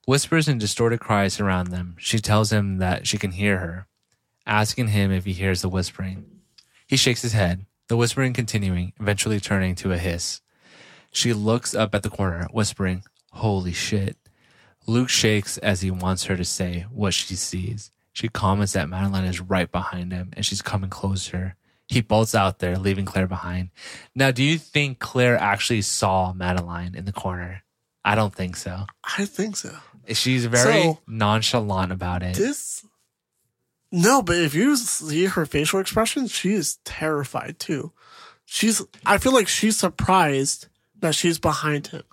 [0.08, 1.96] Whispers and distorted cries surround them.
[2.00, 3.88] She tells him that she can hear her,
[4.48, 6.26] asking him if he hears the whispering.
[6.88, 10.42] He shakes his head, the whispering continuing, eventually turning to a hiss.
[11.12, 14.18] She looks up at the corner, whispering, Holy shit.
[14.90, 17.92] Luke shakes as he wants her to say what she sees.
[18.12, 21.56] She comments that Madeline is right behind him and she's coming closer.
[21.88, 23.70] He bolts out there, leaving Claire behind.
[24.16, 27.64] Now, do you think Claire actually saw Madeline in the corner?
[28.04, 28.86] I don't think so.
[29.18, 29.76] i think so
[30.14, 32.36] She's very So- nonchalant about it.
[32.36, 32.84] this
[33.92, 37.92] no but if you see her facial expression she is terrified too
[38.46, 40.68] she's i feel like she's surprised
[41.00, 42.04] that she's behind him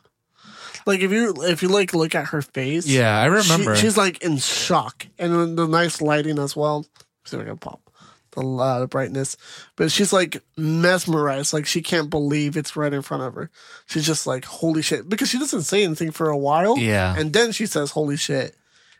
[0.84, 3.74] like if you if you like look at her face yeah, I remember.
[3.76, 6.84] She, she's like in shock, and then the nice lighting as well.
[7.24, 7.80] See if I can pop
[8.36, 9.36] the uh, brightness,
[9.76, 13.50] but she's like mesmerized, like she can't believe it's right in front of her.
[13.86, 17.14] She's just like, "Holy shit!" Because she doesn't say anything for a while, yeah.
[17.16, 18.54] and then she says, "Holy shit,"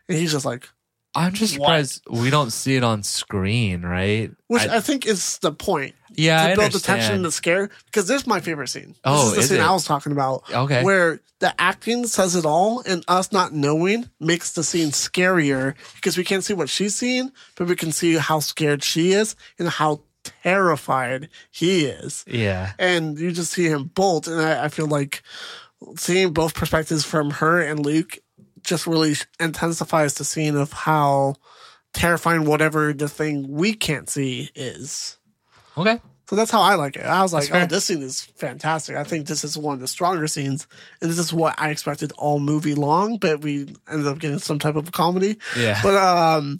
[0.09, 0.69] and he's just like,
[1.17, 1.65] I'm just What?
[1.65, 4.31] surprised we don't see it on screen, right?
[4.47, 7.31] which I- I, think is the point yeah, I to build the tension and the
[7.31, 7.69] scare.
[7.85, 8.89] Because this is my favorite scene.
[8.89, 9.63] This Oh, is the is scene it?
[9.63, 10.43] I was talking about.
[10.53, 10.83] Okay.
[10.83, 16.17] where the acting says it all and us not knowing makes the scene scarier because
[16.17, 19.67] we can't see what she's seeing, but we can see how scared she is and
[19.69, 20.01] how
[20.51, 22.23] terrified he is.
[22.27, 22.73] yeah.
[22.79, 24.27] And you just see him bolt.
[24.27, 25.21] And I, I feel like
[25.95, 28.17] seeing both perspectives from her and Luke
[28.67, 31.35] just really intensifies the scene of how
[31.93, 35.17] terrifying whatever the thing we can't see is.
[35.77, 35.99] Okay.
[36.29, 37.05] So that's how I like it.
[37.05, 38.97] I was like, oh, this scene is fantastic.
[38.97, 40.67] I think this is one of the stronger scenes.
[41.01, 44.59] And this is what I expected all movie long, but we ended up getting some
[44.59, 45.37] type of comedy.
[45.57, 45.79] Yeah.
[45.81, 46.59] But um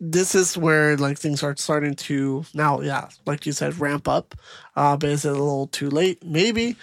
[0.00, 4.34] this is where like things are starting to now, yeah, like you said, ramp up.
[4.74, 6.24] Uh but is it a little too late?
[6.24, 6.76] Maybe.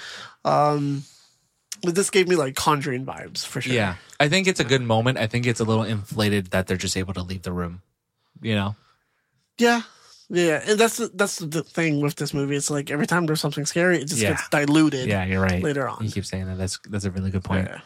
[0.46, 1.04] Um
[1.84, 3.74] this gave me like conjuring vibes for sure.
[3.74, 3.96] Yeah.
[4.20, 5.18] I think it's a good moment.
[5.18, 7.82] I think it's a little inflated that they're just able to leave the room.
[8.42, 8.76] You know?
[9.58, 9.82] Yeah.
[10.30, 10.62] Yeah.
[10.66, 12.56] And that's the, that's the thing with this movie.
[12.56, 14.30] It's like every time there's something scary, it just Yeah.
[14.32, 15.08] gets diluted.
[15.08, 15.64] Yeah, you're right.
[15.64, 16.04] Later on.
[16.04, 16.58] You keep saying that.
[16.58, 17.68] That's that's a really good point.
[17.68, 17.82] Yeah.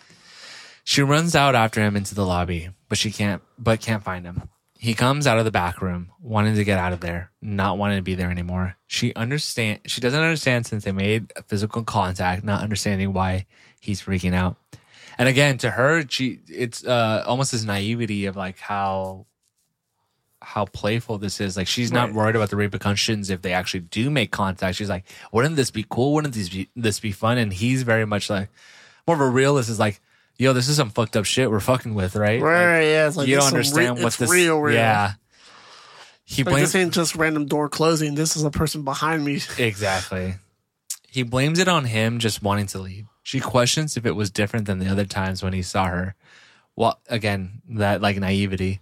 [0.83, 4.49] She runs out after him into the lobby, but she can't but can't find him.
[4.77, 7.99] He comes out of the back room, wanting to get out of there, not wanting
[7.99, 8.75] to be there anymore.
[8.87, 13.45] She understand she doesn't understand since they made a physical contact, not understanding why
[13.83, 14.55] he's freaking out.
[15.17, 19.25] And again, to her, she it's uh, almost this naivety of like how
[20.41, 21.55] how playful this is.
[21.55, 22.15] Like she's not Right.
[22.15, 24.75] worried about the repercussions if they actually do make contact.
[24.77, 26.13] She's like, wouldn't this be cool?
[26.13, 27.37] Wouldn't this be this be fun?
[27.37, 28.49] And he's very much like
[29.07, 29.69] more of a realist.
[29.69, 30.01] Is like,
[30.37, 32.41] yo, this is some fucked up shit we're fucking with, right?
[32.41, 33.07] Like, Right, yeah.
[33.07, 34.31] It's like you don't understand re- what this.
[34.31, 34.75] real, real.
[34.75, 35.13] Yeah.
[36.25, 38.15] He Like blames this ain't just random door closing.
[38.15, 39.41] This is a person behind me.
[39.57, 40.35] Exactly.
[41.07, 43.05] He blames it on him just wanting to leave.
[43.23, 46.15] She questions if it was different than the other times when he saw her.
[46.75, 48.81] Well, again, that like naivety.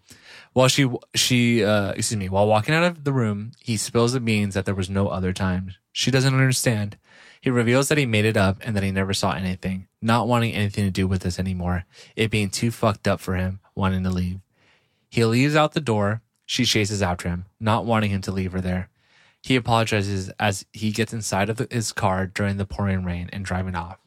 [0.53, 4.19] While she she uh excuse me, while walking out of the room, he spills the
[4.19, 5.75] beans that there was no other time.
[5.91, 6.97] She doesn't understand.
[7.39, 10.53] He reveals that he made it up and that he never saw anything, not wanting
[10.53, 11.85] anything to do with this anymore.
[12.15, 14.39] It being too fucked up for him, wanting to leave.
[15.09, 16.21] He leaves out the door.
[16.45, 18.89] She chases after him, not wanting him to leave her there.
[19.41, 23.75] He apologizes as he gets inside of his car during the pouring rain and driving
[23.75, 23.97] off.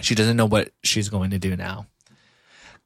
[0.00, 1.86] She doesn't know what she's going to do now.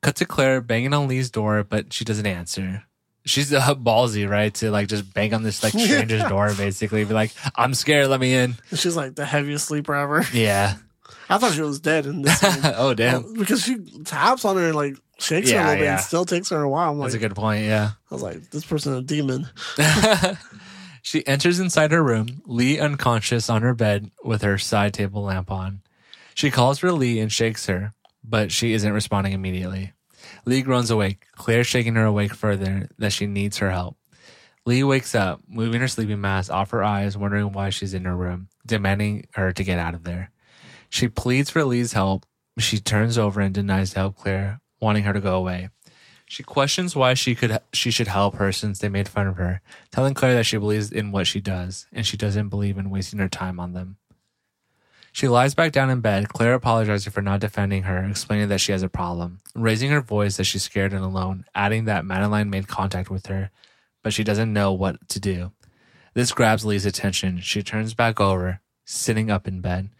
[0.02, 2.84] Cut to Claire banging on Lee's door, but she doesn't answer.
[3.26, 4.52] She's uh, ballsy, right?
[4.56, 7.04] To like just bang on this like stranger's door, basically.
[7.04, 10.24] Be like, "I'm scared, let me in." She's like the heaviest sleeper ever.
[10.32, 10.74] Yeah.
[11.30, 12.38] I thought she was dead in this
[12.76, 15.84] oh damn, because she taps on her and like shakes her a Yeah, little bit
[15.84, 15.92] yeah.
[15.94, 16.90] and still takes her a while.
[16.90, 17.64] I'm like, that's a good point.
[17.64, 17.92] Yeah.
[18.10, 19.48] I was like, this person a demon.
[21.02, 25.50] She enters inside her room, Lee unconscious on her bed with her side table lamp
[25.50, 25.82] on.
[26.34, 27.92] She calls for Lee and shakes her,
[28.22, 29.92] but she isn't responding immediately.
[30.44, 33.96] Lee groans awake, Claire shaking her awake further that she needs her help.
[34.66, 38.16] Lee wakes up, moving her sleeping mask off her eyes, wondering why she's in her
[38.16, 40.30] room, demanding her to get out of there.
[40.88, 42.24] She pleads for Lee's help.
[42.58, 45.68] She turns over and denies to help Claire, wanting her to go away.
[46.26, 49.60] She questions why she could she should help her since they made fun of her,
[49.92, 53.18] telling Claire that she believes in what she does and she doesn't believe in wasting
[53.18, 53.98] her time on them.
[55.14, 58.72] She lies back down in bed, Claire apologizing for not defending her, explaining that she
[58.72, 62.66] has a problem, raising her voice that she's scared and alone, adding that Madeline made
[62.66, 63.52] contact with her,
[64.02, 65.52] but she doesn't know what to do.
[66.14, 67.38] This grabs Lee's attention.
[67.38, 69.90] She turns back over, sitting up in bed.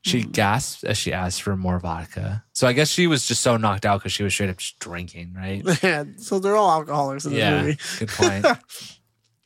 [0.00, 0.32] She mm-hmm.
[0.32, 2.42] gasps as she asks for more vodka.
[2.52, 4.80] So I guess she was just so knocked out because she was straight up just
[4.80, 5.62] drinking, right?
[5.84, 7.78] Yeah, so they're all alcoholics in yeah, movie.
[8.00, 8.44] good point.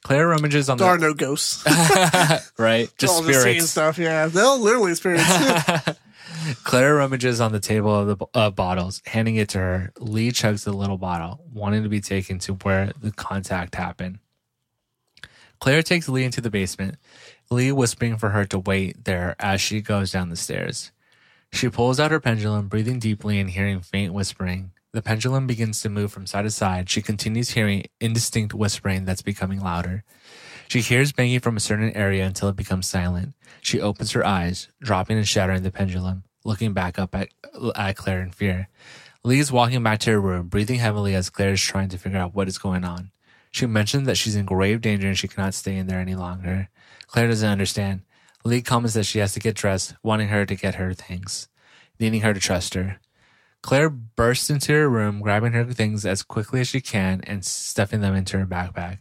[0.02, 1.64] Claire rummages on There are the no ghosts.
[2.58, 3.98] right, just all just seeing stuff.
[3.98, 5.28] Yeah, they'll literally experience.
[6.64, 9.92] Claire rummages on the table of the uh, bottles, handing it to her.
[9.98, 14.18] Lee chugs the little bottle, wanting to be taken to where the contact happened.
[15.60, 16.96] Claire takes Lee into the basement,
[17.48, 20.90] Lee whispering for her to wait there as she goes down the stairs.
[21.52, 24.72] She pulls out her pendulum, breathing deeply and hearing faint whispering.
[24.92, 26.90] The pendulum begins to move from side to side.
[26.90, 30.04] She continues hearing indistinct whispering that's becoming louder.
[30.68, 33.34] She hears banging from a certain area until it becomes silent.
[33.62, 37.28] She opens her eyes, dropping and shattering the pendulum, looking back up at,
[37.74, 38.68] at Claire in fear.
[39.24, 42.18] Lee is walking back to her room, breathing heavily as Claire is trying to figure
[42.18, 43.12] out what is going on.
[43.50, 46.68] She mentions that she's in grave danger and she cannot stay in there any longer.
[47.06, 48.02] Claire doesn't understand.
[48.44, 51.48] Lee comments that she has to get dressed, wanting her to get her things,
[52.00, 52.98] needing her to trust her.
[53.62, 58.00] Claire bursts into her room, grabbing her things as quickly as she can and stuffing
[58.00, 58.98] them into her backpack.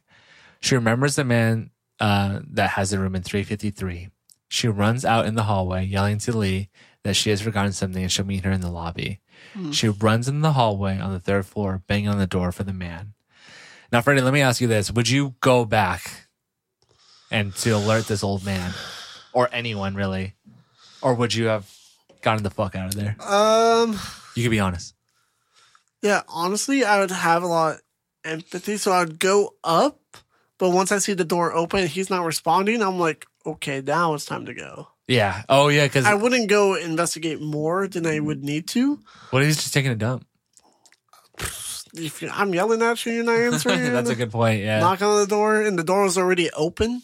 [0.59, 4.09] She remembers the man uh, that has the room in 353.
[4.47, 6.69] She runs out in the hallway, yelling to Lee
[7.03, 9.19] that she has forgotten something and she'll meet her in the lobby.
[9.71, 12.73] She runs in the hallway on the third floor, banging on the door for the
[12.73, 13.13] man.
[13.91, 14.91] Now, Freddie, let me ask you this.
[14.91, 16.27] Would you go back
[17.31, 18.71] and to alert this old man
[19.33, 20.35] or anyone really?
[21.01, 21.67] Or would you have
[22.21, 23.15] gotten the fuck out of there?
[23.27, 23.97] um,
[24.35, 24.93] You could be honest.
[26.01, 27.81] yeah, honestly, I would have a lot of
[28.23, 29.99] empathy, so I would go up.
[30.57, 32.81] But once I see the door open, he's not responding.
[32.83, 34.87] I'm like, okay, now it's time to go.
[35.07, 35.41] Yeah.
[35.49, 35.85] Oh, yeah.
[35.85, 38.99] Because I wouldn't go investigate more than I would need to.
[39.31, 40.25] what if he's just taking a dump?
[41.93, 43.91] If you, I'm yelling at you, you're not answering.
[43.91, 44.61] That's a good point.
[44.61, 44.79] Yeah.
[44.79, 47.01] knock on the door and the door was already open.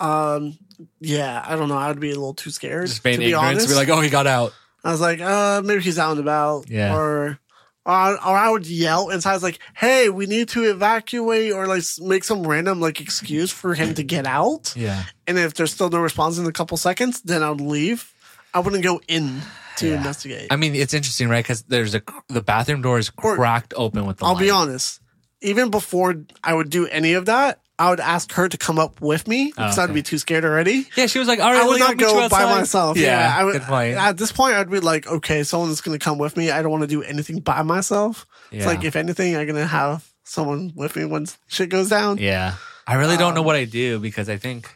[0.00, 0.58] Um,
[1.00, 1.76] yeah, I don't know.
[1.76, 3.66] I'd be a little too scared just to be ignorant honest.
[3.66, 4.52] to be like, oh, he got out.
[4.84, 6.94] I was like, uh, maybe he's out and about, Yeah.
[6.96, 7.38] or.
[7.86, 11.52] Or, I- or I would yell inside, I was like, "Hey, we need to evacuate,"
[11.54, 14.74] or like make some random like excuse for him to get out.
[14.76, 15.04] Yeah.
[15.26, 18.12] And if there's still no response in a couple seconds, then I'd leave.
[18.52, 19.40] I wouldn't go in
[19.76, 19.96] to Yeah.
[19.96, 20.48] investigate.
[20.50, 21.42] I mean, it's interesting, right?
[21.42, 24.26] Because there's a the bathroom door is Or- cracked open with the.
[24.26, 25.00] I'll be honest.
[25.40, 26.14] Even before
[26.44, 29.46] I would do any of that, I would ask her to come up with me
[29.54, 30.86] because Oh, I'd be too scared already.
[30.96, 32.96] Yeah, she was like, "All right, I would not I'll meet you go by myself.
[32.96, 33.94] Yeah, Yeah, I would, good point.
[33.96, 36.50] At this point, I'd be like, okay, someone's going to come with me.
[36.50, 38.26] I don't want to do anything by myself.
[38.50, 42.18] It's like, if anything, I'm going to have someone with me when shit goes down.
[42.18, 42.54] Yeah.
[42.86, 44.74] I really don't Um, know what I do because I think.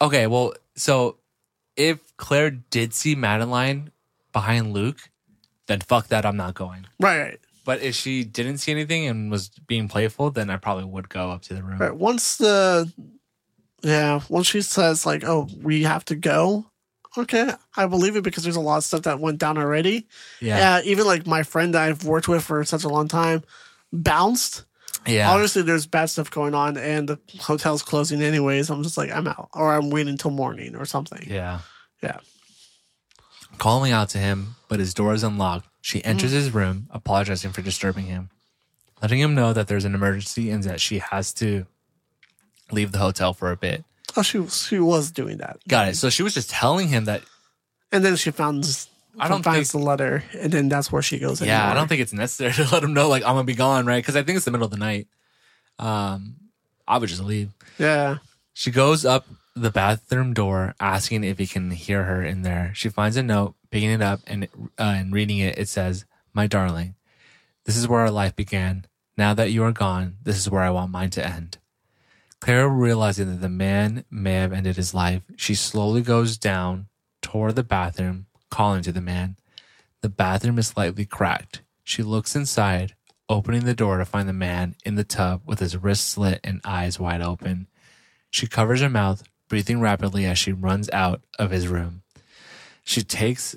[0.00, 1.16] Okay, well, so
[1.76, 3.90] if Claire did see Madeline
[4.32, 4.98] behind Luke,
[5.66, 6.86] then fuck that, I'm not going.
[7.00, 11.08] Right, But if she didn't see anything and was being playful, then I probably would
[11.08, 11.78] go up to the room.
[11.78, 11.94] right.
[11.94, 12.92] Once the
[13.82, 16.66] yeah, once she says like, "Oh, we have to go,"
[17.16, 20.06] okay, I believe it because there's a lot of stuff that went down already.
[20.40, 20.58] Yeah.
[20.58, 23.42] Yeah, even like my friend that I've worked with for such a long time
[23.92, 24.64] bounced.
[25.06, 25.30] Yeah.
[25.32, 28.70] Obviously, there's bad stuff going on, and the hotel's closing anyways.
[28.70, 31.26] I'm just like, I'm out, or I'm waiting till morning or something.
[31.28, 31.60] Yeah.
[32.02, 32.18] Yeah.
[33.58, 35.66] Calling out to him, but his door is unlocked.
[35.82, 38.30] She enters his room, apologizing for disturbing him,
[39.02, 41.66] letting him know that there's an emergency and that she has to
[42.70, 43.84] leave the hotel for a bit.
[44.16, 45.58] Oh, she she was doing that.
[45.68, 45.96] Got it.
[45.96, 47.22] So she was just telling him that.
[47.90, 48.64] And then she found
[49.18, 51.42] I don't finds think- the letter, and then that's where she goes.
[51.42, 53.84] Yeah, I don't think it's necessary to let him know like I'm gonna be gone,
[53.84, 53.98] right?
[54.02, 55.08] Because I think it's the middle of the night.
[55.78, 56.36] Um,
[56.86, 57.50] I would just leave.
[57.78, 58.18] Yeah,
[58.54, 59.26] She goes up
[59.56, 62.70] the bathroom door, asking if he can hear her in there.
[62.74, 64.44] She finds a note, picking it up and
[64.78, 65.58] uh, and reading it.
[65.58, 66.94] It says, "My darling,
[67.64, 68.86] this is where our life began.
[69.16, 71.58] Now that you are gone, this is where I want mine to end."
[72.40, 76.86] Clara, realizing that the man may have ended his life, she slowly goes down
[77.20, 79.36] toward the bathroom, calling to the man.
[80.00, 81.62] The bathroom is slightly cracked.
[81.84, 82.94] She looks inside,
[83.28, 86.60] opening the door to find the man in the tub with his wrists slit and
[86.64, 87.68] eyes wide open.
[88.28, 92.01] She covers her mouth, breathing rapidly as she runs out of his room.
[92.84, 93.54] She takes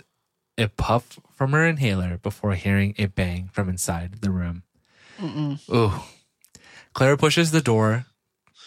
[0.58, 4.64] a puff from her inhaler before hearing a bang from inside the room.
[5.70, 5.92] Ooh.
[6.94, 8.06] Clara pushes the door.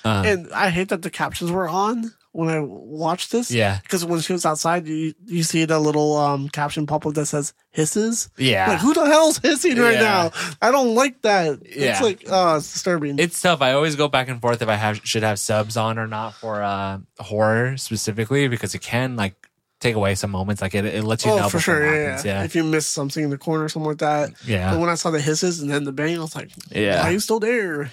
[0.04, 3.50] Um, and I hate that the captions were on when I watched this.
[3.50, 3.80] Yeah.
[3.82, 7.26] because when she was outside, you you see the little um caption pop up that
[7.26, 8.30] says hisses.
[8.36, 8.68] yeah.
[8.68, 10.00] Like who the hell's hissing right Yeah.
[10.00, 10.30] now?
[10.62, 11.60] I don't like that.
[11.64, 11.92] Yeah.
[11.92, 13.18] It's like oh, it's disturbing.
[13.18, 13.60] It's tough.
[13.60, 16.34] I always go back and forth if I have should have subs on or not
[16.34, 19.47] for uh, horror specifically because it can like
[19.80, 20.62] take away some moments.
[20.62, 21.84] Like it, it lets you oh, know oh, for sure.
[21.84, 22.22] Yeah, yeah.
[22.24, 24.30] Yeah, If you miss something in the corner or something like that.
[24.44, 24.72] yeah.
[24.72, 27.06] But when I saw the hisses and then the bang, I was like, Yeah.
[27.06, 27.90] are you still there?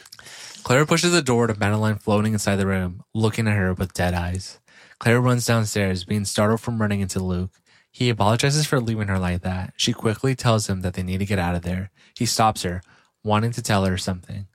[0.64, 4.14] Clara pushes the door to Madeline floating inside the room, looking at her with dead
[4.16, 4.60] eyes.
[4.98, 7.52] Claire runs downstairs, being startled from running into Luke.
[7.92, 9.74] He apologizes for leaving her like that.
[9.78, 11.92] She quickly tells him that they need to get out of there.
[12.18, 12.82] He stops her,
[13.24, 14.48] wanting to tell her something.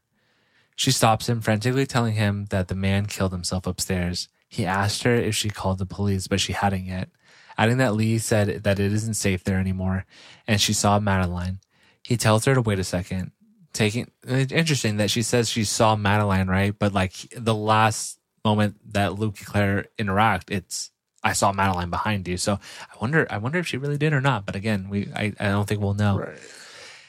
[0.75, 4.29] She stops him, frantically telling him that the man killed himself upstairs.
[4.49, 7.09] He asked her if she called the police, but she hadn't yet,
[7.61, 10.07] adding that Lee said that it isn't safe there anymore,
[10.49, 11.59] and she saw Madeline.
[12.03, 13.33] He tells her to wait a second,
[13.75, 16.77] taking it's interesting that she says she saw Madeline, right?
[16.77, 20.91] But like the last moment that Luke and Claire interact, it's
[21.23, 22.39] I saw Madeline behind you.
[22.39, 24.47] So I wonder I wonder if she really did or not.
[24.47, 26.19] But again, we I, I don't think we'll know.
[26.19, 26.39] Right.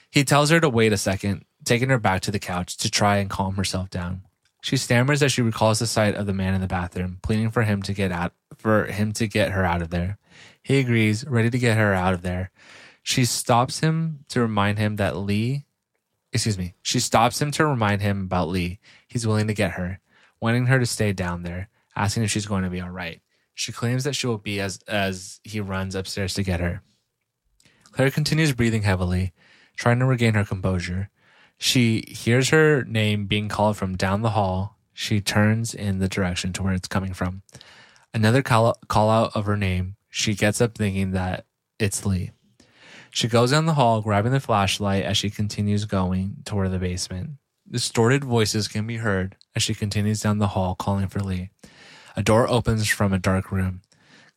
[0.10, 3.18] He tells her to wait a second, taking her back to the couch to try
[3.18, 4.24] and calm herself down.
[4.62, 7.64] She stammers as she recalls the sight of the man in the bathroom, pleading for
[7.64, 10.18] him to get out for him to get her out of there.
[10.62, 12.52] He agrees, ready to get her out of there.
[13.02, 15.66] She stops him to remind him that Lee
[16.32, 16.76] excuse me.
[16.82, 18.80] She stops him to remind him about Lee.
[19.08, 20.00] He's willing to get her,
[20.40, 23.22] wanting her to stay down there, asking if she's going to be all right.
[23.54, 26.82] She claims that she will be as as he runs upstairs to get her.
[27.92, 29.34] Claire continues breathing heavily,
[29.76, 31.10] trying to regain her composure.
[31.64, 34.80] She hears her name being called from down the hall.
[34.94, 37.44] She turns in the direction to where it's coming from.
[38.16, 39.96] Another call, call out of her name.
[40.10, 41.46] She gets up thinking that
[41.78, 42.32] it's Lee.
[43.12, 47.34] She goes down the hall, grabbing the flashlight as she continues going toward the basement.
[47.70, 51.52] Distorted voices can be heard as she continues down the hall, calling for Lee.
[52.18, 53.82] A door opens from a dark room.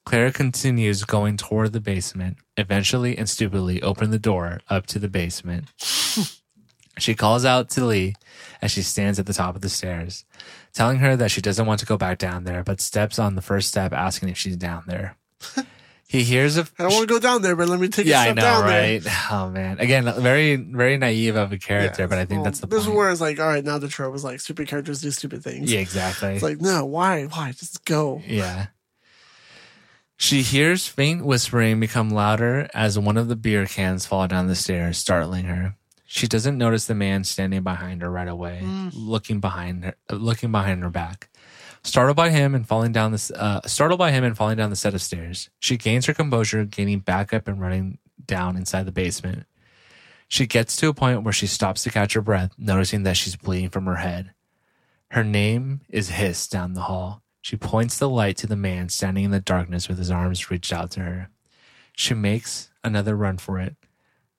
[0.05, 5.09] Clara continues going toward the basement, eventually and stupidly open the door up to the
[5.09, 5.71] basement.
[6.99, 8.15] She calls out to Lee
[8.63, 10.25] as she stands at the top of the stairs,
[10.73, 13.43] telling her that she doesn't want to go back down there, but steps on the
[13.43, 15.17] first step asking if she's down there.
[16.09, 18.19] he hears a I don't want to go down there, but let me take yeah,
[18.19, 19.01] a I step know, down there.
[19.01, 19.31] right?
[19.33, 22.07] Oh man, again, very, very naive of a character, Yeah.
[22.07, 22.93] but I think Well, that's the this point.
[22.93, 25.43] is where it's like, all right, now the trope is like stupid characters do stupid
[25.43, 25.73] things.
[25.73, 26.35] yeah, exactly.
[26.35, 27.25] It's like, no, why?
[27.25, 27.53] Why?
[27.53, 28.23] Just go.
[28.27, 28.67] yeah.
[30.17, 34.55] She hears faint whispering become louder as one of the beer cans fall down the
[34.55, 35.75] stairs, startling her.
[36.15, 38.61] She doesn't notice the man standing behind her right away,
[38.93, 41.29] looking behind her, looking behind her back.
[41.83, 44.77] Startled by him and falling down this, uh, startled by him and falling down the
[44.77, 48.93] set of stairs, she gains her composure, gaining back up and running down inside the
[48.93, 49.45] basement.
[50.29, 53.35] She gets to a point where she stops to catch her breath, noticing that she's
[53.35, 54.35] bleeding from her head.
[55.11, 57.23] Her name is hissed down the hall.
[57.43, 60.73] She points the light to the man standing in the darkness with his arms reached
[60.73, 61.31] out to her.
[61.97, 63.75] She makes another run for it,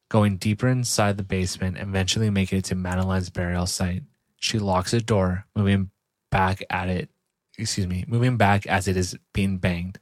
[0.09, 4.03] going deeper inside the basement, eventually making it to Madeline's burial site.
[4.37, 5.89] She locks the door, moving
[6.31, 7.09] back at it,
[7.57, 9.99] excuse me, moving back as it is being banged.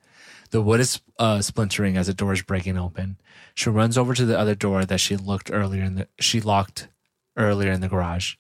[0.51, 3.17] The wood is uh, splintering as the door is breaking open.
[3.55, 6.89] She runs over to the other door that she looked earlier in the she locked
[7.37, 8.35] earlier in the garage.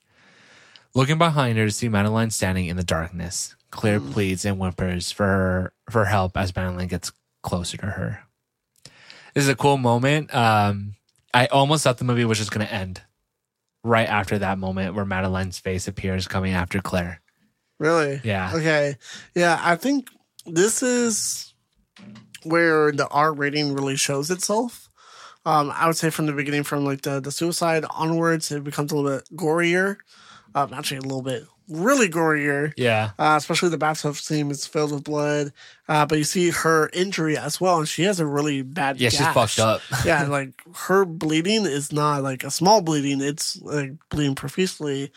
[0.93, 3.55] Looking behind her to see Madeline standing in the darkness.
[3.71, 7.11] Claire pleads and whimpers for her for help as Madeline gets
[7.41, 8.23] closer to her.
[9.33, 10.33] This is a cool moment.
[10.35, 10.93] Um,
[11.33, 13.01] I almost thought the movie was just going to end
[13.83, 17.21] right after that moment where Madeline's face appears coming after Claire.
[17.79, 18.21] Really?
[18.23, 18.51] Yeah.
[18.53, 18.97] Okay.
[19.35, 20.07] Yeah, I think
[20.45, 21.53] this is
[22.43, 24.89] where the R rating really shows itself.
[25.45, 28.91] Um, I would say from the beginning, from like the, the suicide onwards, it becomes
[28.91, 29.97] a little bit gorier.
[30.55, 32.73] Um, actually, a little bit really gorier.
[32.77, 33.11] Yeah.
[33.17, 35.53] Uh, especially the bathtub scene is filled with blood.
[35.87, 38.99] Uh, but you see her injury as well, and she has a really bad.
[38.99, 39.81] Yeah, she's fucked up.
[40.05, 45.11] yeah, like her bleeding is not like a small bleeding; it's like bleeding profusely.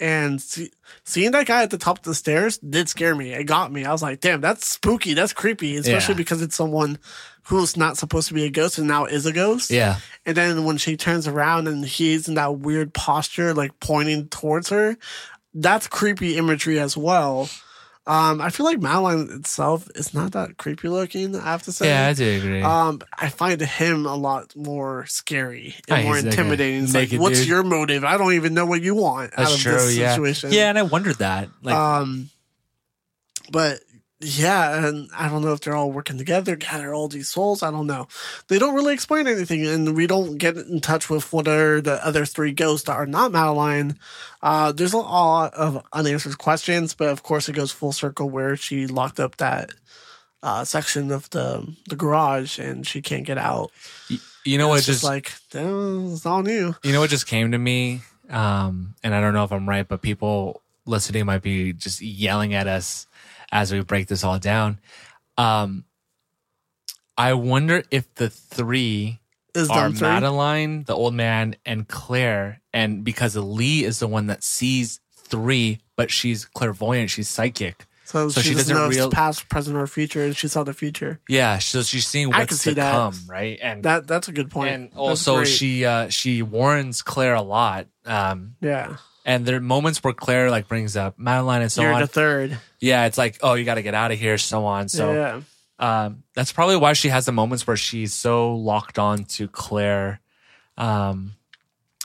[0.00, 0.70] And see,
[1.04, 3.32] seeing that guy at the top of the stairs did scare me.
[3.32, 3.84] It got me.
[3.84, 5.14] I was like, "Damn, that's spooky.
[5.14, 6.18] That's creepy." Especially Yeah.
[6.18, 6.98] because it's someone
[7.44, 9.70] who's not supposed to be a ghost and now is a ghost.
[9.70, 9.98] Yeah.
[10.26, 14.70] And then when she turns around and he's in that weird posture, like pointing towards
[14.70, 14.96] her,
[15.54, 17.48] that's creepy imagery as well.
[18.06, 21.34] Um, I feel like Madeline itself is not that creepy looking.
[21.36, 21.88] I have to say.
[21.88, 22.60] Yeah, I do agree.
[22.62, 26.92] Um, I find him a lot more scary and Oh, more he's like a intimidating.
[26.92, 27.48] Like, what's dude.
[27.48, 28.04] your motive?
[28.04, 29.72] I don't even know what you want out of true.
[29.72, 30.10] this Yeah.
[30.10, 30.52] situation.
[30.52, 31.48] Yeah, and I wondered that.
[31.62, 32.28] Like, Um,
[33.50, 33.80] but
[34.20, 37.62] yeah, and I don't know if they're all working together, gather all these souls.
[37.62, 38.08] I don't know.
[38.48, 42.04] They don't really explain anything, and we don't get in touch with what are the
[42.06, 43.98] other three ghosts that are not Madeline.
[44.42, 48.56] Uh, there's a lot of unanswered questions, but of course, it goes full circle where
[48.56, 49.72] she locked up that
[50.42, 53.70] uh, section of the the garage and she can't get out.
[54.10, 56.74] y- you know what it's just, just like "Damn, it's all new.
[56.82, 59.86] you know what just came to me um and i don't know if i'm right
[59.88, 63.06] but people listening might be just yelling at us
[63.54, 64.78] as we break this all down
[65.38, 65.84] um
[67.16, 69.20] i wonder if the three
[69.54, 70.00] Is are three?
[70.00, 75.80] madeline the old man and claire and because lee is the one that sees three
[75.96, 79.86] but she's clairvoyant she's psychic So, so she, she doesn't know real- past, present, or
[79.86, 81.20] future, and she saw the future.
[81.28, 82.92] yeah so she's seeing I what's can see to that.
[82.92, 84.70] come right and That that's a good point.
[84.74, 85.48] and That's also great.
[85.48, 90.50] she uh she warns claire a lot um yeah, And there are moments where Claire
[90.50, 92.00] like brings up Madeline and so you're on.
[92.00, 92.58] the third.
[92.80, 94.88] yeah, it's like, oh, you got to get out of here, so on.
[94.88, 95.40] So yeah,
[95.78, 100.20] um, that's probably why she has the moments where she's so locked on to Claire,
[100.76, 101.32] um,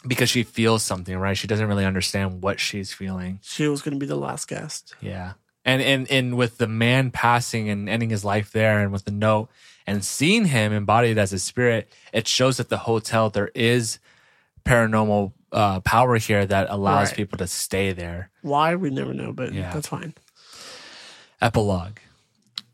[0.07, 1.37] because she feels something, right?
[1.37, 3.39] She doesn't really understand what she's feeling.
[3.43, 4.95] she was going to be the last guest.
[5.01, 5.33] Yeah,
[5.65, 9.11] and and and with the man passing and ending his life there, and with the
[9.11, 9.49] note
[9.85, 13.99] and seeing him embodied as a spirit, it shows that the hotel there is
[14.63, 17.17] paranormal uh, power here that allows Right.
[17.17, 18.29] people to stay there.
[18.41, 19.73] Why we never know, but Yeah.
[19.73, 20.13] that's fine.
[21.41, 21.97] Epilogue.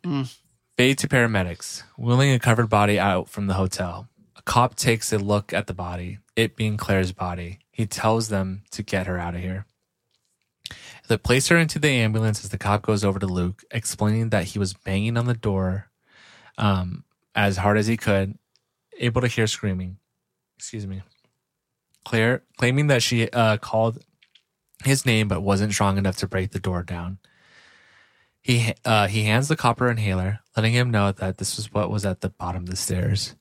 [0.04, 0.36] Mm.
[0.78, 4.08] Fade to paramedics, wheeling a covered body out from the hotel.
[4.36, 7.60] A cop takes a look at the body, it being Claire's body.
[7.72, 9.66] He tells them to get her out of here.
[11.08, 14.46] They place her into the ambulance as the cop goes over to Luke, explaining that
[14.46, 15.88] he was banging on the door
[16.58, 17.04] um,
[17.36, 18.38] as hard as he could,
[18.98, 19.98] able to hear screaming.
[20.58, 21.04] Excuse me.
[22.06, 24.00] Claire claiming that she uh, called
[24.84, 27.18] his name but wasn't strong enough to break the door down.
[28.42, 32.06] He uh, he hands the copper inhaler, letting him know that this was what was
[32.06, 33.36] at the bottom of the stairs.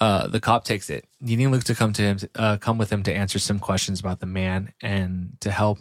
[0.00, 3.02] Uh, the cop takes it, needing Luke to come to him, uh, come with him
[3.02, 5.78] to answer some questions about the man and to help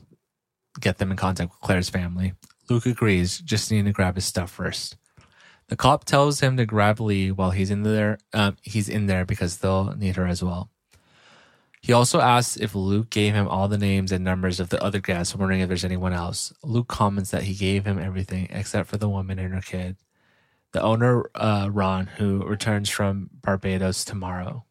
[0.80, 2.34] get them in contact with Claire's family.
[2.70, 4.98] Luke agrees, just needing to grab his stuff first.
[5.70, 8.18] The cop tells him to grab Lee while he's in there.
[8.34, 10.70] Um, he's in there because they'll need her as well.
[11.82, 15.00] He also asks if Luke gave him all the names and numbers of the other
[15.00, 16.52] guests, wondering if there's anyone else.
[16.64, 19.96] Luke comments that he gave him everything except for the woman and her kid.
[20.74, 24.66] The owner, uh, Ron, who returns from Barbados tomorrow.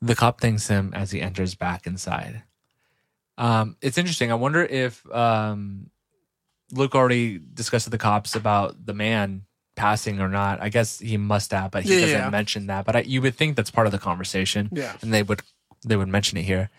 [0.00, 2.42] The cop thanks him as he enters back inside.
[3.36, 4.30] Um, it's interesting.
[4.30, 5.90] I wonder if um,
[6.70, 9.42] Luke already discussed with the cops about the man
[9.74, 10.60] passing or not.
[10.62, 12.30] I guess he must have, but he Yeah, doesn't yeah.
[12.30, 12.84] mention that.
[12.84, 14.94] But I, you would think that's part of the conversation Yeah.
[15.02, 15.42] and they would
[15.84, 16.70] they would mention it here.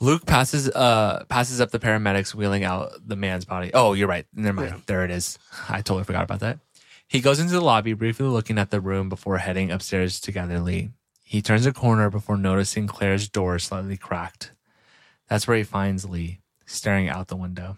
[0.00, 3.70] Luke passes uh passes up the paramedics wheeling out the man's body.
[3.72, 4.26] Oh, you're right.
[4.34, 4.70] Never mind.
[4.70, 4.80] Yeah.
[4.86, 5.38] There it is.
[5.68, 6.58] I totally forgot about that.
[7.06, 10.58] He goes into the lobby, briefly looking at the room before heading upstairs to gather
[10.58, 10.90] Lee.
[11.22, 14.52] He turns a corner before noticing Claire's door slightly cracked.
[15.28, 17.76] That's where he finds Lee, staring out the window.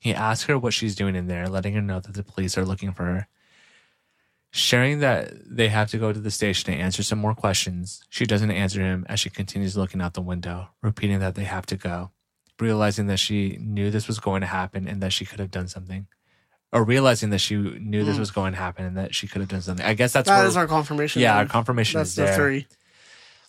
[0.00, 2.64] He asks her what she's doing in there, letting her know that the police are
[2.64, 3.28] looking for her.
[4.56, 8.24] Sharing that they have to go to the station to answer some more questions, she
[8.24, 11.76] doesn't answer him as she continues looking out the window, repeating that they have to
[11.76, 12.10] go,
[12.58, 15.68] realizing that she knew this was going to happen and that she could have done
[15.68, 16.06] something.
[16.72, 18.20] or realizing that she knew this hmm.
[18.20, 19.84] was going to happen and that she could have done something.
[19.84, 20.28] I guess that's.
[20.28, 21.20] That where is our confirmation.
[21.20, 21.42] yeah, then.
[21.42, 22.34] our confirmation That's is the there.
[22.34, 22.66] three.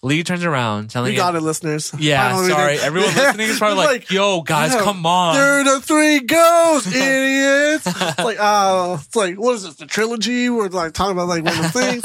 [0.08, 1.16] Lee turns around, telling him.
[1.16, 1.94] You got it- listeners.
[2.00, 2.80] Yeah, Finally, sorry.
[2.80, 6.20] Everyone listening is probably It's like, "Yo, guys, yeah, come on." There are the three
[6.22, 7.86] ghosts, idiots.
[7.88, 9.76] It's like, uh, it's like, what is this?
[9.76, 10.50] The trilogy?
[10.50, 12.04] We're like talking about like random things,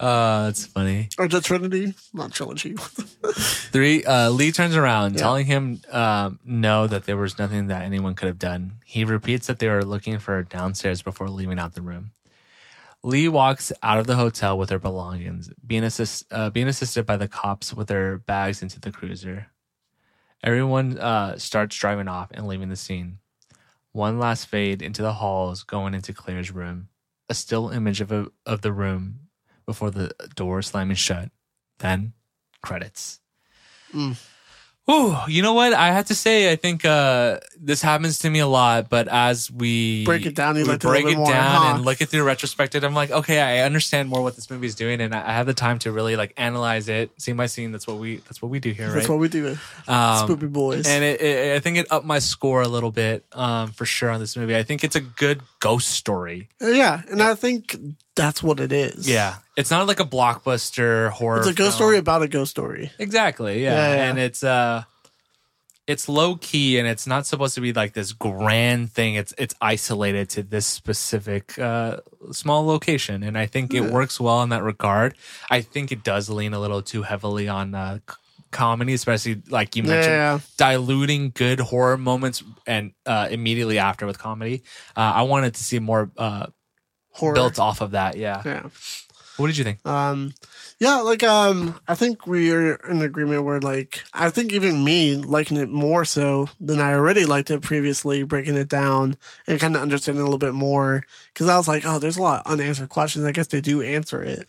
[0.00, 1.08] Uh, that's funny.
[1.18, 1.94] or the Trinity?
[2.14, 2.74] Not trilogy.
[3.34, 4.04] Three.
[4.04, 5.18] Uh, Lee turns around, Yeah.
[5.22, 8.72] telling him um, no, that there was nothing that anyone could have done.
[8.84, 12.12] He repeats that they were looking for her downstairs before leaving out the room.
[13.02, 17.16] Lee walks out of the hotel with her belongings, being assist, uh, being assisted by
[17.16, 19.46] the cops with their bags into the cruiser.
[20.42, 23.18] Everyone uh, starts driving off and leaving the scene.
[23.92, 26.88] One last fade into the halls, going into Claire's room.
[27.28, 29.28] A still image of a, of the room
[29.66, 31.30] before the door slamming shut.
[31.78, 32.12] Then
[32.62, 33.20] credits.
[33.94, 34.20] Mm.
[34.90, 35.72] Ooh, you know what?
[35.72, 38.88] I have to say, I think uh, this happens to me a lot.
[38.88, 41.30] But as we Break it down, you we like to a break it bit more,
[41.30, 41.74] down huh?
[41.76, 42.82] and look at it through retrospective.
[42.82, 45.54] I'm like, okay, I understand more what this movie is doing, and I have the
[45.54, 47.72] time to really like analyze it, scene by scene.
[47.72, 48.94] That's what we that's what we do here, right?
[48.94, 49.48] That's what we do.
[49.86, 50.86] Um, Spoopy boys.
[50.86, 54.10] and it, it, I think it upped my score a little bit um, for sure
[54.10, 54.56] on this movie.
[54.56, 56.48] I think it's a good ghost story.
[56.60, 57.76] Yeah, and I think
[58.16, 59.08] that's what it is.
[59.08, 61.38] Yeah, it's not like a blockbuster horror.
[61.38, 61.88] It's a ghost film.
[61.88, 62.90] story about a ghost story.
[62.98, 63.62] Exactly.
[63.62, 63.74] Yeah.
[63.74, 64.10] Yeah, yeah.
[64.10, 64.82] And it's uh
[65.86, 69.14] it's low key and it's not supposed to be like this grand thing.
[69.16, 71.98] It's it's isolated to this specific uh
[72.32, 75.16] small location and I think it works well in that regard.
[75.50, 78.14] I think it does lean a little too heavily on uh c-
[78.52, 80.38] comedy especially like you mentioned Yeah.
[80.56, 84.62] diluting good horror moments and uh immediately after with comedy.
[84.96, 86.46] Uh I wanted to see more uh
[87.12, 87.34] Horror.
[87.34, 88.16] built off of that.
[88.16, 88.42] Yeah.
[88.44, 88.68] Yeah.
[89.40, 89.84] What did you think?
[89.86, 90.34] Um,
[90.78, 95.16] yeah, like um, I think we are in agreement where like I think even me
[95.16, 99.76] liking it more so than I already liked it previously, breaking it down and kind
[99.76, 102.52] of understanding a little bit more because I was like, oh, there's a lot of
[102.52, 103.24] unanswered questions.
[103.24, 104.46] I guess they do answer it.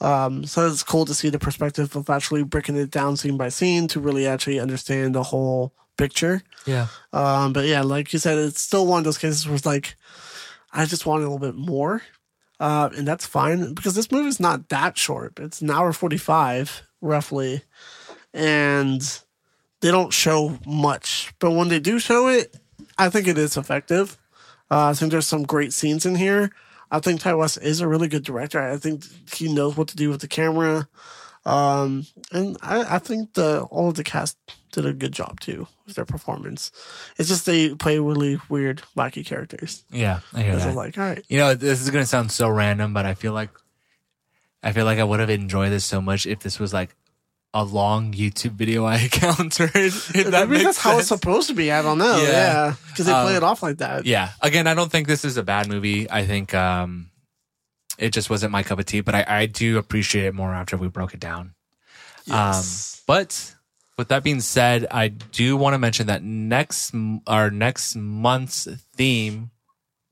[0.00, 3.48] Um, so it's cool to see the perspective of actually breaking it down scene by
[3.48, 6.42] scene to really actually understand the whole picture.
[6.66, 6.88] Yeah.
[7.12, 9.96] Um, but yeah, like you said, it's still one of those cases where it's like,
[10.72, 12.02] I just want a little bit more.
[12.60, 15.38] Uh, and that's fine because this movie's not that short.
[15.38, 17.62] It's an hour 45, roughly.
[18.32, 19.02] And
[19.80, 21.34] they don't show much.
[21.38, 22.56] But when they do show it,
[22.96, 24.18] I think it is effective.
[24.70, 26.50] Uh, I think there's some great scenes in here.
[26.90, 28.60] I think Ti West is a really good director.
[28.60, 29.04] I think
[29.34, 30.88] he knows what to do with the camera.
[31.46, 34.36] Um, and I, I think the all of the cast
[34.72, 36.72] did a good job too with their performance.
[37.18, 39.84] It's just they play really weird, wacky characters.
[39.90, 40.68] Yeah, I hear that.
[40.68, 43.32] I'm like, all right, You know, this is gonna sound so random, but I feel
[43.34, 43.50] like
[44.62, 46.96] I feel like I would have enjoyed this so much if this was like
[47.52, 49.70] a long YouTube video I encountered.
[49.70, 51.70] That maybe makes that's how it's supposed to be.
[51.70, 52.16] I don't know.
[52.16, 52.28] Yeah.
[52.30, 54.06] Yeah, because they play Um, it off like that.
[54.06, 54.30] Yeah.
[54.40, 56.10] Again, I don't think this is a bad movie.
[56.10, 57.10] I think um
[57.98, 60.76] it just wasn't my cup of tea, but I, I do appreciate it more after
[60.76, 61.54] we broke it down.
[62.26, 62.96] Yes.
[62.98, 63.54] Um, but
[63.98, 66.94] with that being said, I do want to mention that next
[67.26, 68.66] our next month's
[68.96, 69.50] theme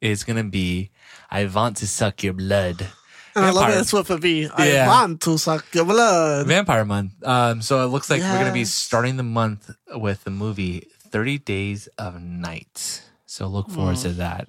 [0.01, 0.91] is going to be
[1.31, 2.87] "I want to suck your blood."
[3.35, 3.79] and I love it.
[3.79, 4.43] It's with a V.
[4.59, 4.85] Yeah.
[4.85, 6.47] I want to suck your blood.
[6.47, 7.13] Vampire Month.
[7.27, 10.87] Um, so it looks like we're going to be starting the month with the movie
[11.09, 13.03] 30 Days of Night.
[13.25, 14.03] So look forward Mm.
[14.03, 14.49] to that.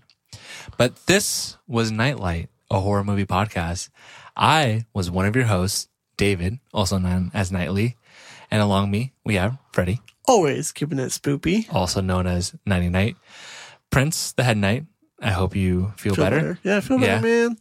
[0.77, 3.89] But this was Knight Light, a horror movie podcast.
[4.35, 5.87] I was one of your hosts,
[6.17, 7.97] David, also known as Nightly.
[8.51, 11.73] And along me, we have Freddie, Always keeping it spoopy.
[11.73, 13.15] also known as Nighty Night.
[13.89, 14.85] Prince, the head knight.
[15.21, 16.59] I hope you feel, Feel better.
[16.63, 17.19] Yeah, I feel Yeah.
[17.19, 17.57] better, man.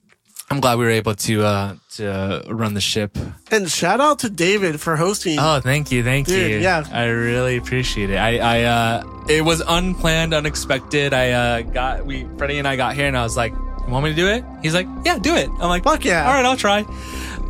[0.50, 3.16] I'm glad we were able to uh, to run the ship
[3.50, 5.38] And shout out to David for hosting.
[5.38, 6.58] Oh, thank you, thank Dude, you.
[6.58, 6.84] yeah.
[6.92, 8.16] I really appreciate it.
[8.16, 11.14] I, I, uh, it was unplanned, unexpected.
[11.14, 14.04] I, uh, got we Freddie and I got here, and I was like, "You want
[14.04, 16.26] me to do it?" He's like, "Yeah, do it." I'm like, Fuck yeah.
[16.26, 16.84] all right, I'll try."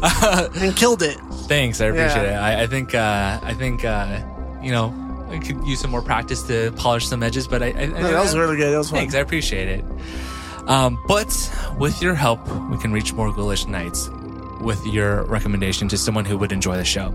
[0.02, 1.16] and killed it.
[1.48, 2.48] Thanks, I appreciate Yeah.
[2.54, 2.58] it.
[2.58, 4.20] I, I think, uh, I think, uh,
[4.62, 4.92] you know,
[5.30, 8.12] I could use some more practice to polish some edges, but I, I, I No,
[8.12, 8.72] that was really good.
[8.72, 8.98] That was fun.
[9.00, 9.84] Thanks, I appreciate it.
[10.68, 11.28] Um, but
[11.78, 14.08] with your help, we can reach more Ghoulish Knights
[14.60, 17.12] with your recommendation to someone who would enjoy the show.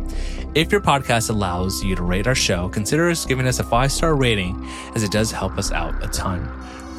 [0.53, 3.91] If your podcast allows you to rate our show, consider us giving us a five
[3.91, 4.65] star rating,
[4.95, 6.45] as it does help us out a ton.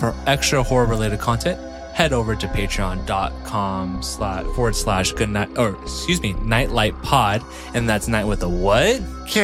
[0.01, 1.61] For extra horror related content,
[1.99, 7.43] head over to patreon.com slash forward slash good night or excuse me nightlight pod
[7.75, 9.39] and that's night with a what Okay.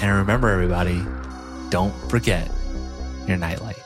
[0.00, 1.04] and remember everybody
[1.70, 2.48] don't forget
[3.26, 3.79] your nightlight